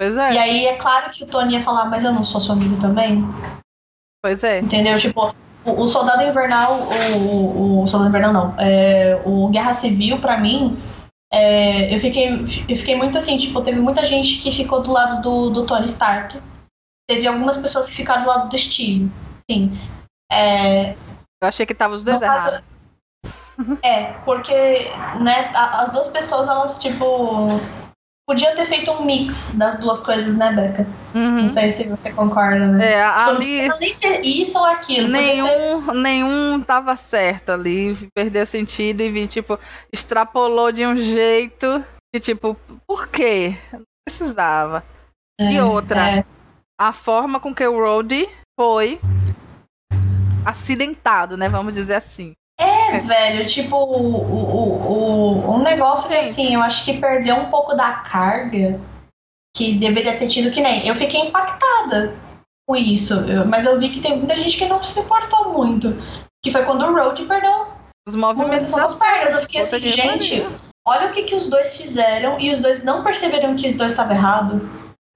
[0.00, 2.40] Pois é, E aí é claro que o Tony ia falar, mas eu não sou
[2.40, 3.22] seu amigo também.
[4.22, 4.60] pois é.
[4.60, 4.98] Entendeu?
[4.98, 5.34] Tipo,
[5.64, 10.38] o, o Soldado Invernal, o, o, o Soldado Invernal não, é, o Guerra Civil, pra
[10.38, 10.78] mim,
[11.32, 12.28] é, eu, fiquei,
[12.68, 15.86] eu fiquei muito assim, tipo, teve muita gente que ficou do lado do, do Tony
[15.86, 16.38] Stark.
[17.08, 19.10] Teve algumas pessoas que ficaram do lado do Steve.
[19.50, 19.78] Sim.
[20.32, 20.92] É,
[21.42, 22.62] Eu achei que tava os dois errados.
[23.82, 24.52] é, porque,
[25.20, 27.48] né, as duas pessoas, elas, tipo,
[28.26, 30.86] podia ter feito um mix das duas coisas, né, Beca?
[31.14, 31.42] Uhum.
[31.42, 32.92] Não sei se você concorda, né?
[32.94, 35.10] É, não ali precisa nem ser isso ou aquilo.
[35.12, 39.58] podia ser- nenhum, nenhum tava certo ali, perdeu sentido e vi, tipo,
[39.92, 42.56] extrapolou de um jeito que, tipo,
[42.86, 43.56] por quê?
[43.72, 44.82] Não precisava.
[45.40, 46.24] E É, outra, é.
[46.80, 48.28] a forma com que o Rhodey
[48.58, 49.00] foi
[50.44, 51.48] acidentado, né?
[51.48, 52.32] Vamos dizer assim.
[52.60, 54.92] É, velho, tipo, o, o,
[55.48, 58.78] o, um negócio que, assim, eu acho que perdeu um pouco da carga
[59.56, 60.86] que deveria ter tido que nem.
[60.86, 62.16] Eu fiquei impactada
[62.68, 65.88] com isso, eu- mas eu vi que tem muita gente que não se importou muito.
[66.44, 67.68] Que foi quando o Road perdeu
[68.06, 69.34] Os movimentos das pernas.
[69.34, 70.44] Eu fiquei assim, gente,
[70.86, 73.92] olha o que, que os dois fizeram e os dois não perceberam que os dois
[73.92, 74.60] estavam errados.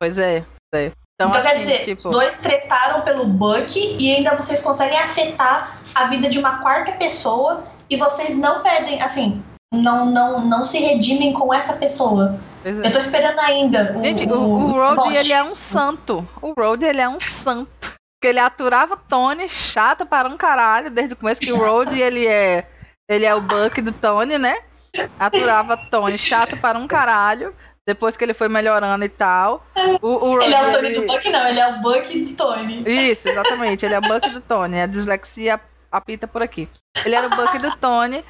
[0.01, 0.93] Pois é, é.
[1.19, 4.99] Então, Então, quer assim, dizer, tipo, os dois tretaram pelo Buck e ainda vocês conseguem
[4.99, 9.43] afetar a vida de uma quarta pessoa e vocês não pedem, assim,
[9.73, 12.39] não, não, não se redimem com essa pessoa.
[12.62, 12.91] Eu é.
[12.91, 13.97] tô esperando ainda.
[13.97, 15.17] O, Gente, o, o Rhodey, Bosch.
[15.17, 16.29] ele é um santo.
[16.43, 17.71] O Rhodey, ele é um santo.
[17.81, 22.01] Porque ele aturava o Tony, chato para um caralho, desde o começo que o Rhodey,
[22.03, 22.67] ele é,
[23.09, 24.59] ele é o Buck do Tony, né?
[25.19, 27.55] Aturava Tony, chato para um caralho.
[27.87, 29.64] Depois que ele foi melhorando e tal.
[30.03, 32.34] O, o Ele é o Tony ele- do Buck, não, ele é o Buck do
[32.37, 32.82] Tony.
[32.84, 33.87] Isso, exatamente.
[33.87, 34.80] Ele é o Buck do Tony.
[34.80, 35.61] A dislexia
[35.91, 36.68] apita por aqui.
[37.05, 38.24] Ele era o Buck do Tony.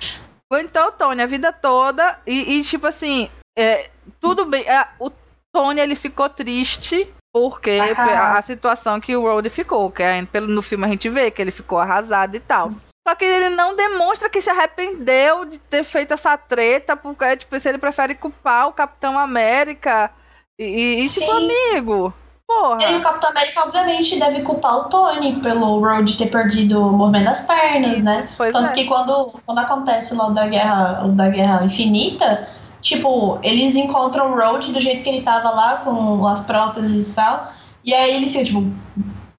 [0.53, 2.21] Aguentou o Tony a vida toda.
[2.27, 3.89] E, e, tipo assim, é,
[4.21, 4.63] tudo bem.
[4.69, 5.11] é, o
[5.55, 8.13] Tony ele ficou triste porque caralho.
[8.37, 9.91] a, a situação que o Rhodey ficou.
[9.91, 12.73] Que é, pelo, no filme a gente vê que ele ficou arrasado e tal.
[13.07, 17.61] Só que ele não demonstra que se arrependeu de ter feito essa treta, porque tipo,
[17.61, 20.11] se ele prefere culpar o Capitão América.
[20.59, 22.13] E, e, tipo, amigo.
[22.49, 22.83] Porra.
[22.83, 27.27] E o Capitão América, obviamente, deve culpar o Tony pelo Road ter perdido o movimento
[27.27, 28.29] das pernas, né?
[28.37, 28.73] Pois Tanto é.
[28.73, 32.49] que quando, quando acontece lá da guerra, da guerra infinita,
[32.81, 37.15] tipo, eles encontram o Road do jeito que ele tava lá, com as próteses e
[37.15, 37.53] tal.
[37.85, 38.73] E aí eles ficam, tipo,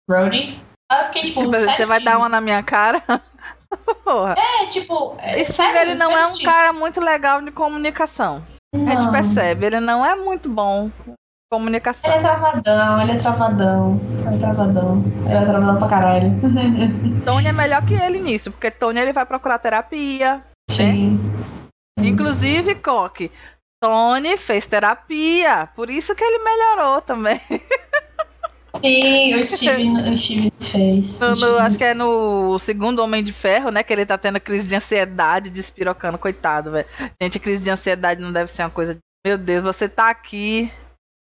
[0.10, 0.62] Road?
[0.90, 3.04] Aí eu fiquei, tipo, Tipo, você vai dar uma na minha cara?
[4.04, 4.36] Porra.
[4.38, 8.44] É, tipo, é, Steve, sério, ele não é um cara muito legal de comunicação.
[8.74, 9.12] A gente Não.
[9.12, 11.14] percebe, ele não é muito bom com
[11.52, 12.10] comunicação.
[12.10, 14.02] Ele é travadão, ele é travadão.
[14.26, 15.04] Ele é travadão.
[15.26, 16.32] Ele é travadão pra caralho.
[17.26, 20.44] Tony é melhor que ele nisso, porque Tony ele vai procurar terapia.
[20.70, 21.20] Sim.
[22.00, 23.32] Inclusive, Coque,
[23.82, 27.40] Tony fez terapia, por isso que ele melhorou também.
[28.84, 31.20] Sim, o Steve, o Steve fez.
[31.20, 33.84] No- no- Steve- acho que é no segundo Homem de Ferro, né?
[33.84, 36.88] Que ele tá tendo crise de ansiedade, despirocando, coitado, velho.
[37.22, 38.94] Gente, crise de ansiedade não deve ser uma coisa.
[38.96, 40.72] de- Meu Deus, você tá aqui,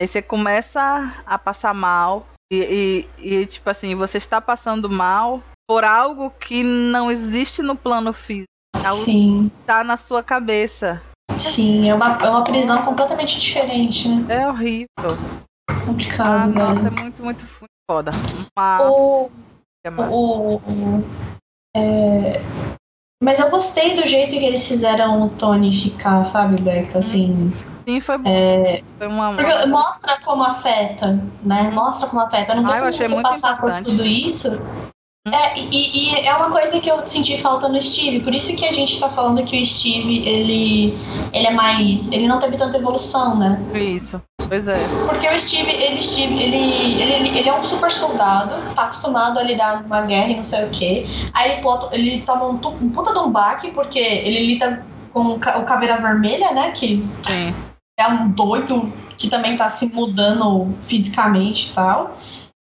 [0.02, 5.42] aí você começa a passar mal, e, e, e, tipo assim, você está passando mal
[5.68, 11.02] por algo que não existe no plano físico, algo Sim, que tá na sua cabeça.
[11.38, 11.90] sim.
[11.90, 14.26] É uma, é uma prisão completamente diferente, né?
[14.42, 14.88] É horrível.
[15.72, 16.88] Ah, Complicado, nossa, velho.
[16.98, 17.46] é muito, muito,
[17.90, 18.12] foda.
[18.58, 19.30] Mas, O,
[19.88, 20.62] o,
[21.76, 22.34] é,
[23.24, 27.00] Mas eu gostei do jeito que eles fizeram o Tony ficar, sabe, Beca?
[27.00, 27.52] Assim.
[27.88, 28.30] Sim, foi bom.
[28.30, 31.64] É, Foi uma, porque mostra como afeta, né?
[31.72, 32.54] Mostra como afeta.
[32.56, 33.84] Não tem Ah, como você passar importante.
[33.86, 34.50] por tudo isso.
[35.28, 38.22] É, e, e é uma coisa que eu senti falta no Steve.
[38.22, 40.98] Por isso que a gente tá falando que o Steve, ele,
[41.32, 42.12] ele é mais.
[42.12, 43.62] Ele não teve tanta evolução, né?
[43.76, 44.20] Isso,
[44.50, 44.80] pois é.
[45.08, 49.44] Porque o Steve, ele, Steve, ele, ele, ele é um super soldado, tá acostumado a
[49.44, 51.06] lidar numa guerra e não sei o quê.
[51.34, 55.34] Aí ele, pota- ele toma um, um puta de um baque, porque ele lida com
[55.36, 56.72] o Caveira Vermelha, né?
[56.72, 57.54] Que Sim.
[58.00, 62.18] é um doido que também tá se mudando fisicamente e tal.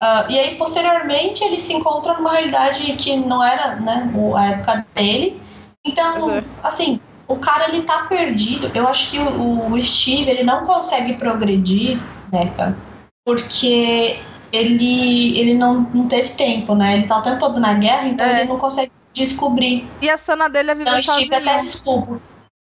[0.05, 4.85] Ah, e aí, posteriormente, ele se encontra numa realidade que não era né, a época
[4.93, 5.41] dele.
[5.85, 6.43] Então, é.
[6.61, 8.69] assim, o cara ele tá perdido.
[8.75, 12.77] Eu acho que o, o Steve ele não consegue progredir, Beca,
[13.25, 14.19] porque
[14.51, 16.97] ele, ele não, não teve tempo, né?
[16.97, 18.41] Ele tá o tempo todo na guerra, então é.
[18.41, 19.87] ele não consegue descobrir.
[20.01, 21.27] E a cena dele é viver então, sozinho.
[21.27, 22.19] Steve até desculpa.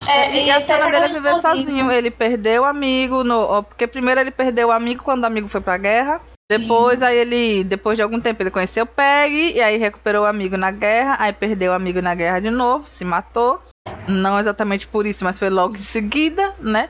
[0.07, 1.65] É, e a cena dele é viver sozinho.
[1.65, 1.91] sozinho.
[1.91, 5.59] Ele perdeu o amigo, no, porque primeiro ele perdeu o amigo quando o amigo foi
[5.59, 6.21] pra guerra.
[6.49, 7.05] Depois, Sim.
[7.05, 10.55] aí ele, depois de algum tempo, ele conheceu o Peg, e aí recuperou o amigo
[10.55, 13.61] na guerra, aí perdeu o amigo na guerra de novo, se matou.
[14.07, 16.89] Não exatamente por isso, mas foi logo em seguida, né?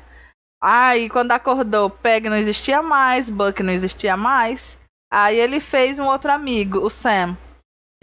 [0.61, 4.77] Aí, quando acordou, Peg não existia mais, Buck não existia mais.
[5.11, 7.37] Aí ele fez um outro amigo, o Sam.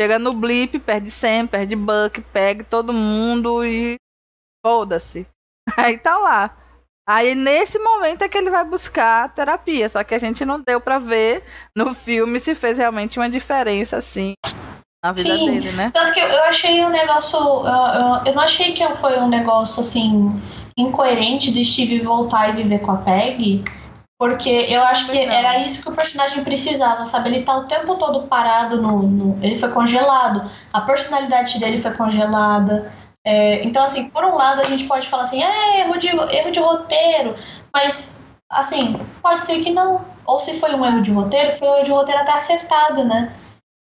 [0.00, 3.96] Chega no blip, perde Sam, perde Buck, Peg todo mundo e
[4.64, 5.26] foda-se.
[5.76, 6.56] Aí tá lá.
[7.08, 10.80] Aí nesse momento é que ele vai buscar terapia, só que a gente não deu
[10.80, 11.42] para ver
[11.76, 14.34] no filme se fez realmente uma diferença assim
[15.04, 15.90] na vida Sim, dele, né?
[15.92, 19.80] Tanto que eu achei um negócio, eu, eu, eu não achei que foi um negócio
[19.80, 20.40] assim
[20.76, 23.64] incoerente do Steve voltar e viver com a Peg,
[24.16, 27.30] porque eu acho que era isso que o personagem precisava, sabe?
[27.30, 31.90] Ele tá o tempo todo parado no, no ele foi congelado, a personalidade dele foi
[31.90, 32.92] congelada.
[33.24, 36.50] É, então, assim, por um lado a gente pode falar assim, é erro de, erro
[36.50, 37.36] de roteiro,
[37.72, 38.20] mas,
[38.50, 40.04] assim, pode ser que não.
[40.26, 43.32] Ou se foi um erro de roteiro, foi um erro de roteiro até acertado, né?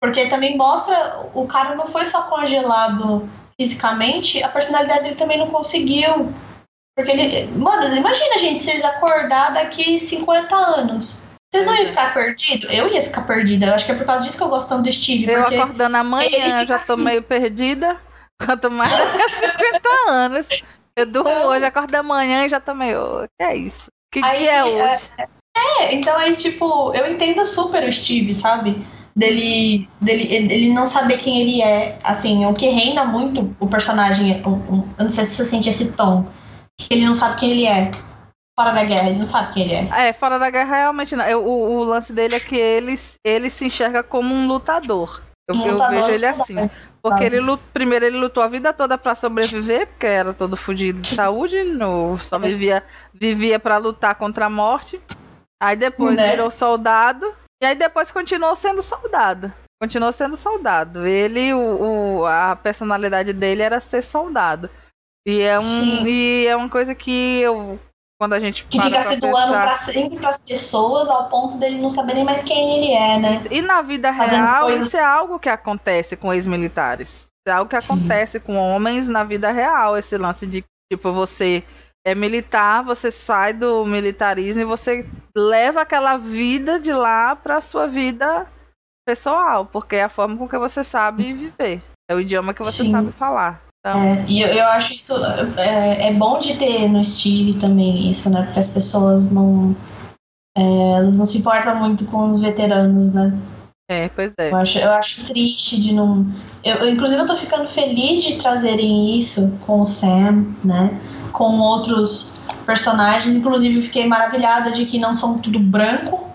[0.01, 3.29] Porque também mostra, o cara não foi só congelado
[3.61, 6.33] fisicamente, a personalidade dele também não conseguiu.
[6.97, 7.47] Porque ele.
[7.53, 11.21] Mano, imagina, gente, vocês acordar daqui 50 anos.
[11.53, 12.73] Vocês não iam ficar perdidos?
[12.73, 13.67] Eu ia ficar perdida.
[13.67, 15.31] Eu acho que é por causa disso que eu gosto tanto do Steve.
[15.31, 17.03] Eu acordando amanhã, já tô assim.
[17.03, 18.01] meio perdida.
[18.45, 20.49] Quanto mais daqui 50 anos.
[20.97, 23.27] Eu durmo então, hoje, acordo da manhã e já tô meio.
[23.39, 23.91] Que é isso?
[24.13, 25.11] Que aí, dia é hoje?
[25.19, 28.85] É, é, então aí, tipo, eu entendo super o Steve, sabe?
[29.15, 31.99] Dele, dele ele não saber quem ele é.
[32.03, 34.43] Assim, o que reina muito o personagem.
[34.47, 36.27] Um, um, eu não sei se você sente esse tom.
[36.79, 37.91] Que ele não sabe quem ele é.
[38.59, 40.09] Fora da guerra, ele não sabe quem ele é.
[40.09, 41.25] É, fora da guerra realmente não.
[41.25, 45.23] Eu, o, o lance dele é que ele, ele se enxerga como um lutador.
[45.49, 46.71] Eu, um lutador eu vejo ele assim.
[47.03, 47.61] Porque ele lut...
[47.73, 52.19] primeiro ele lutou a vida toda para sobreviver, porque era todo fudido de saúde, no...
[52.19, 52.83] só vivia
[53.13, 55.01] vivia para lutar contra a morte.
[55.63, 56.31] Aí depois né?
[56.31, 57.33] virou soldado
[57.63, 59.53] e aí depois continuou sendo soldado.
[59.81, 61.07] Continuou sendo soldado.
[61.07, 64.69] Ele, o, o a personalidade dele era ser soldado.
[65.27, 67.79] E é um e é uma coisa que eu
[68.21, 71.81] quando a gente que fica se doando para sempre para as pessoas ao ponto dele
[71.81, 73.43] não saber nem mais quem ele é, né?
[73.51, 74.89] E na vida real coisas...
[74.89, 77.29] isso é algo que acontece com ex-militares.
[77.49, 77.95] É algo que Sim.
[77.95, 80.63] acontece com homens na vida real, esse lance de
[80.93, 81.65] tipo você
[82.07, 87.87] é militar, você sai do militarismo e você leva aquela vida de lá para sua
[87.87, 88.47] vida
[89.09, 91.81] pessoal, porque é a forma com que você sabe viver.
[92.11, 92.93] É o idioma que você Sim.
[92.93, 93.63] sabe falar.
[93.81, 94.03] Então...
[94.03, 95.15] É, e eu, eu, acho isso
[95.57, 98.43] é, é, bom de ter no Steve também isso, né?
[98.43, 99.75] Porque as pessoas não
[100.57, 103.33] é, elas não se importam muito com os veteranos, né?
[103.91, 104.51] É, pois é.
[104.51, 106.25] Eu acho, eu acho triste de não.
[106.63, 111.01] Eu, eu, inclusive, eu tô ficando feliz de trazerem isso com o Sam, né?
[111.33, 113.35] Com outros personagens.
[113.35, 116.29] Inclusive, fiquei maravilhada de que não são tudo branco.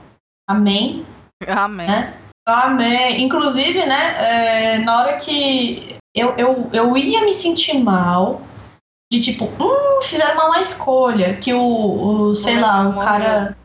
[0.50, 1.06] Amém.
[1.48, 1.88] Amém.
[1.88, 2.14] Né?
[2.46, 3.24] Amém.
[3.24, 4.16] Inclusive, né?
[4.20, 8.42] É, na hora que eu, eu, eu ia me sentir mal
[9.12, 11.36] de tipo, hum, fizeram uma má escolha.
[11.36, 13.58] Que o, o sei lá, o cara.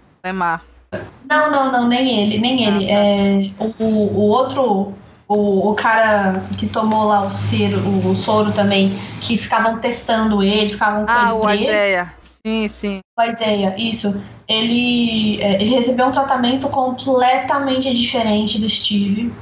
[1.25, 2.87] Não, não, não, nem ele, nem ah, ele.
[2.87, 2.93] Tá.
[2.93, 4.93] É, o, o outro,
[5.29, 8.91] o, o cara que tomou lá o, ciro, o, o soro também,
[9.21, 11.73] que ficavam testando ele, ficavam com ah, ele preso.
[11.73, 12.15] o Isaiah.
[12.45, 13.01] Sim, sim.
[13.17, 14.21] O Isaiah, isso.
[14.49, 19.33] Ele, é, ele recebeu um tratamento completamente diferente do Steve.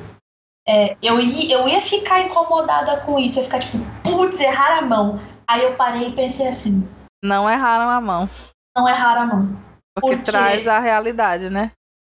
[0.69, 4.79] É, eu, ia, eu ia ficar incomodada com isso, eu ia ficar tipo, putz, errar
[4.79, 5.19] a mão.
[5.49, 6.87] Aí eu parei e pensei assim.
[7.25, 8.29] Não erraram a mão.
[8.77, 9.62] Não erraram a mão.
[9.95, 10.31] Porque, porque...
[10.31, 11.73] traz a realidade, né?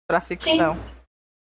[0.10, 0.76] Pra ficção.
[0.76, 0.82] Sim.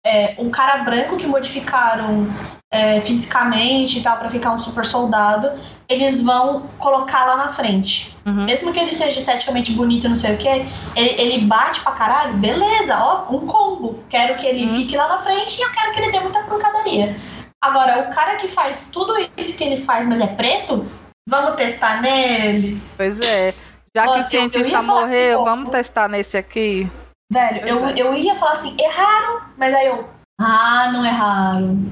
[0.04, 2.26] É, um cara branco que modificaram
[2.72, 5.52] é, fisicamente e tal para ficar um super soldado,
[5.86, 8.16] eles vão colocar lá na frente.
[8.24, 8.46] Uhum.
[8.46, 12.32] Mesmo que ele seja esteticamente bonito, não sei o que, ele, ele, bate pra caralho,
[12.38, 14.02] beleza, ó, um combo.
[14.08, 14.76] Quero que ele uhum.
[14.76, 17.14] fique lá na frente e eu quero que ele dê muita pancadaria.
[17.62, 20.84] Agora, o cara que faz tudo isso que ele faz, mas é preto,
[21.28, 22.82] vamos testar nele.
[22.96, 23.54] Pois é.
[23.94, 26.90] Já que o cientista morreu, vamos testar nesse aqui.
[27.30, 27.92] Velho, eu, é.
[27.96, 30.08] eu ia falar assim, erraram, mas aí eu.
[30.40, 31.86] Ah, não erraram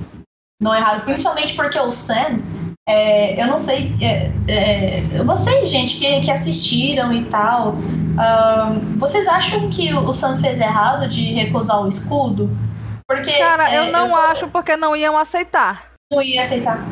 [0.61, 2.39] não errado, principalmente porque o Sam,
[2.87, 7.77] é, eu não sei, é, é, vocês, gente, que, que assistiram e tal,
[8.99, 12.51] vocês acham que o Sam fez errado de recusar o escudo?
[13.09, 13.33] Porque.
[13.33, 14.17] Cara, eu é, não eu tô...
[14.17, 15.87] acho porque não iam aceitar.
[16.13, 16.87] Não ia aceitar.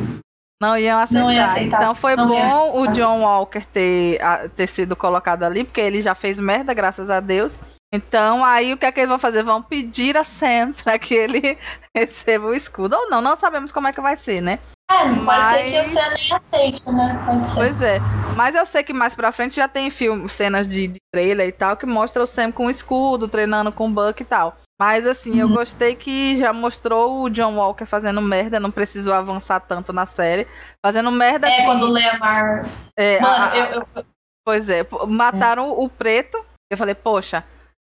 [0.61, 1.23] Não iam aceitar.
[1.23, 1.81] Não ia aceitar.
[1.81, 2.87] Então foi Não bom o.
[2.87, 4.19] John Walker ter,
[4.55, 7.59] ter sido colocado ali, porque ele já fez merda, graças a Deus.
[7.93, 9.41] Então, aí o que é que eles vão fazer?
[9.43, 11.57] Vão pedir a Sam pra que ele
[11.95, 12.95] receba o escudo.
[12.95, 14.59] Ou não, não sabemos como é que vai ser, né?
[14.91, 17.23] É, pode ser que o Sam nem aceite, né?
[17.25, 17.55] Pode ser.
[17.59, 17.99] Pois é.
[18.35, 21.51] Mas eu sei que mais pra frente já tem filme, cenas de, de trailer e
[21.51, 24.55] tal, que mostra o Sam com o escudo, treinando com o Buck e tal.
[24.79, 25.55] Mas assim, eu Uhum.
[25.55, 30.47] gostei que já mostrou o John Walker fazendo merda, não precisou avançar tanto na série.
[30.83, 31.47] Fazendo merda.
[31.47, 32.65] É, que- quando o Leamar.
[32.97, 34.05] é, Mano, a- eu, eu-
[34.45, 36.43] Pois é, mataram o preto.
[36.71, 37.43] Eu falei, poxa,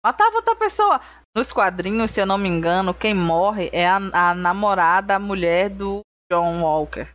[0.04, 1.00] matava outra pessoa.
[1.36, 5.70] Nos quadrinhos, se eu não me engano, quem morre é a, a namorada, a mulher
[5.70, 6.02] do
[6.32, 7.08] John Walker.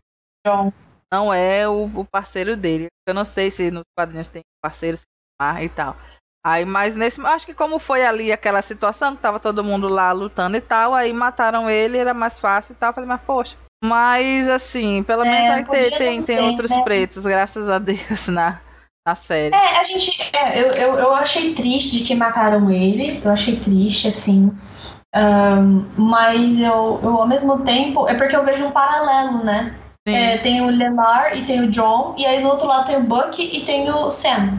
[0.47, 0.73] John.
[1.13, 2.89] Não é o, o parceiro dele.
[3.07, 5.05] Eu não sei se nos quadrinhos tem parceiro se
[5.41, 5.97] mar e tal.
[6.45, 7.21] Aí, mas nesse.
[7.27, 10.95] Acho que como foi ali aquela situação, que tava todo mundo lá lutando e tal,
[10.95, 12.91] aí mataram ele, era mais fácil e tal.
[12.91, 13.57] Eu falei, mas poxa.
[13.85, 16.83] Mas assim, pelo É, menos vai tem, não tem ter, outros né?
[16.83, 18.61] pretos, graças a Deus, na,
[19.09, 19.55] na série.
[19.55, 20.21] É, a gente.
[20.37, 23.21] é, eu, eu, eu achei triste que mataram ele.
[23.25, 24.53] Eu achei triste, assim.
[25.15, 28.07] Ahn, mas eu, eu, ao mesmo tempo.
[28.09, 29.75] É porque eu vejo um paralelo, né?
[30.07, 32.15] É, tem o Lemar e tem o John.
[32.17, 34.59] E aí do outro lado tem o Buck e tem o Sam.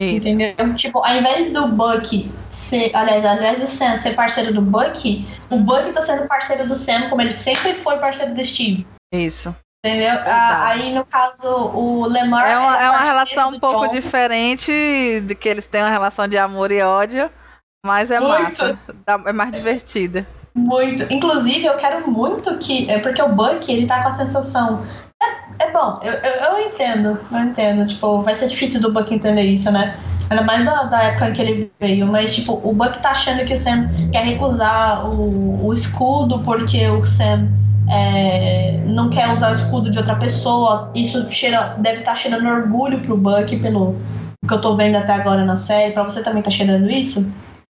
[0.00, 0.28] Isso.
[0.28, 0.74] Entendeu?
[0.74, 2.90] Tipo, ao invés do Buck ser.
[2.94, 6.74] Aliás, ao invés do Sam ser parceiro do Buck, o Buck tá sendo parceiro do
[6.74, 8.86] Sam, como ele sempre foi parceiro do Steve.
[9.12, 9.54] Isso.
[9.86, 10.20] Entendeu?
[10.26, 12.44] Ah, aí, no caso, o Lemar.
[12.44, 13.92] É uma, era é uma relação um pouco John.
[13.92, 17.30] diferente de que eles têm uma relação de amor e ódio,
[17.84, 18.42] mas é Muito.
[18.42, 18.78] massa.
[19.26, 20.26] É mais divertida.
[20.52, 21.06] Muito.
[21.12, 22.90] Inclusive, eu quero muito que.
[22.90, 24.84] É porque o Buck, ele tá com a sensação.
[25.22, 27.86] É, é bom, eu, eu, eu entendo, eu entendo.
[27.86, 29.96] Tipo, vai ser difícil do Buck entender isso, né?
[30.28, 32.08] Ainda mais da, da época em que ele veio.
[32.08, 36.88] Mas, tipo, o Buck tá achando que o Sam quer recusar o, o escudo porque
[36.88, 37.48] o Sam
[37.90, 40.90] é, não quer usar o escudo de outra pessoa.
[40.94, 43.96] Isso cheira, deve estar cheirando orgulho pro Buck, pelo
[44.46, 45.92] que eu tô vendo até agora na série.
[45.92, 47.30] Pra você também tá cheirando isso?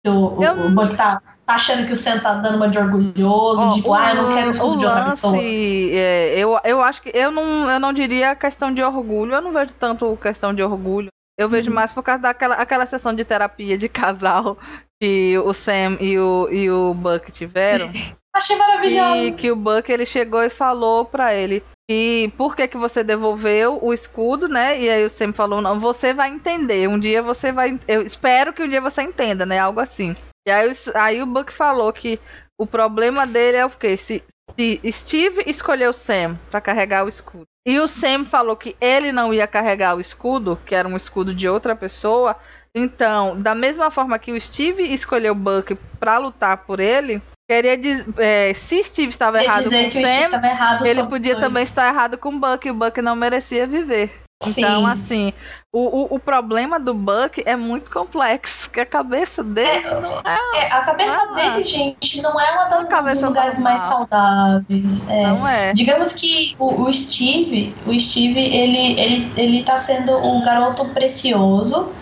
[0.07, 2.79] O, o, Eu- o Buck tá, tá achando que o Sam tá dando uma de
[2.79, 5.37] orgulhoso, Ó, tipo, ah, eu não quero o escudo o de outra lance, pessoa.
[5.37, 9.53] é, eu, eu acho que eu não, eu não diria questão de orgulho, eu não
[9.53, 11.09] vejo tanto questão de orgulho.
[11.39, 11.53] Eu Uhum.
[11.53, 14.57] vejo mais por causa daquela aquela sessão de terapia de casal
[15.03, 17.91] que o Sam e o, e o Buck tiveram.
[18.35, 19.17] Achei maravilhoso.
[19.17, 23.03] E que o Buck ele chegou e falou pra ele que por que, que você
[23.03, 24.81] devolveu o escudo, né?
[24.81, 27.79] E aí o Sam falou, não, você vai entender, um dia você vai.
[27.89, 29.59] Eu espero que um dia você entenda, né?
[29.59, 30.15] Algo assim.
[30.47, 32.21] E aí, aí o Buck falou que
[32.61, 33.97] o problema dele é o quê?
[33.97, 34.23] Se,
[34.57, 37.45] se Steve escolheu Sam pra carregar o escudo.
[37.67, 41.35] E o Sam falou que ele não ia carregar o escudo, que era um escudo
[41.35, 42.37] de outra pessoa.
[42.75, 47.21] Então, da mesma forma que o Steve escolheu o Buck pra lutar por ele,
[47.51, 50.47] queria dizer, é, se Steve estava errado dizer com que o o Steve Sam, estava
[50.47, 51.45] errado ele podia dois.
[51.45, 54.13] também estar errado com o Buck, e o Buck não merecia viver.
[54.43, 54.87] Então, Sim.
[54.87, 55.33] assim,
[55.71, 60.65] o, o, o problema do Buck é muito complexo, que a cabeça dele não é,
[60.65, 63.73] É, a cabeça dele, gente, não é uma das, dos lugares normal.
[63.73, 65.09] mais saudáveis.
[65.09, 65.27] É.
[65.27, 65.73] não é.
[65.75, 71.93] Digamos que o, o Steve, o Steve, ele, ele, ele tá sendo o garoto precioso,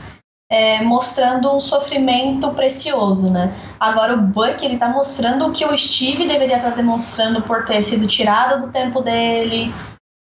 [0.50, 3.54] é, mostrando um sofrimento precioso, né?
[3.78, 7.82] Agora o Buck, ele tá mostrando o que o Steve deveria estar demonstrando por ter
[7.82, 9.72] sido tirado do tempo dele,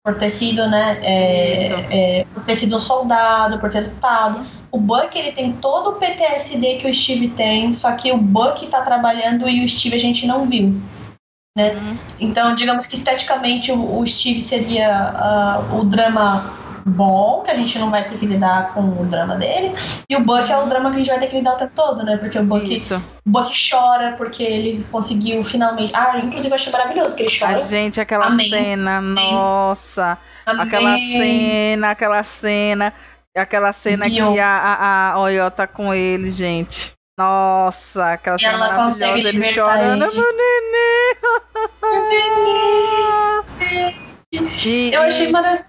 [0.04, 4.44] por ter sido, né, é, é, por ter sido um soldado, por ter lutado.
[4.70, 8.68] O Buck, ele tem todo o PTSD que o Steve tem, só que o Buck
[8.68, 10.80] tá trabalhando e o Steve a gente não viu.
[11.58, 11.96] Uhum.
[12.20, 17.78] Então, digamos que esteticamente o, o Steve seria ah, o drama bom, que a gente
[17.78, 19.74] não vai ter que lidar com o drama dele,
[20.08, 21.72] e o Buck é o drama que a gente vai ter que lidar o tempo
[21.74, 22.16] todo, né?
[22.16, 22.94] Porque o Buck, Isso.
[23.26, 25.92] o Buck chora porque ele conseguiu finalmente.
[25.94, 27.56] Ah, inclusive eu achei maravilhoso que ele chora.
[27.56, 28.48] A gente, aquela Amém.
[28.48, 30.16] cena, nossa.
[30.46, 31.18] Aquela Amém.
[31.18, 32.92] cena, aquela cena.
[33.36, 36.94] Aquela cena que a, a, a Oyo tá com ele, gente.
[37.18, 40.14] Nossa, aquela E cena ela maravilhosa, consegue ele chorando, ele.
[40.14, 41.16] meu neném.
[44.66, 45.66] E- Eu achei maravilhoso.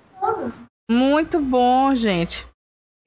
[0.90, 2.46] Muito bom, gente.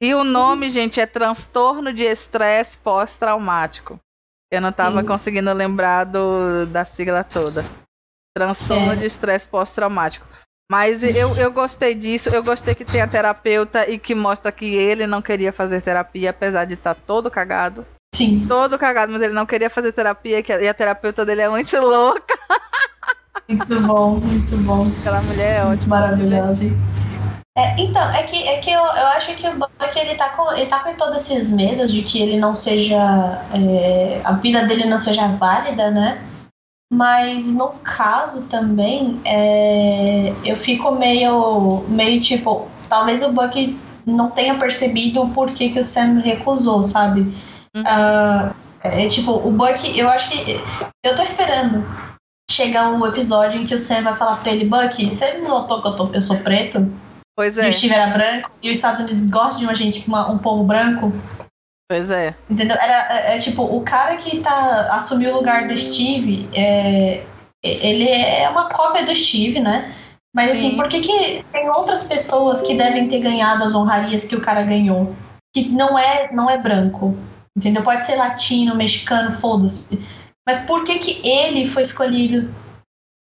[0.03, 3.99] E o nome, gente, é transtorno de estresse pós-traumático.
[4.53, 5.07] Eu não tava Sim.
[5.07, 7.65] conseguindo lembrar do, da sigla toda.
[8.37, 8.97] Transtorno É.
[8.97, 10.27] de estresse pós-traumático.
[10.71, 14.67] Mas eu, eu gostei disso, eu gostei que tem a terapeuta e que mostra que
[14.75, 17.85] ele não queria fazer terapia, apesar de estar todo cagado.
[18.15, 18.47] Sim.
[18.47, 21.75] Todo cagado, mas ele não queria fazer terapia que- e a terapeuta dele é muito
[21.81, 22.39] louca.
[23.49, 24.93] Muito bom, muito bom.
[25.01, 26.01] Aquela mulher é ótima.
[26.01, 26.55] maravilhosa.
[26.55, 27.10] divertida.
[27.59, 30.53] É, então, é que, é que eu, eu acho que o Buck ele tá, com,
[30.53, 32.97] ele tá com todos esses medos de que ele não seja.
[33.53, 36.25] é, a vida dele não seja válida, né?
[36.93, 44.59] Mas no caso também, é, eu fico meio, meio tipo, talvez o Buck não tenha
[44.59, 47.21] percebido o porquê que o Sam recusou, sabe?
[47.75, 47.83] Uhum.
[47.83, 50.61] Uh, é tipo, o Buck, eu acho que.
[51.05, 51.85] Eu tô esperando
[52.51, 55.81] chegar um episódio em que o Sam vai falar pra ele, Buck, você não notou
[55.81, 56.91] que eu, tô, eu sou preto?
[57.41, 57.69] Pois é.
[57.69, 60.37] E o Steve era branco, e os Estados Unidos gostam de uma gente, uma, um
[60.37, 61.11] povo branco.
[61.91, 62.35] Pois é.
[62.51, 62.77] Entendeu?
[62.79, 67.25] Era, é, é, tipo, o cara que tá, assumiu o lugar do Steve, é,
[67.65, 69.91] ele é uma cópia do Steve, né?
[70.37, 70.77] Mas assim, Sim.
[70.77, 74.63] por que, que tem outras pessoas que devem ter ganhado as honrarias que o cara
[74.63, 75.17] ganhou?
[75.57, 77.17] Que não é, não é branco.
[77.57, 77.83] Entendeu?
[77.83, 80.07] Pode ser latino, mexicano, foda-se.
[80.47, 82.55] Mas por que que ele foi escolhido?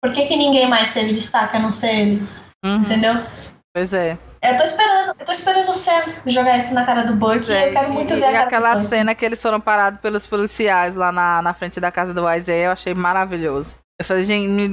[0.03, 2.29] Por que que ninguém mais teve destaque a não ser ele?
[2.65, 2.79] Uhum.
[2.79, 3.25] Entendeu?
[3.73, 4.19] Pois é.
[4.43, 7.67] Eu tô esperando, eu tô esperando o Sam jogar isso na cara do Buck é,
[7.67, 10.27] e eu quero muito e, ver a cara aquela cena que eles foram parados pelos
[10.27, 13.77] policiais lá na, na frente da casa do Isaiah, eu achei maravilhoso.
[14.01, 14.73] Eu falei, gente,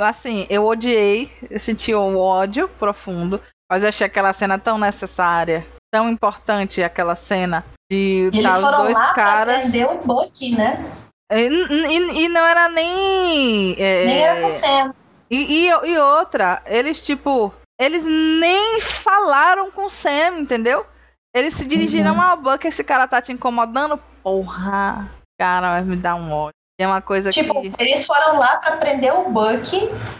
[0.00, 5.66] assim, eu odiei, eu senti um ódio profundo, mas eu achei aquela cena tão necessária,
[5.92, 9.54] tão importante aquela cena de e tá os dois lá caras.
[9.54, 10.84] Pra prender o Buck, né?
[11.32, 13.74] E, e, e, não era nem.
[13.76, 14.94] É, nem era com o Sam.
[15.28, 20.86] E, e, outra, eles, tipo, eles nem falaram com o Sam, entendeu?
[21.34, 22.20] Eles se dirigiram uhum.
[22.20, 23.98] ao Buck, esse cara tá te incomodando.
[24.22, 25.10] Porra,
[25.40, 26.54] cara, vai me dar um ódio.
[26.78, 27.72] É uma coisa tipo, que.
[27.78, 29.70] eles foram lá para prender o Buck,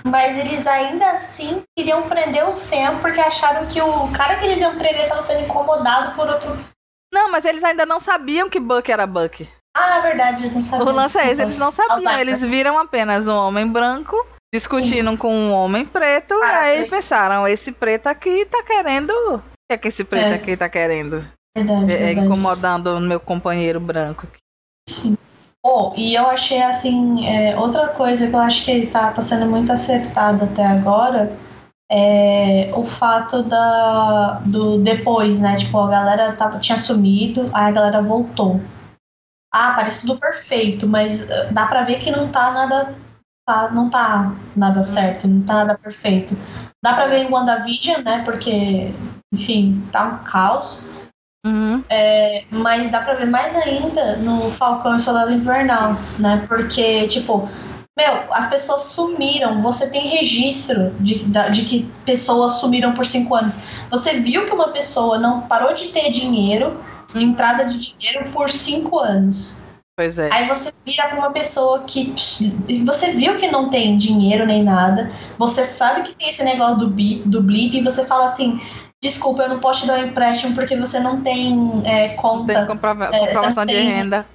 [0.04, 4.61] mas eles ainda assim queriam prender o Sam porque acharam que o cara que eles
[4.61, 6.58] iam prender estava sendo incomodado por outro.
[7.12, 9.48] Não, mas eles ainda não sabiam que Buck era Buck.
[9.74, 10.88] Ah, é verdade, eles não sabiam.
[10.88, 12.18] O lance é esse, eles não sabiam.
[12.20, 14.16] Eles viram apenas um homem branco
[14.53, 19.11] discutindo com um homem preto, ah, aí pensaram, esse preto aqui tá querendo.
[19.11, 19.38] O
[19.68, 20.34] que é que esse preto é.
[20.34, 21.26] aqui tá querendo?
[21.57, 22.26] Verdade, é, verdade.
[22.26, 24.26] incomodando o meu companheiro branco.
[24.88, 25.16] Sim.
[25.64, 29.46] Oh, e eu achei assim, é, outra coisa que eu acho que tá, tá sendo
[29.46, 31.36] muito acertado até agora
[31.90, 35.57] é o fato da, do depois, né?
[35.57, 38.61] Tipo, a galera tava, tinha sumido, aí a galera voltou.
[39.53, 42.94] Ah, parece tudo perfeito, mas uh, dá pra ver que não tá nada.
[43.51, 46.36] Tá, não tá nada certo, não tá nada perfeito.
[46.80, 48.22] Dá pra ver em WandaVision, né?
[48.24, 48.94] Porque,
[49.34, 50.86] enfim, tá um caos.
[51.44, 51.82] Uhum.
[51.90, 56.44] É, mas dá pra ver mais ainda no Falcão e Soldado Invernal, né?
[56.46, 57.48] Porque, tipo,
[57.98, 59.61] meu, as pessoas sumiram.
[59.62, 63.64] Você tem registro de, de que pessoas sumiram por cinco anos.
[63.90, 66.80] Você viu que uma pessoa não parou de ter dinheiro,
[67.16, 69.59] entrada de dinheiro, por cinco anos.
[70.01, 70.30] Pois é.
[70.32, 72.14] Aí você vira pra uma pessoa que.
[72.86, 75.12] Você viu que não tem dinheiro nem nada.
[75.36, 78.59] Você sabe que tem esse negócio do, bip, do blip e você fala assim
[79.03, 82.55] desculpa, eu não posso te dar um empréstimo porque você não tem é, conta.
[82.55, 84.26] Não tem comprova é, comprovação de renda.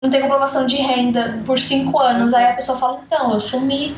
[0.00, 2.32] Não tem comprovação de renda por cinco anos.
[2.32, 3.96] Aí a pessoa fala, então, eu sumi.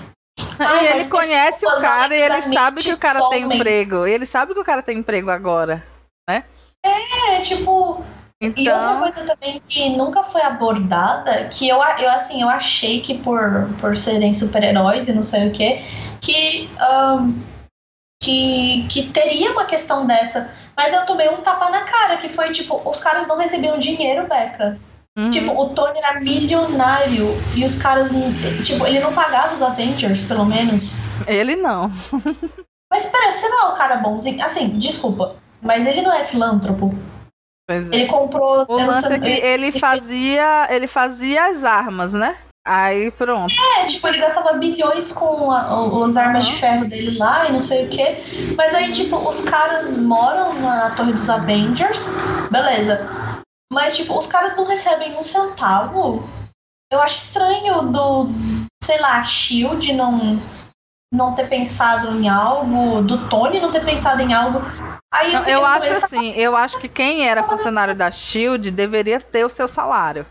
[0.58, 3.48] Ah, e ele conhece o cara e ele sabe que o cara somem.
[3.48, 4.06] tem emprego.
[4.06, 5.84] Ele sabe que o cara tem emprego agora,
[6.26, 6.44] né?
[6.82, 8.02] É, tipo.
[8.42, 8.64] Então...
[8.64, 13.16] E outra coisa também que nunca foi abordada, que eu, eu assim, eu achei que
[13.18, 15.80] por, por serem super-heróis e não sei o que,
[16.20, 17.40] que um,
[18.20, 20.52] que, que teria uma questão dessa.
[20.76, 24.26] Mas eu tomei um tapa na cara, que foi tipo, os caras não recebiam dinheiro,
[24.28, 24.76] Beca.
[25.16, 25.30] Uhum.
[25.30, 28.10] Tipo, o Tony era milionário e os caras,
[28.64, 30.94] tipo, ele não pagava os Avengers, pelo menos.
[31.28, 31.92] Ele não.
[32.90, 34.44] mas pera, você não é um cara bonzinho?
[34.44, 36.92] Assim, desculpa, mas ele não é filântropo.
[37.66, 37.94] Pois é.
[37.94, 38.64] Ele comprou.
[38.68, 40.66] O lance é que ele fazia.
[40.70, 42.36] Ele fazia as armas, né?
[42.64, 43.52] Aí pronto.
[43.78, 47.60] É, tipo, ele gastava bilhões com a, as armas de ferro dele lá e não
[47.60, 48.54] sei o que.
[48.56, 52.06] Mas aí, tipo, os caras moram na Torre dos Avengers,
[52.50, 53.08] beleza.
[53.72, 56.28] Mas, tipo, os caras não recebem um centavo.
[56.92, 58.28] Eu acho estranho do,
[58.84, 60.40] sei lá, Shield não,
[61.12, 64.60] não ter pensado em algo, do Tony não ter pensado em algo.
[65.12, 69.44] Aí não, eu acho assim, eu acho que quem era funcionário da Shield deveria ter
[69.44, 70.24] o seu salário.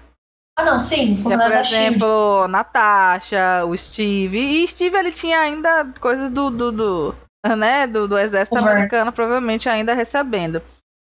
[0.57, 4.39] Ah, não, sim, funcionário é, Por exemplo, Natasha, o Steve.
[4.39, 7.15] E Steve ele tinha ainda coisas do, do, do
[7.57, 8.71] né, do, do exército Over.
[8.71, 10.61] americano, provavelmente ainda recebendo.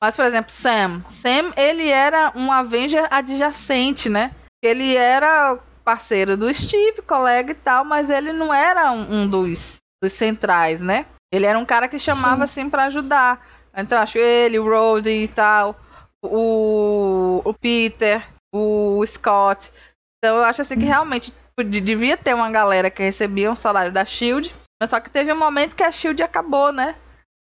[0.02, 1.02] Mas, por exemplo, Sam.
[1.06, 4.32] Sam, ele era um Avenger adjacente, né?
[4.62, 9.76] Ele era parceiro do Steve, colega e tal, mas ele não era um, um dos,
[10.02, 11.06] dos centrais, né?
[11.32, 12.62] Ele era um cara que chamava Sim.
[12.62, 13.47] assim para ajudar.
[13.81, 15.78] Então, acho ele, o Rhodey e tal,
[16.23, 19.73] o, o Peter o Scott.
[20.19, 21.32] Então eu acho assim que realmente
[21.65, 25.39] devia ter uma galera que recebia um salário da Shield, mas só que teve um
[25.39, 26.97] momento que a Shield acabou, né?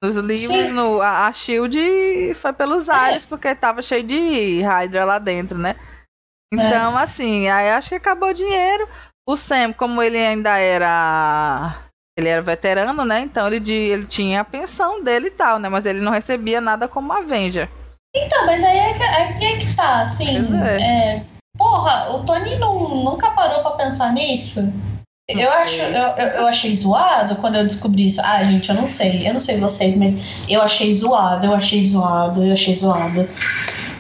[0.04, 2.91] Nos livros, no, a, a Shield foi pelos é.
[2.91, 3.28] ares, é.
[3.28, 5.76] porque tava cheio de Hydra lá dentro, né?
[6.54, 7.04] Então, é.
[7.04, 8.88] assim, aí acho que acabou o dinheiro.
[9.28, 11.86] O Sam, como ele ainda era.
[12.18, 13.22] Ele era veterano, né?
[13.22, 15.69] Então ele, ele tinha a pensão dele e tal, né?
[15.69, 17.69] Mas ele não recebia nada como Avenger.
[18.15, 20.38] Então, mas aí é que, é, é que tá, assim.
[20.65, 20.81] É.
[20.81, 21.26] É,
[21.56, 24.73] porra, o Tony não, nunca parou pra pensar nisso?
[25.30, 28.22] Eu, acho, eu, eu, achei zoado quando eu descobri isso.
[28.23, 29.27] Ah, gente, eu não sei.
[29.27, 30.15] Eu não sei vocês, mas
[30.49, 33.27] eu achei zoado, eu achei zoado, eu achei zoado.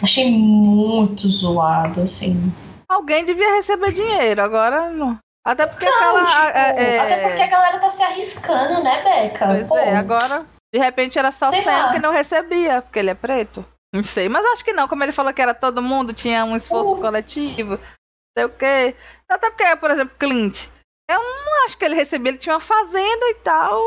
[0.01, 2.51] Achei muito zoado, assim.
[2.87, 5.19] Alguém devia receber dinheiro, agora não.
[5.47, 6.25] Até porque não, aquela.
[6.25, 6.99] Tipo, é, é...
[6.99, 9.45] Até porque a galera tá se arriscando, né, Beca?
[9.45, 9.77] Pois Pô.
[9.77, 10.45] é, agora.
[10.73, 13.65] De repente era só o Sam que não recebia, porque ele é preto.
[13.95, 14.89] Não sei, mas acho que não.
[14.89, 17.01] Como ele falou que era todo mundo, tinha um esforço Ups.
[17.01, 17.79] coletivo, não
[18.37, 18.95] sei o quê.
[19.29, 20.67] Até porque, por exemplo, Clint.
[21.09, 23.81] Eu não acho que ele recebia, ele tinha uma fazenda e tal.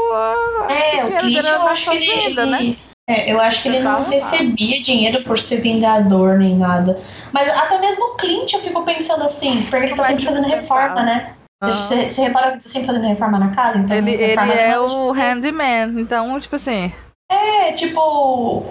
[0.71, 2.47] É, o Clint eu acho que ele.
[2.47, 2.77] Né?
[3.07, 6.99] É, eu acho que ele não recebia dinheiro por ser vingador nem nada.
[7.33, 11.03] Mas até mesmo o Clint eu fico pensando assim, porque ele tá sempre fazendo reforma,
[11.03, 11.37] né?
[11.63, 13.79] Você, você repara que ele tá sempre fazendo reforma na casa?
[13.79, 16.93] Então ele, ele é o handyman, então, tipo assim.
[17.31, 18.65] É, tipo.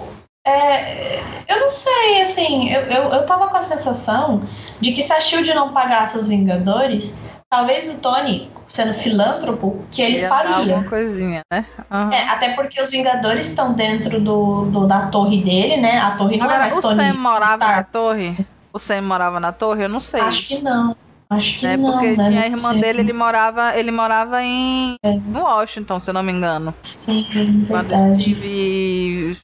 [0.46, 4.42] É, eu não sei, assim, eu, eu, eu tava com a sensação
[4.80, 7.16] de que se a Shield não pagasse os Vingadores,
[7.52, 10.56] talvez o Tony, sendo filântropo, que ele Ia faria.
[10.56, 11.66] Alguma coisinha, né?
[11.92, 12.10] Uhum.
[12.10, 16.00] É, até porque os Vingadores estão dentro do, do, da torre dele, né?
[16.00, 17.04] A torre não é Agora, é mais o Tony.
[17.04, 17.76] Sam morava Stark.
[17.76, 18.48] na torre?
[18.74, 19.84] O Sam morava na torre?
[19.84, 20.22] Eu não sei.
[20.22, 20.96] Acho que não.
[21.32, 22.28] Acho que é, não, porque né?
[22.30, 25.12] tinha a irmã dele, ele morava, ele morava em É.
[25.12, 26.74] no Washington, se eu não me engano.
[26.82, 27.24] Sim,
[27.68, 28.22] Quando verdade.
[28.22, 29.38] Steve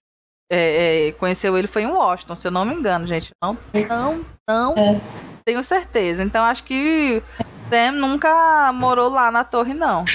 [0.52, 3.30] é, é, conheceu ele foi em Washington, se eu não me engano, gente.
[3.44, 3.56] Não,
[3.88, 5.00] não, não É.
[5.46, 6.24] tenho certeza.
[6.24, 7.22] Então acho que
[7.70, 10.06] Sam nunca morou lá na torre, não.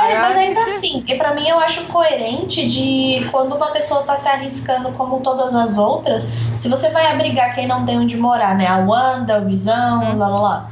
[0.00, 4.16] É, mas ainda assim, e pra mim eu acho coerente de quando uma pessoa tá
[4.16, 6.26] se arriscando como todas as outras,
[6.56, 8.66] se você vai abrigar quem não tem onde morar, né?
[8.66, 10.16] A Wanda, o Visão, Uhum.
[10.18, 10.70] lá lá lá.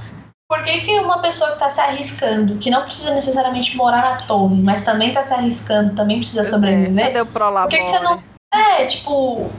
[0.48, 4.16] Por que, que uma pessoa que tá se arriscando, que não precisa necessariamente morar na
[4.16, 7.06] torre, mas também tá se arriscando, também precisa sobreviver?
[7.06, 7.26] Cadê o?
[7.26, 8.22] Por que, que você não.
[8.54, 9.50] É, tipo,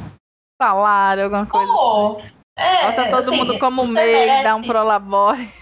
[0.62, 1.72] Salário, alguma coisa.
[1.74, 2.22] pô.
[2.58, 5.54] É, Bota todo assim, mundo como mês, merece- dá um prolabore.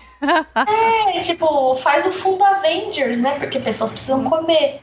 [0.68, 3.38] É, tipo, faz o fundo Avengers, né?
[3.38, 4.30] Porque pessoas precisam Uhum.
[4.30, 4.82] comer.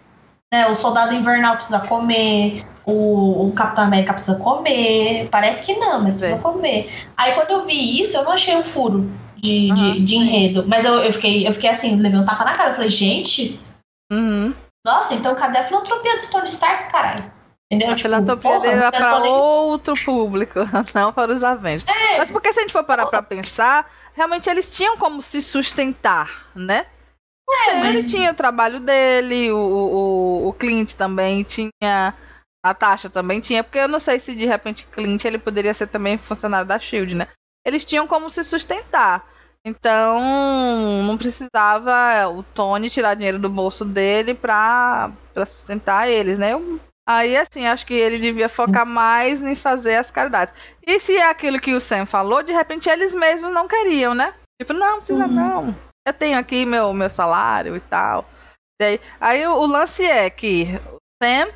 [0.53, 0.67] Né?
[0.69, 2.65] O Soldado Invernal precisa comer.
[2.85, 5.29] O, o Capitão América precisa comer.
[5.31, 6.43] Parece que não, mas precisa Sim.
[6.43, 6.93] comer.
[7.17, 10.21] Aí quando eu vi isso, eu não achei um furo de, Aham, de, de sim.
[10.23, 10.65] enredo.
[10.67, 12.71] Mas eu, eu, fiquei, eu fiquei assim, levei um tapa na cara.
[12.71, 13.59] Eu falei, gente,
[14.13, 14.53] Uhum.
[14.87, 17.25] nossa, então cadê a filantropia do Tony Stark, caralho?
[17.77, 17.95] Entendeu?
[17.95, 20.61] A filantropia porra, dele era nem- outro público,
[20.95, 21.85] não para os Avengers.
[21.89, 25.41] É, Mas porque se a gente for parar pra pensar, realmente eles tinham como se
[25.41, 26.87] sustentar, né?
[27.69, 32.15] é, Ele mas tinha o trabalho dele, o, o, o Clint também tinha,
[32.65, 35.87] a Tasha também tinha, porque eu não sei se de repente Clint ele poderia ser
[35.87, 37.29] também funcionário da Shield, né?
[37.67, 39.27] Eles tinham como se sustentar.
[39.65, 40.21] Então,
[41.07, 45.11] não precisava o Tony tirar dinheiro do bolso dele pra
[45.47, 46.53] sustentar eles, né?
[46.53, 50.53] Eu- aí, assim, acho que ele devia focar mais em fazer as caridades.
[50.87, 54.35] E se é aquilo que o Sam falou, de repente eles mesmos não queriam, né?
[54.61, 55.33] Tipo, não, precisa Uhum.
[55.33, 55.77] não.
[56.07, 58.25] Eu tenho aqui meu, meu salário e tal.
[58.81, 61.49] E aí, o, o lance é que o Sam,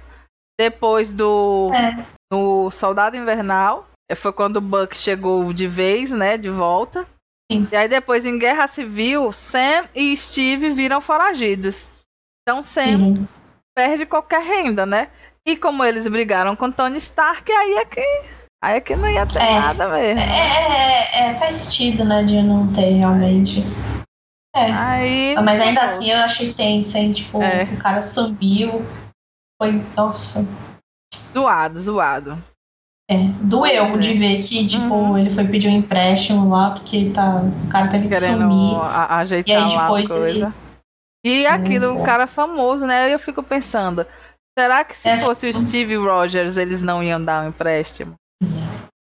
[0.58, 2.06] depois do, É.
[2.32, 7.06] do Soldado Invernal, foi quando o Buck chegou de vez, né, de volta.
[7.50, 7.68] Sim.
[7.70, 11.88] E aí depois em Guerra Civil, Sam e Steve viram foragidos.
[12.42, 13.28] Então Sam Sim.
[13.76, 15.10] perde qualquer renda, né?
[15.46, 18.00] E como eles brigaram com Tony Stark, aí é que,
[18.62, 19.60] aí é que não ia ter É.
[19.60, 20.20] nada mesmo.
[20.20, 23.62] É, é, é, faz sentido, né, de não ter realmente.
[24.54, 24.72] É.
[24.72, 27.12] Aí, Mas ainda assim eu achei tenso, hein?
[27.12, 27.64] Tipo, É.
[27.64, 28.84] o cara sumiu.
[29.62, 30.46] Foi, nossa.
[31.32, 32.42] zoado, zoado.
[33.08, 33.96] É, doeu É.
[33.98, 35.16] de ver que, tipo, Uhum.
[35.18, 38.76] ele foi pedir um empréstimo lá, porque tá, o cara teve que Querendo sumir.
[38.82, 40.54] a- ajeitar E aí lá a depois coisa.
[41.24, 43.12] E aquilo, Hum, o cara famoso, né?
[43.12, 44.06] Eu fico pensando,
[44.58, 45.18] será que se É.
[45.18, 48.14] fosse o Steve Rogers, eles não iam dar um empréstimo?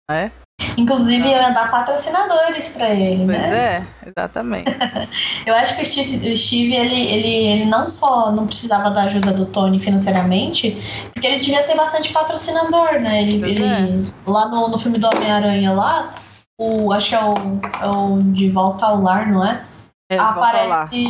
[0.10, 0.32] É?
[0.78, 3.84] Inclusive, eu ia dar patrocinadores pra ele, Pois né?
[4.04, 4.72] é, exatamente.
[5.46, 9.04] Eu acho que o Steve, o Steve ele, ele, ele não só não precisava da
[9.04, 10.78] ajuda do Tony financeiramente,
[11.14, 13.24] porque ele devia ter bastante patrocinador, né?
[13.24, 16.14] Ele, ele- lá no, no filme do Homem-Aranha lá,
[16.60, 17.34] o, acho que é o,
[17.82, 19.66] é o De Volta ao Lar, não é?
[20.12, 21.08] É, lá, aparece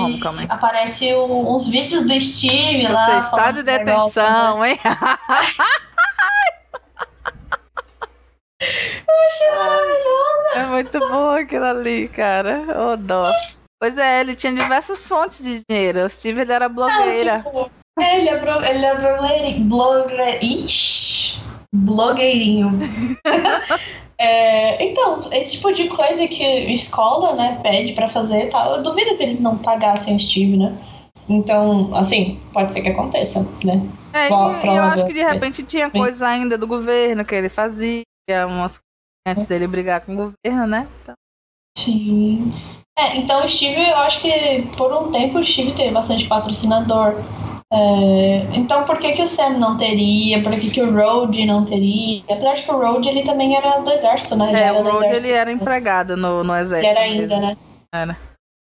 [0.47, 3.05] aparece uns vídeos do Steve lá.
[3.05, 4.71] Você está falando de negócio, detenção, né?
[4.71, 4.79] hein?
[10.53, 12.63] É muito bom aquilo ali, cara.
[12.79, 13.23] Ô, dó.
[13.79, 16.05] Pois é, ele tinha diversas fontes de dinheiro.
[16.05, 17.37] O Steve ele era Não, blogueira.
[17.37, 21.41] tipo, é, ele é, bro, ele é blogueira ixi,
[21.73, 22.69] blogueirinho.
[24.21, 29.17] é, então, esse tipo de coisa que escola, né, pede para fazer tal, eu duvido
[29.17, 30.77] que eles não pagassem o Steve, né?
[31.27, 33.81] Então, assim, pode ser que aconteça, né?
[34.13, 38.03] É, e, eu acho que de repente tinha coisa ainda do governo que ele fazia,
[38.47, 38.79] umas
[39.27, 40.87] antes dele brigar com o governo, né?
[41.01, 41.15] Então...
[41.75, 42.53] Sim.
[42.97, 47.15] É, então o Steve, eu acho que por um tempo o Steve teve bastante patrocinador.
[47.73, 50.43] É, então por que, que o Sam não teria?
[50.43, 52.21] Por que, que o Road não teria?
[52.29, 54.51] Apesar de que o Road ele também era do exército, né?
[54.61, 56.89] É, o Road ele era empregado no, no exército.
[56.89, 57.57] Ele era ainda, né?
[57.93, 58.17] Era.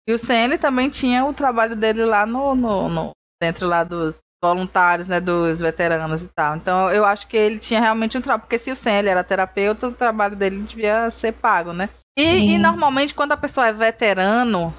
[0.09, 3.85] E o Sam ele também tinha o trabalho dele lá no, no, no dentro lá
[3.85, 6.57] dos voluntários, né, dos veteranos e tal.
[6.57, 9.23] Então eu acho que ele tinha realmente um trabalho, porque se o Sam ele era
[9.23, 11.89] terapeuta, o trabalho dele devia ser pago, né?
[12.19, 14.75] E, e, normalmente quando a pessoa é veterano,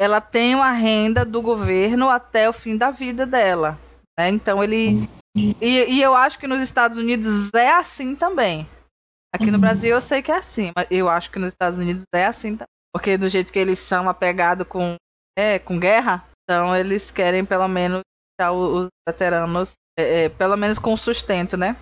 [0.00, 3.76] ela tem uma renda do governo até o fim da vida dela.
[4.16, 4.28] Né?
[4.28, 5.08] Então ele.
[5.36, 8.68] E, e, eu acho que nos Estados Unidos é assim também.
[9.34, 9.60] Aqui no uhum.
[9.60, 12.52] Brasil eu sei que é assim, mas eu acho que nos Estados Unidos é assim
[12.52, 12.68] também.
[12.94, 14.94] Porque do jeito que eles são apegados com,
[15.36, 18.02] é, com guerra, então eles querem pelo menos
[18.38, 21.76] deixar os veteranos, é, é, pelo menos com sustento, né?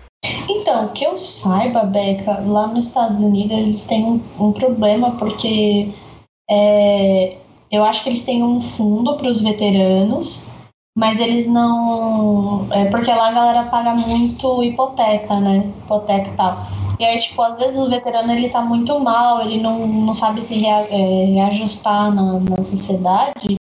[0.49, 5.93] Então, que eu saiba, Beca, lá nos Estados Unidos eles têm um, um problema porque
[6.49, 7.37] é,
[7.71, 10.47] eu acho que eles têm um fundo para os veteranos,
[10.97, 12.67] mas eles não.
[12.71, 15.71] É porque lá a galera paga muito hipoteca, né?
[15.83, 16.57] Hipoteca e tal.
[16.99, 20.41] E aí, tipo, às vezes o veterano ele tá muito mal, ele não, não sabe
[20.41, 23.56] se rea, é, reajustar na, na sociedade.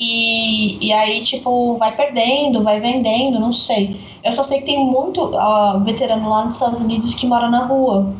[0.00, 3.98] E, e aí, tipo, vai perdendo, vai vendendo, não sei.
[4.22, 7.64] Eu só sei que tem muito uh, veterano lá nos Estados Unidos que mora na
[7.64, 8.14] rua.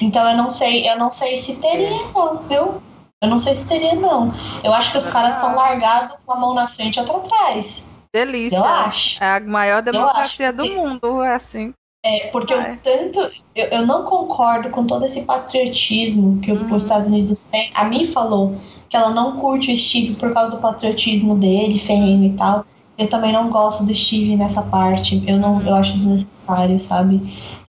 [0.00, 2.82] Então eu não sei, eu não sei se teria, não, viu?
[3.22, 4.32] Eu não sei se teria, não.
[4.64, 7.90] Eu acho que os caras são largados com a mão na frente e outra atrás.
[8.12, 8.56] Delícia.
[8.56, 9.22] Eu acho.
[9.22, 11.74] É a maior democracia do mundo, é assim.
[12.04, 13.20] É, porque eu tanto.
[13.54, 16.74] Eu, eu não concordo com todo esse patriotismo que uhum.
[16.74, 17.70] os Estados Unidos têm.
[17.74, 18.56] A mim falou
[18.88, 22.66] que ela não curte o Steve por causa do patriotismo dele, ferrenho e tal.
[22.98, 25.22] Eu também não gosto do Steve nessa parte.
[25.26, 27.20] Eu não, eu acho desnecessário, sabe?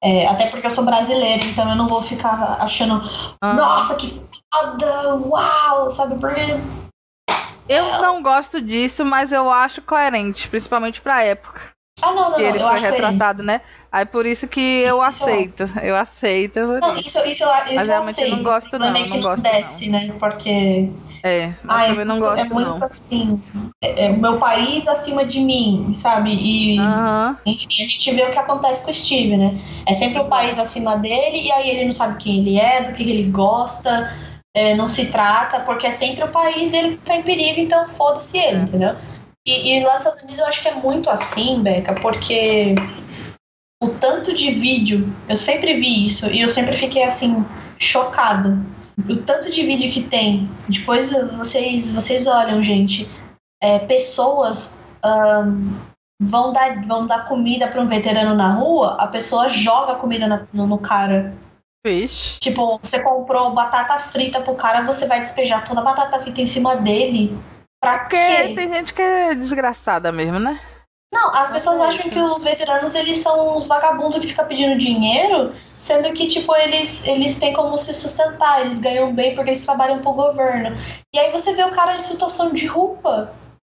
[0.02, 3.04] É, até porque eu sou brasileira, então eu não vou ficar achando,
[3.40, 3.54] ah.
[3.54, 4.20] nossa, que
[4.52, 6.20] foda, uau, sabe?
[6.20, 6.58] Porque
[7.70, 11.71] eu não gosto disso, mas eu acho coerente, principalmente pra época.
[12.02, 13.62] Ah, não, não, que não, ele foi retratado, né?
[13.92, 15.64] Aí por isso que eu isso, aceito.
[15.64, 16.60] Isso eu aceito.
[16.60, 17.46] Não, isso, isso, isso
[17.76, 18.30] Mas eu aceito.
[18.30, 18.88] Eu não gosto, não.
[18.88, 20.00] É não gosto, desce, não.
[20.00, 20.16] né?
[20.18, 20.90] Porque.
[21.24, 22.84] É, ai, também não gosto, É muito não.
[22.84, 23.42] assim.
[23.84, 26.32] É, é, o meu país acima de mim, sabe?
[26.34, 26.78] E.
[27.46, 29.60] Enfim, a gente vê o que acontece com o Steve, né?
[29.86, 32.94] É sempre o país acima dele, e aí ele não sabe quem ele é, do
[32.94, 34.10] que ele gosta.
[34.54, 37.88] É, não se trata, porque é sempre o país dele que tá em perigo, então
[37.90, 38.62] foda-se ele, é.
[38.62, 38.96] entendeu?
[39.48, 42.76] E, e lá nos Estados Unidos eu acho que é muito assim, Beca, porque
[43.82, 47.44] o tanto de vídeo, eu sempre vi isso e eu sempre fiquei assim,
[47.80, 48.64] chocado.
[49.10, 50.48] O tanto de vídeo que tem.
[50.70, 53.10] Depois vocês, vocês olham, gente,
[53.62, 55.74] é, pessoas um,
[56.22, 60.48] vão, dar, vão dar comida para um veterano na rua, a pessoa joga comida na,
[60.54, 61.34] no, no cara.
[61.84, 62.40] Vixe.
[62.40, 66.46] Tipo, você comprou batata frita pro cara, você vai despejar toda a batata frita em
[66.46, 67.36] cima dele.
[67.82, 68.54] Pra Porque quê?
[68.56, 70.60] tem gente que é desgraçada mesmo, né?
[71.14, 75.54] Não, as pessoas acham que os veteranos eles são uns vagabundos que ficam pedindo dinheiro,
[75.78, 80.00] sendo que, tipo, eles, eles têm como se sustentar, eles ganham bem porque eles trabalham
[80.00, 80.78] pro governo.
[81.14, 83.34] E aí você vê o cara em situação de rua.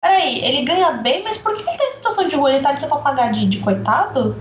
[0.04, 2.52] Peraí, ele ganha bem, mas por que ele tá em situação de rua?
[2.52, 4.36] Ele tá ali só pra pagar de, de coitado?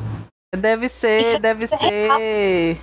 [0.56, 2.80] Deve ser, Isso deve ser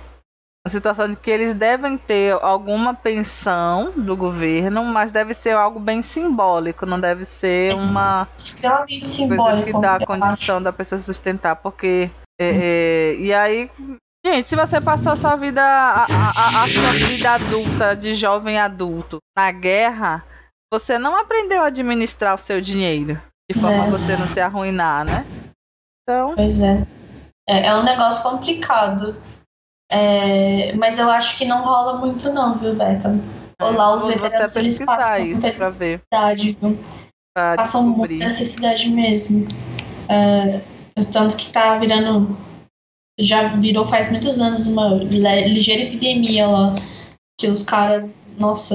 [0.68, 5.80] a situação de que eles devem ter alguma pensão do governo, mas deve ser algo
[5.80, 10.64] bem simbólico, não deve ser uma extremamente simbólico que dá a condição acho.
[10.64, 13.70] da pessoa sustentar, porque é, é, e aí
[14.26, 18.58] Gente, se você passou a sua vida, a, a, a, sua vida adulta, de jovem
[18.58, 20.24] adulto, na guerra,
[20.72, 23.18] você não aprendeu a administrar o seu dinheiro
[23.50, 23.86] de forma é.
[23.86, 25.24] a você não se arruinar, né?
[26.02, 26.34] Então.
[26.34, 26.86] Pois é.
[27.48, 29.16] É, é um negócio complicado.
[29.90, 33.18] É, mas eu acho que não rola muito não, viu, Beca?
[33.60, 36.78] É, lá os veteranos eles passam muita necessidade, viu?
[37.34, 39.46] Passam muita necessidade mesmo.
[40.08, 40.60] É,
[41.12, 42.36] tanto que tá virando.
[43.18, 46.74] Já virou faz muitos anos uma ligeira epidemia lá.
[47.38, 48.20] Que os caras.
[48.38, 48.74] Nossa,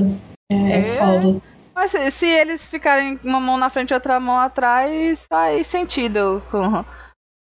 [0.52, 0.84] é, é, é.
[0.98, 1.42] foda.
[1.76, 6.44] Mas se, se, eles ficarem uma mão na frente e outra mão atrás, faz sentido
[6.52, 6.86] com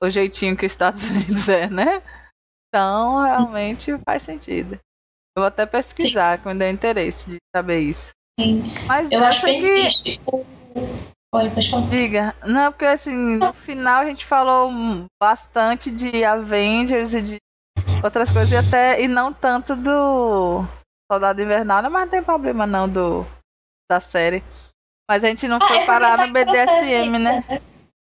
[0.02, 2.02] o jeitinho que os Estados Unidos é, né?
[2.72, 4.78] Então, realmente faz sentido.
[5.36, 6.42] Eu vou até pesquisar, Sim.
[6.42, 8.12] que me deu interesse de saber isso.
[8.40, 8.62] Sim.
[8.86, 10.20] Mas eu acho bem que...
[11.34, 11.82] Oi, pessoal.
[11.82, 12.34] Diga.
[12.46, 14.70] Não, porque assim, no final a gente falou
[15.22, 17.36] bastante de Avengers e de
[18.02, 20.64] outras coisas e até e não tanto do
[21.10, 21.90] Soldado Invernal, né?
[21.90, 23.26] mas não tem problema não do
[23.90, 24.42] da série.
[25.10, 27.44] Mas a gente não Ah, foi é parar no BDSM, né?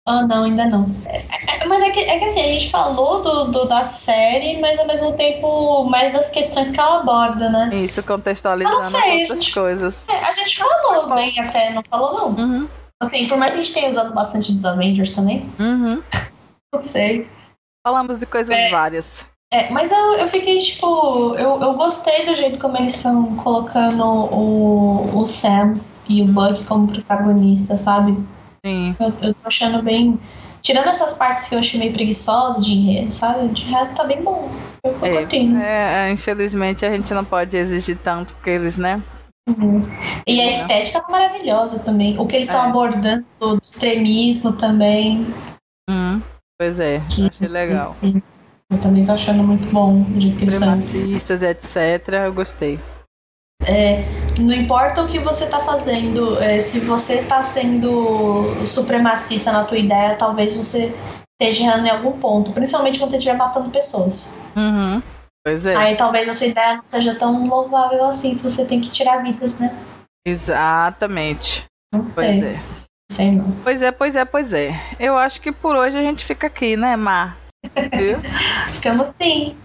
[0.07, 0.85] Ah, não, ainda não.
[1.07, 4.59] É, é, mas é que, é que assim, a gente falou do, do- da série,
[4.61, 7.71] mas ao mesmo tempo mais das questões que ela aborda, né?
[7.73, 9.53] Isso, contextualizando sei, outras gente.
[9.53, 10.05] coisas.
[10.07, 12.45] É, a gente falou bem até, não falou não.
[12.45, 12.67] Uhum,
[13.01, 16.01] Assim, por mais que a gente tenha usado bastante dos Avengers também, uhum.
[16.73, 17.27] não sei.
[17.85, 18.69] Falamos de coisas É.
[18.69, 19.25] várias.
[19.51, 24.03] É, mas eu, eu fiquei, tipo, eu, eu gostei do jeito como eles estão colocando
[24.05, 25.79] o, o Sam
[26.09, 28.17] e o Buck como protagonista, sabe?
[28.65, 28.95] Sim.
[28.99, 30.17] Eu, eu tô achando bem.
[30.63, 33.47] Tirando essas partes que eu achei meio preguiçosas de enredo, sabe?
[33.49, 34.49] De resto tá bem bom.
[34.83, 35.57] Eu tô É, curtindo.
[35.59, 38.99] é, infelizmente a gente não pode exigir tanto porque eles, né?
[39.47, 39.83] Uhum.
[40.25, 42.17] E a estética tá maravilhosa também.
[42.19, 42.69] O que eles estão É.
[42.69, 45.27] abordando do extremismo também.
[45.87, 46.19] Hum,
[46.59, 47.93] pois é, que- achei legal.
[47.93, 48.19] Sim.
[48.71, 50.79] Eu também tô achando muito bom o jeito que eles estão.
[50.79, 52.07] Etc.
[52.25, 52.79] Eu gostei.
[54.39, 59.77] Não importa o que você tá fazendo, é, se você tá sendo supremacista na tua
[59.77, 60.93] ideia, talvez você
[61.39, 62.51] esteja errando em algum ponto.
[62.51, 64.35] Principalmente quando você estiver matando pessoas.
[64.55, 65.01] Uhum.
[65.45, 65.75] Pois é.
[65.75, 69.23] Aí talvez a sua ideia não seja tão louvável assim, se você tem que tirar
[69.23, 69.75] vidas, né?
[70.25, 71.65] Exatamente.
[71.93, 72.43] Não Pois sei.
[72.43, 72.53] é.
[72.53, 73.51] Não sei não.
[73.63, 74.79] Pois é, pois é, pois é.
[74.99, 77.37] Eu acho que por hoje a gente fica aqui, né, Mar?
[77.95, 78.17] Viu?
[78.69, 79.55] Ficamos sim.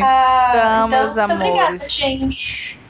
[0.00, 2.80] Ah, Ficamos, então, muito obrigada, gente.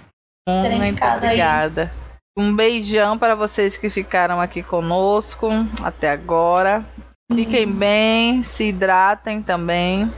[0.49, 1.29] Muito ficado aí.
[1.29, 1.93] obrigada.
[2.37, 5.49] Um beijão para vocês que ficaram aqui conosco
[5.83, 6.85] até agora.
[7.33, 10.11] Fiquem bem, se hidratem também.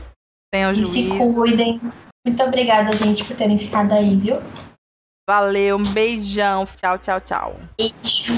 [0.53, 1.33] Tenham E se juízo.
[1.33, 1.81] cuidem.
[2.25, 4.37] Muito obrigada, gente, por terem ficado aí, viu?
[5.27, 6.65] Valeu, um beijão.
[6.65, 7.55] Tchau, tchau, tchau.
[7.77, 8.33] Beijo.